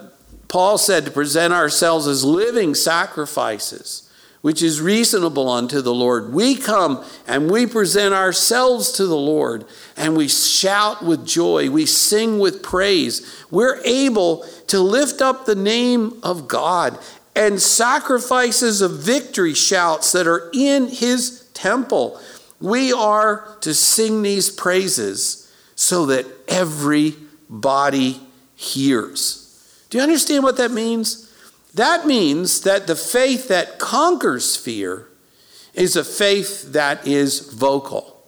Paul 0.47 0.77
said 0.77 1.05
to 1.05 1.11
present 1.11 1.53
ourselves 1.53 2.07
as 2.07 2.23
living 2.23 2.75
sacrifices 2.75 4.07
which 4.41 4.61
is 4.61 4.79
reasonable 4.79 5.49
unto 5.49 5.81
the 5.81 5.93
Lord. 5.93 6.31
We 6.31 6.55
come 6.55 7.03
and 7.27 7.51
we 7.51 7.65
present 7.65 8.13
ourselves 8.13 8.91
to 8.93 9.05
the 9.05 9.17
Lord 9.17 9.65
and 9.97 10.15
we 10.15 10.27
shout 10.29 11.03
with 11.03 11.25
joy. 11.25 11.69
We 11.69 11.85
sing 11.85 12.39
with 12.39 12.63
praise. 12.63 13.45
We're 13.51 13.81
able 13.83 14.45
to 14.67 14.79
lift 14.79 15.21
up 15.21 15.45
the 15.45 15.55
name 15.55 16.19
of 16.23 16.47
God 16.47 16.97
and 17.35 17.61
sacrifices 17.61 18.81
of 18.81 18.99
victory 18.99 19.53
shouts 19.53 20.11
that 20.13 20.27
are 20.27 20.49
in 20.53 20.87
his 20.87 21.49
temple. 21.53 22.17
We 22.59 22.91
are 22.91 23.57
to 23.61 23.73
sing 23.73 24.21
these 24.21 24.49
praises 24.49 25.51
so 25.75 26.07
that 26.07 26.25
everybody 26.47 28.19
hears. 28.55 29.43
Do 29.89 29.97
you 29.97 30.03
understand 30.03 30.43
what 30.43 30.57
that 30.57 30.71
means? 30.71 31.31
That 31.75 32.07
means 32.07 32.61
that 32.61 32.87
the 32.87 32.95
faith 32.95 33.47
that 33.49 33.77
conquers 33.77 34.55
fear 34.55 35.07
is 35.73 35.95
a 35.95 36.03
faith 36.03 36.73
that 36.73 37.05
is 37.05 37.53
vocal. 37.53 38.23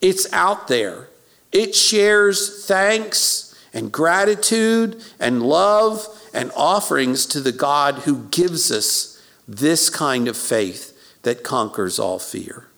It's 0.00 0.30
out 0.32 0.68
there. 0.68 1.08
It 1.50 1.74
shares 1.74 2.66
thanks 2.66 3.54
and 3.72 3.90
gratitude 3.90 5.02
and 5.18 5.42
love 5.42 6.06
and 6.34 6.52
offerings 6.54 7.24
to 7.26 7.40
the 7.40 7.52
God 7.52 8.00
who 8.00 8.24
gives 8.28 8.70
us 8.70 9.22
this 9.48 9.88
kind 9.88 10.28
of 10.28 10.36
faith 10.36 11.20
that 11.22 11.42
conquers 11.42 11.98
all 11.98 12.18
fear. 12.18 12.68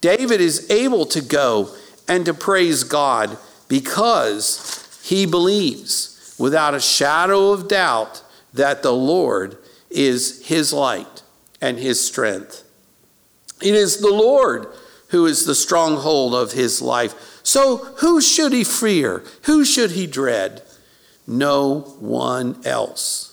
David 0.00 0.40
is 0.40 0.70
able 0.70 1.06
to 1.06 1.20
go 1.20 1.74
and 2.06 2.24
to 2.24 2.34
praise 2.34 2.84
God 2.84 3.36
because 3.68 5.00
he 5.02 5.26
believes 5.26 6.34
without 6.38 6.74
a 6.74 6.80
shadow 6.80 7.50
of 7.50 7.68
doubt 7.68 8.22
that 8.52 8.82
the 8.82 8.92
Lord 8.92 9.58
is 9.90 10.46
his 10.46 10.72
light 10.72 11.22
and 11.60 11.78
his 11.78 12.04
strength. 12.04 12.64
It 13.60 13.74
is 13.74 13.98
the 13.98 14.12
Lord 14.12 14.66
who 15.08 15.26
is 15.26 15.44
the 15.44 15.54
stronghold 15.54 16.34
of 16.34 16.52
his 16.52 16.80
life. 16.80 17.40
So 17.42 17.78
who 17.98 18.20
should 18.20 18.52
he 18.52 18.64
fear? 18.64 19.24
Who 19.44 19.64
should 19.64 19.92
he 19.92 20.06
dread? 20.06 20.62
No 21.26 21.80
one 21.98 22.60
else. 22.64 23.27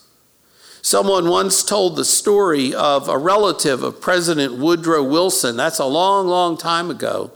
Someone 0.85 1.29
once 1.29 1.63
told 1.63 1.95
the 1.95 2.05
story 2.05 2.71
of 2.71 3.09
a 3.09 3.17
relative 3.17 3.81
of 3.81 3.99
President 3.99 4.57
Woodrow 4.57 5.01
Wilson, 5.01 5.57
that's 5.57 5.79
a 5.79 5.85
long, 5.85 6.27
long 6.27 6.57
time 6.57 6.91
ago, 6.91 7.31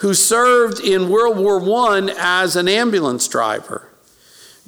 who 0.00 0.12
served 0.12 0.78
in 0.78 1.08
World 1.08 1.38
War 1.38 1.62
I 1.86 2.14
as 2.18 2.56
an 2.56 2.68
ambulance 2.68 3.26
driver. 3.26 3.88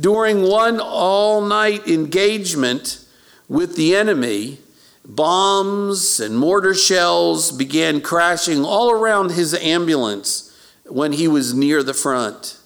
During 0.01 0.41
one 0.41 0.81
all 0.81 1.43
night 1.43 1.87
engagement 1.87 3.05
with 3.51 3.77
the 3.77 3.95
enemy, 3.95 4.61
bombs 5.05 6.21
and 6.21 6.39
mortar 6.39 6.73
shells 6.73 7.53
began 7.53 8.01
crashing 8.01 8.65
all 8.65 8.91
around 8.91 9.33
his 9.33 9.53
ambulance 9.53 10.51
when 10.87 11.13
he 11.13 11.29
was 11.29 11.53
near 11.53 11.83
the 11.83 11.93
front. 11.93 12.57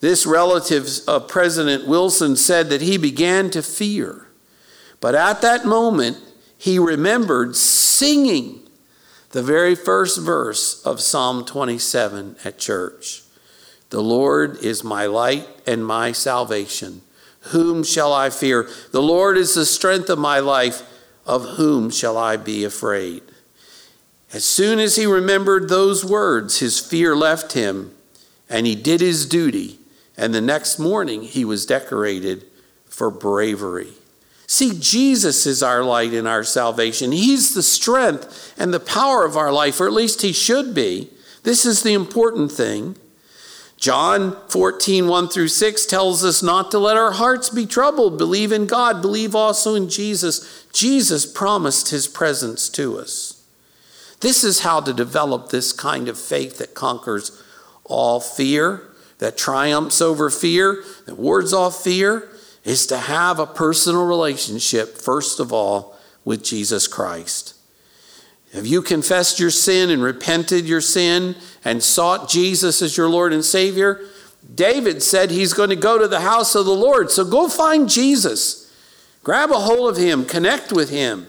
This 0.00 0.24
relative 0.24 0.88
of 1.06 1.28
President 1.28 1.86
Wilson 1.86 2.36
said 2.36 2.70
that 2.70 2.80
he 2.80 2.96
began 2.96 3.50
to 3.50 3.62
fear. 3.62 4.28
But 5.00 5.14
at 5.14 5.42
that 5.42 5.64
moment, 5.64 6.18
he 6.56 6.78
remembered 6.78 7.56
singing 7.56 8.60
the 9.30 9.42
very 9.42 9.74
first 9.74 10.20
verse 10.20 10.82
of 10.84 11.00
Psalm 11.00 11.44
27 11.44 12.36
at 12.44 12.58
church. 12.58 13.22
The 13.90 14.02
Lord 14.02 14.58
is 14.58 14.84
my 14.84 15.06
light 15.06 15.48
and 15.66 15.84
my 15.84 16.12
salvation. 16.12 17.02
Whom 17.44 17.82
shall 17.82 18.12
I 18.12 18.30
fear? 18.30 18.68
The 18.92 19.02
Lord 19.02 19.36
is 19.36 19.54
the 19.54 19.64
strength 19.64 20.10
of 20.10 20.18
my 20.18 20.38
life. 20.38 20.82
Of 21.26 21.56
whom 21.56 21.90
shall 21.90 22.16
I 22.16 22.36
be 22.36 22.64
afraid? 22.64 23.22
As 24.32 24.44
soon 24.44 24.78
as 24.78 24.96
he 24.96 25.06
remembered 25.06 25.68
those 25.68 26.04
words, 26.04 26.58
his 26.58 26.78
fear 26.78 27.16
left 27.16 27.52
him, 27.52 27.94
and 28.48 28.66
he 28.66 28.74
did 28.74 29.00
his 29.00 29.26
duty. 29.26 29.78
And 30.16 30.34
the 30.34 30.40
next 30.40 30.78
morning, 30.78 31.22
he 31.22 31.44
was 31.44 31.66
decorated 31.66 32.44
for 32.86 33.10
bravery. 33.10 33.92
See, 34.50 34.76
Jesus 34.80 35.46
is 35.46 35.62
our 35.62 35.84
light 35.84 36.12
and 36.12 36.26
our 36.26 36.42
salvation. 36.42 37.12
He's 37.12 37.54
the 37.54 37.62
strength 37.62 38.52
and 38.58 38.74
the 38.74 38.80
power 38.80 39.24
of 39.24 39.36
our 39.36 39.52
life, 39.52 39.80
or 39.80 39.86
at 39.86 39.92
least 39.92 40.22
he 40.22 40.32
should 40.32 40.74
be. 40.74 41.08
This 41.44 41.64
is 41.64 41.84
the 41.84 41.92
important 41.92 42.50
thing. 42.50 42.96
John 43.76 44.36
14, 44.48 45.06
1 45.06 45.28
through 45.28 45.46
6 45.46 45.86
tells 45.86 46.24
us 46.24 46.42
not 46.42 46.72
to 46.72 46.80
let 46.80 46.96
our 46.96 47.12
hearts 47.12 47.48
be 47.48 47.64
troubled. 47.64 48.18
Believe 48.18 48.50
in 48.50 48.66
God, 48.66 49.00
believe 49.00 49.36
also 49.36 49.76
in 49.76 49.88
Jesus. 49.88 50.66
Jesus 50.72 51.26
promised 51.26 51.90
his 51.90 52.08
presence 52.08 52.68
to 52.70 52.98
us. 52.98 53.46
This 54.18 54.42
is 54.42 54.62
how 54.62 54.80
to 54.80 54.92
develop 54.92 55.50
this 55.50 55.72
kind 55.72 56.08
of 56.08 56.18
faith 56.18 56.58
that 56.58 56.74
conquers 56.74 57.40
all 57.84 58.18
fear, 58.18 58.82
that 59.18 59.38
triumphs 59.38 60.02
over 60.02 60.28
fear, 60.28 60.82
that 61.06 61.18
wards 61.20 61.52
off 61.52 61.84
fear, 61.84 62.28
is 62.64 62.86
to 62.86 62.98
have 62.98 63.38
a 63.38 63.46
personal 63.46 64.06
relationship, 64.06 64.96
first 64.96 65.40
of 65.40 65.52
all, 65.52 65.96
with 66.24 66.44
Jesus 66.44 66.86
Christ. 66.86 67.54
Have 68.52 68.66
you 68.66 68.82
confessed 68.82 69.38
your 69.38 69.50
sin 69.50 69.90
and 69.90 70.02
repented 70.02 70.66
your 70.66 70.80
sin 70.80 71.36
and 71.64 71.82
sought 71.82 72.28
Jesus 72.28 72.82
as 72.82 72.96
your 72.96 73.08
Lord 73.08 73.32
and 73.32 73.44
Savior? 73.44 74.00
David 74.54 75.02
said 75.02 75.30
he's 75.30 75.52
going 75.52 75.70
to 75.70 75.76
go 75.76 75.98
to 75.98 76.08
the 76.08 76.20
house 76.20 76.54
of 76.54 76.66
the 76.66 76.74
Lord. 76.74 77.10
So 77.10 77.24
go 77.24 77.48
find 77.48 77.88
Jesus. 77.88 78.72
Grab 79.22 79.50
a 79.50 79.60
hold 79.60 79.90
of 79.90 80.02
him, 80.02 80.24
connect 80.24 80.72
with 80.72 80.90
him. 80.90 81.28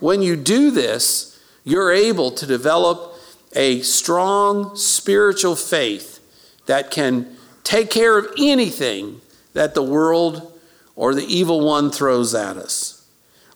When 0.00 0.20
you 0.20 0.36
do 0.36 0.70
this, 0.70 1.40
you're 1.64 1.92
able 1.92 2.30
to 2.32 2.44
develop 2.44 3.14
a 3.54 3.80
strong 3.82 4.76
spiritual 4.76 5.56
faith 5.56 6.20
that 6.66 6.90
can 6.90 7.36
take 7.62 7.88
care 7.88 8.18
of 8.18 8.26
anything 8.36 9.20
that 9.54 9.74
the 9.74 9.82
world 9.82 10.52
or 10.94 11.14
the 11.14 11.24
evil 11.24 11.64
one 11.64 11.90
throws 11.90 12.34
at 12.34 12.56
us. 12.56 13.06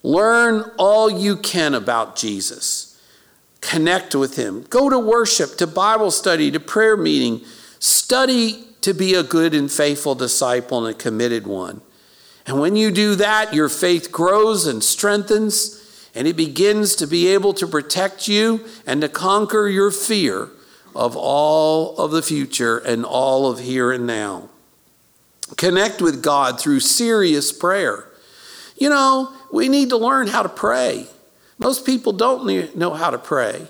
Learn 0.03 0.71
all 0.79 1.11
you 1.11 1.37
can 1.37 1.75
about 1.75 2.17
Jesus. 2.17 3.01
Connect 3.61 4.15
with 4.15 4.37
him. 4.37 4.65
Go 4.71 4.89
to 4.89 4.99
worship, 4.99 5.57
to 5.57 5.67
Bible 5.67 6.11
study, 6.11 6.51
to 6.51 6.61
prayer 6.61 6.97
meeting. 6.97 7.43
Study 7.79 8.65
to 8.81 8.95
be 8.95 9.15
a 9.15 9.23
good 9.23 9.55
and 9.55 9.71
faithful 9.71 10.15
disciple 10.15 10.85
and 10.85 10.95
a 10.95 10.99
committed 10.99 11.47
one. 11.47 11.83
And 12.47 12.61
when 12.61 12.77
you 12.77 12.91
do 12.91 13.15
that, 13.17 13.53
your 13.53 13.69
faith 13.69 14.11
grows 14.11 14.67
and 14.67 14.83
strengthens, 14.83 16.09
and 16.15 16.27
it 16.27 16.37
begins 16.37 16.97
to 16.97 17.07
be 17.07 17.27
able 17.29 17.53
to 17.55 17.67
protect 17.67 18.27
you 18.27 18.65
and 18.87 19.01
to 19.03 19.09
conquer 19.09 19.69
your 19.69 19.91
fear 19.91 20.49
of 20.95 21.17
all 21.17 21.97
of 21.99 22.11
the 22.11 22.23
future 22.23 22.79
and 22.79 23.05
all 23.05 23.51
of 23.51 23.59
here 23.61 23.93
and 23.93 24.07
now. 24.07 24.49
Connect 25.57 26.03
with 26.03 26.23
God 26.23 26.61
through 26.61 26.81
serious 26.81 27.53
prayer. 27.53 28.09
You 28.77 28.91
know, 28.91 29.33
we 29.53 29.69
need 29.69 29.89
to 29.91 29.97
learn 29.97 30.29
how 30.29 30.43
to 30.43 30.49
pray. 30.49 31.07
Most 31.59 31.85
people 31.85 32.13
don't 32.13 32.77
know 32.77 32.95
how 32.95 33.11
to 33.11 33.19
pray. 33.19 33.67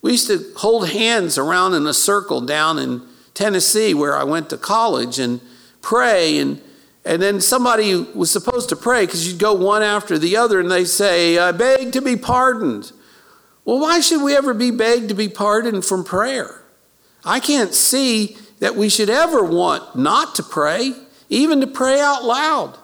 We 0.00 0.12
used 0.12 0.28
to 0.28 0.52
hold 0.56 0.88
hands 0.88 1.36
around 1.36 1.74
in 1.74 1.86
a 1.86 1.92
circle 1.92 2.40
down 2.40 2.78
in 2.78 3.02
Tennessee 3.34 3.94
where 3.94 4.16
I 4.16 4.24
went 4.24 4.48
to 4.50 4.56
college 4.56 5.18
and 5.18 5.40
pray 5.82 6.38
and 6.38 6.60
and 7.04 7.22
then 7.22 7.40
somebody 7.40 7.94
was 7.94 8.30
supposed 8.30 8.68
to 8.68 8.76
pray 8.76 9.06
because 9.06 9.26
you'd 9.26 9.40
go 9.40 9.54
one 9.54 9.82
after 9.82 10.18
the 10.18 10.36
other 10.36 10.60
and 10.60 10.70
they 10.70 10.84
say, 10.84 11.38
I 11.38 11.52
beg 11.52 11.92
to 11.92 12.02
be 12.02 12.16
pardoned. 12.16 12.92
Well, 13.64 13.80
why 13.80 14.00
should 14.00 14.22
we 14.22 14.36
ever 14.36 14.52
be 14.52 14.70
begged 14.70 15.08
to 15.08 15.14
be 15.14 15.28
pardoned 15.30 15.86
from 15.86 16.04
prayer? 16.04 16.62
I 17.24 17.40
can't 17.40 17.72
see 17.72 18.36
that 18.58 18.76
we 18.76 18.90
should 18.90 19.08
ever 19.08 19.42
want 19.42 19.96
not 19.96 20.34
to 20.34 20.42
pray, 20.42 20.92
even 21.28 21.60
to 21.60 21.66
pray 21.66 22.00
out 22.00 22.24
loud. 22.24 22.78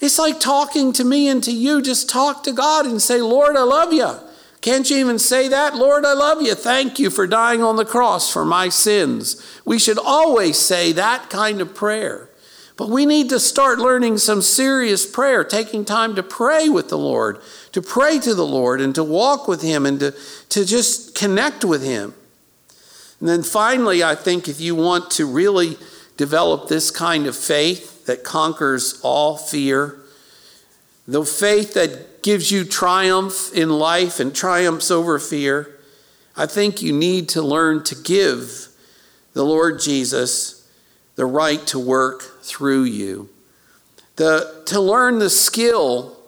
It's 0.00 0.18
like 0.18 0.40
talking 0.40 0.92
to 0.94 1.04
me 1.04 1.28
and 1.28 1.42
to 1.44 1.52
you. 1.52 1.82
Just 1.82 2.08
talk 2.08 2.42
to 2.44 2.52
God 2.52 2.86
and 2.86 3.00
say, 3.00 3.20
Lord, 3.20 3.56
I 3.56 3.62
love 3.62 3.92
you. 3.92 4.14
Can't 4.60 4.88
you 4.90 4.98
even 4.98 5.18
say 5.18 5.48
that? 5.48 5.74
Lord, 5.74 6.04
I 6.04 6.12
love 6.12 6.42
you. 6.42 6.54
Thank 6.54 6.98
you 6.98 7.10
for 7.10 7.26
dying 7.26 7.62
on 7.62 7.76
the 7.76 7.84
cross 7.84 8.30
for 8.30 8.44
my 8.44 8.68
sins. 8.68 9.60
We 9.64 9.78
should 9.78 9.98
always 9.98 10.58
say 10.58 10.92
that 10.92 11.30
kind 11.30 11.60
of 11.60 11.74
prayer. 11.74 12.28
But 12.76 12.88
we 12.88 13.04
need 13.04 13.28
to 13.28 13.40
start 13.40 13.78
learning 13.78 14.18
some 14.18 14.40
serious 14.40 15.04
prayer, 15.04 15.44
taking 15.44 15.84
time 15.84 16.14
to 16.14 16.22
pray 16.22 16.70
with 16.70 16.88
the 16.88 16.98
Lord, 16.98 17.38
to 17.72 17.82
pray 17.82 18.18
to 18.20 18.34
the 18.34 18.46
Lord, 18.46 18.80
and 18.80 18.94
to 18.94 19.04
walk 19.04 19.46
with 19.46 19.60
Him, 19.60 19.84
and 19.84 20.00
to, 20.00 20.14
to 20.48 20.64
just 20.64 21.14
connect 21.14 21.62
with 21.62 21.82
Him. 21.82 22.14
And 23.18 23.28
then 23.28 23.42
finally, 23.42 24.02
I 24.02 24.14
think 24.14 24.48
if 24.48 24.60
you 24.62 24.74
want 24.74 25.10
to 25.12 25.26
really 25.26 25.76
develop 26.20 26.68
this 26.68 26.90
kind 26.90 27.26
of 27.26 27.34
faith 27.34 28.04
that 28.04 28.22
conquers 28.22 29.00
all 29.02 29.38
fear, 29.38 29.98
the 31.08 31.24
faith 31.24 31.72
that 31.72 32.22
gives 32.22 32.52
you 32.52 32.62
triumph 32.62 33.50
in 33.54 33.70
life 33.70 34.20
and 34.20 34.34
triumphs 34.34 34.90
over 34.90 35.18
fear, 35.18 35.78
I 36.36 36.44
think 36.44 36.82
you 36.82 36.92
need 36.92 37.30
to 37.30 37.40
learn 37.40 37.84
to 37.84 37.94
give 37.94 38.68
the 39.32 39.46
Lord 39.46 39.80
Jesus 39.80 40.68
the 41.16 41.24
right 41.24 41.66
to 41.68 41.78
work 41.78 42.20
through 42.42 42.84
you. 42.84 43.30
The, 44.16 44.62
to 44.66 44.78
learn 44.78 45.20
the 45.20 45.30
skill 45.30 46.18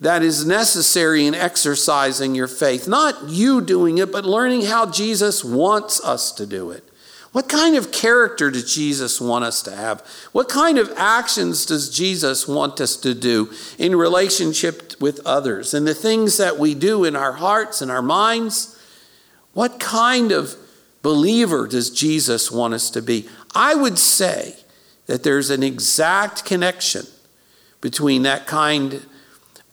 that 0.00 0.22
is 0.22 0.46
necessary 0.46 1.26
in 1.26 1.34
exercising 1.34 2.34
your 2.34 2.48
faith. 2.48 2.88
Not 2.88 3.28
you 3.28 3.60
doing 3.60 3.98
it, 3.98 4.10
but 4.10 4.24
learning 4.24 4.62
how 4.62 4.90
Jesus 4.90 5.44
wants 5.44 6.02
us 6.02 6.32
to 6.32 6.46
do 6.46 6.70
it. 6.70 6.88
What 7.32 7.48
kind 7.48 7.76
of 7.76 7.92
character 7.92 8.50
does 8.50 8.74
Jesus 8.74 9.18
want 9.20 9.44
us 9.44 9.62
to 9.62 9.74
have? 9.74 10.06
What 10.32 10.50
kind 10.50 10.76
of 10.76 10.92
actions 10.96 11.64
does 11.64 11.88
Jesus 11.88 12.46
want 12.46 12.78
us 12.78 12.94
to 12.96 13.14
do 13.14 13.50
in 13.78 13.96
relationship 13.96 15.00
with 15.00 15.20
others? 15.24 15.72
And 15.72 15.86
the 15.86 15.94
things 15.94 16.36
that 16.36 16.58
we 16.58 16.74
do 16.74 17.04
in 17.04 17.16
our 17.16 17.32
hearts 17.32 17.80
and 17.80 17.90
our 17.90 18.02
minds? 18.02 18.78
What 19.54 19.80
kind 19.80 20.30
of 20.30 20.56
believer 21.00 21.66
does 21.66 21.88
Jesus 21.88 22.52
want 22.52 22.74
us 22.74 22.90
to 22.90 23.00
be? 23.00 23.28
I 23.54 23.74
would 23.74 23.98
say 23.98 24.56
that 25.06 25.22
there's 25.22 25.48
an 25.48 25.62
exact 25.62 26.44
connection 26.44 27.06
between 27.80 28.22
that 28.22 28.46
kind 28.46 29.06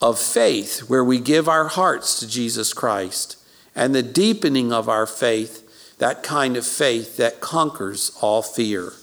of 0.02 0.18
faith 0.18 0.80
where 0.90 1.04
we 1.04 1.20
give 1.20 1.50
our 1.50 1.68
hearts 1.68 2.20
to 2.20 2.28
Jesus 2.28 2.74
Christ 2.74 3.38
and 3.76 3.94
the 3.94 4.04
deepening 4.04 4.72
of 4.72 4.88
our 4.88 5.06
faith 5.06 5.69
that 6.00 6.24
kind 6.24 6.58
of 6.58 6.66
faith 6.66 7.18
that 7.18 7.40
conquers 7.40 8.18
all 8.22 8.42
fear. 8.42 8.94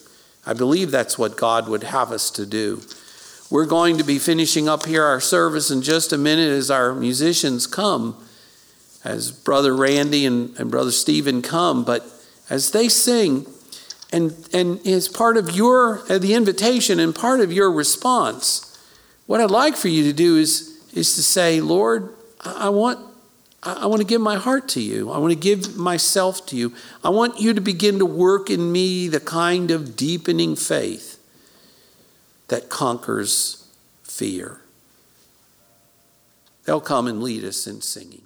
I 0.45 0.53
believe 0.53 0.91
that's 0.91 1.19
what 1.19 1.37
God 1.37 1.69
would 1.69 1.85
have 1.85 2.11
us 2.11 2.31
to 2.33 2.45
do. 2.45 2.83
We're 3.51 3.67
going 3.67 3.99
to 3.99 4.05
be 4.05 4.19
finishing 4.19 4.69
up 4.69 4.87
here 4.87 5.05
our 5.05 5.21
service 5.21 5.71
in 5.71 5.83
just 5.83 6.13
a 6.13 6.19
minute 6.19 6.51
as 6.51 6.71
our 6.71 6.95
musicians 6.95 7.67
come, 7.67 8.17
as 9.05 9.31
Brother 9.31 9.75
Randy 9.75 10.27
and, 10.27 10.59
and 10.59 10.71
Brother 10.71 10.91
Stephen 10.91 11.43
come, 11.43 11.85
but 11.85 12.05
as 12.51 12.73
they 12.73 12.89
sing, 12.89 13.47
and, 14.13 14.49
and 14.53 14.85
as 14.87 15.09
part 15.09 15.37
of 15.37 15.51
your 15.51 16.01
uh, 16.11 16.19
the 16.19 16.35
invitation 16.35 16.99
and 17.01 17.15
part 17.15 17.41
of 17.41 17.53
your 17.53 17.71
response, 17.71 18.79
what 19.27 19.41
I'd 19.41 19.51
like 19.51 19.77
for 19.77 19.89
you 19.89 20.05
to 20.05 20.13
do 20.13 20.37
is, 20.37 20.81
is 20.95 21.15
to 21.17 21.23
say, 21.23 21.61
Lord, 21.61 22.15
I 22.45 22.69
want 22.69 23.01
I 23.67 23.87
want 23.87 24.01
to 24.01 24.07
give 24.07 24.21
my 24.21 24.37
heart 24.37 24.69
to 24.71 24.81
you. 24.81 25.11
I 25.11 25.19
want 25.19 25.33
to 25.33 25.39
give 25.39 25.77
myself 25.77 26.47
to 26.47 26.57
you. 26.57 26.73
I 27.03 27.09
want 27.09 27.41
you 27.41 27.53
to 27.53 27.61
begin 27.61 27.99
to 27.99 28.07
work 28.07 28.49
in 28.49 28.71
me 28.71 29.09
the 29.09 29.19
kind 29.19 29.73
of 29.73 29.97
deepening 29.97 30.55
faith 30.55 31.21
that 32.49 32.69
conquers 32.69 33.69
fear. 34.05 34.61
They'll 36.65 36.81
come 36.81 37.09
and 37.09 37.23
lead 37.23 37.45
us 37.45 37.67
in 37.67 37.81
singing. 37.81 38.26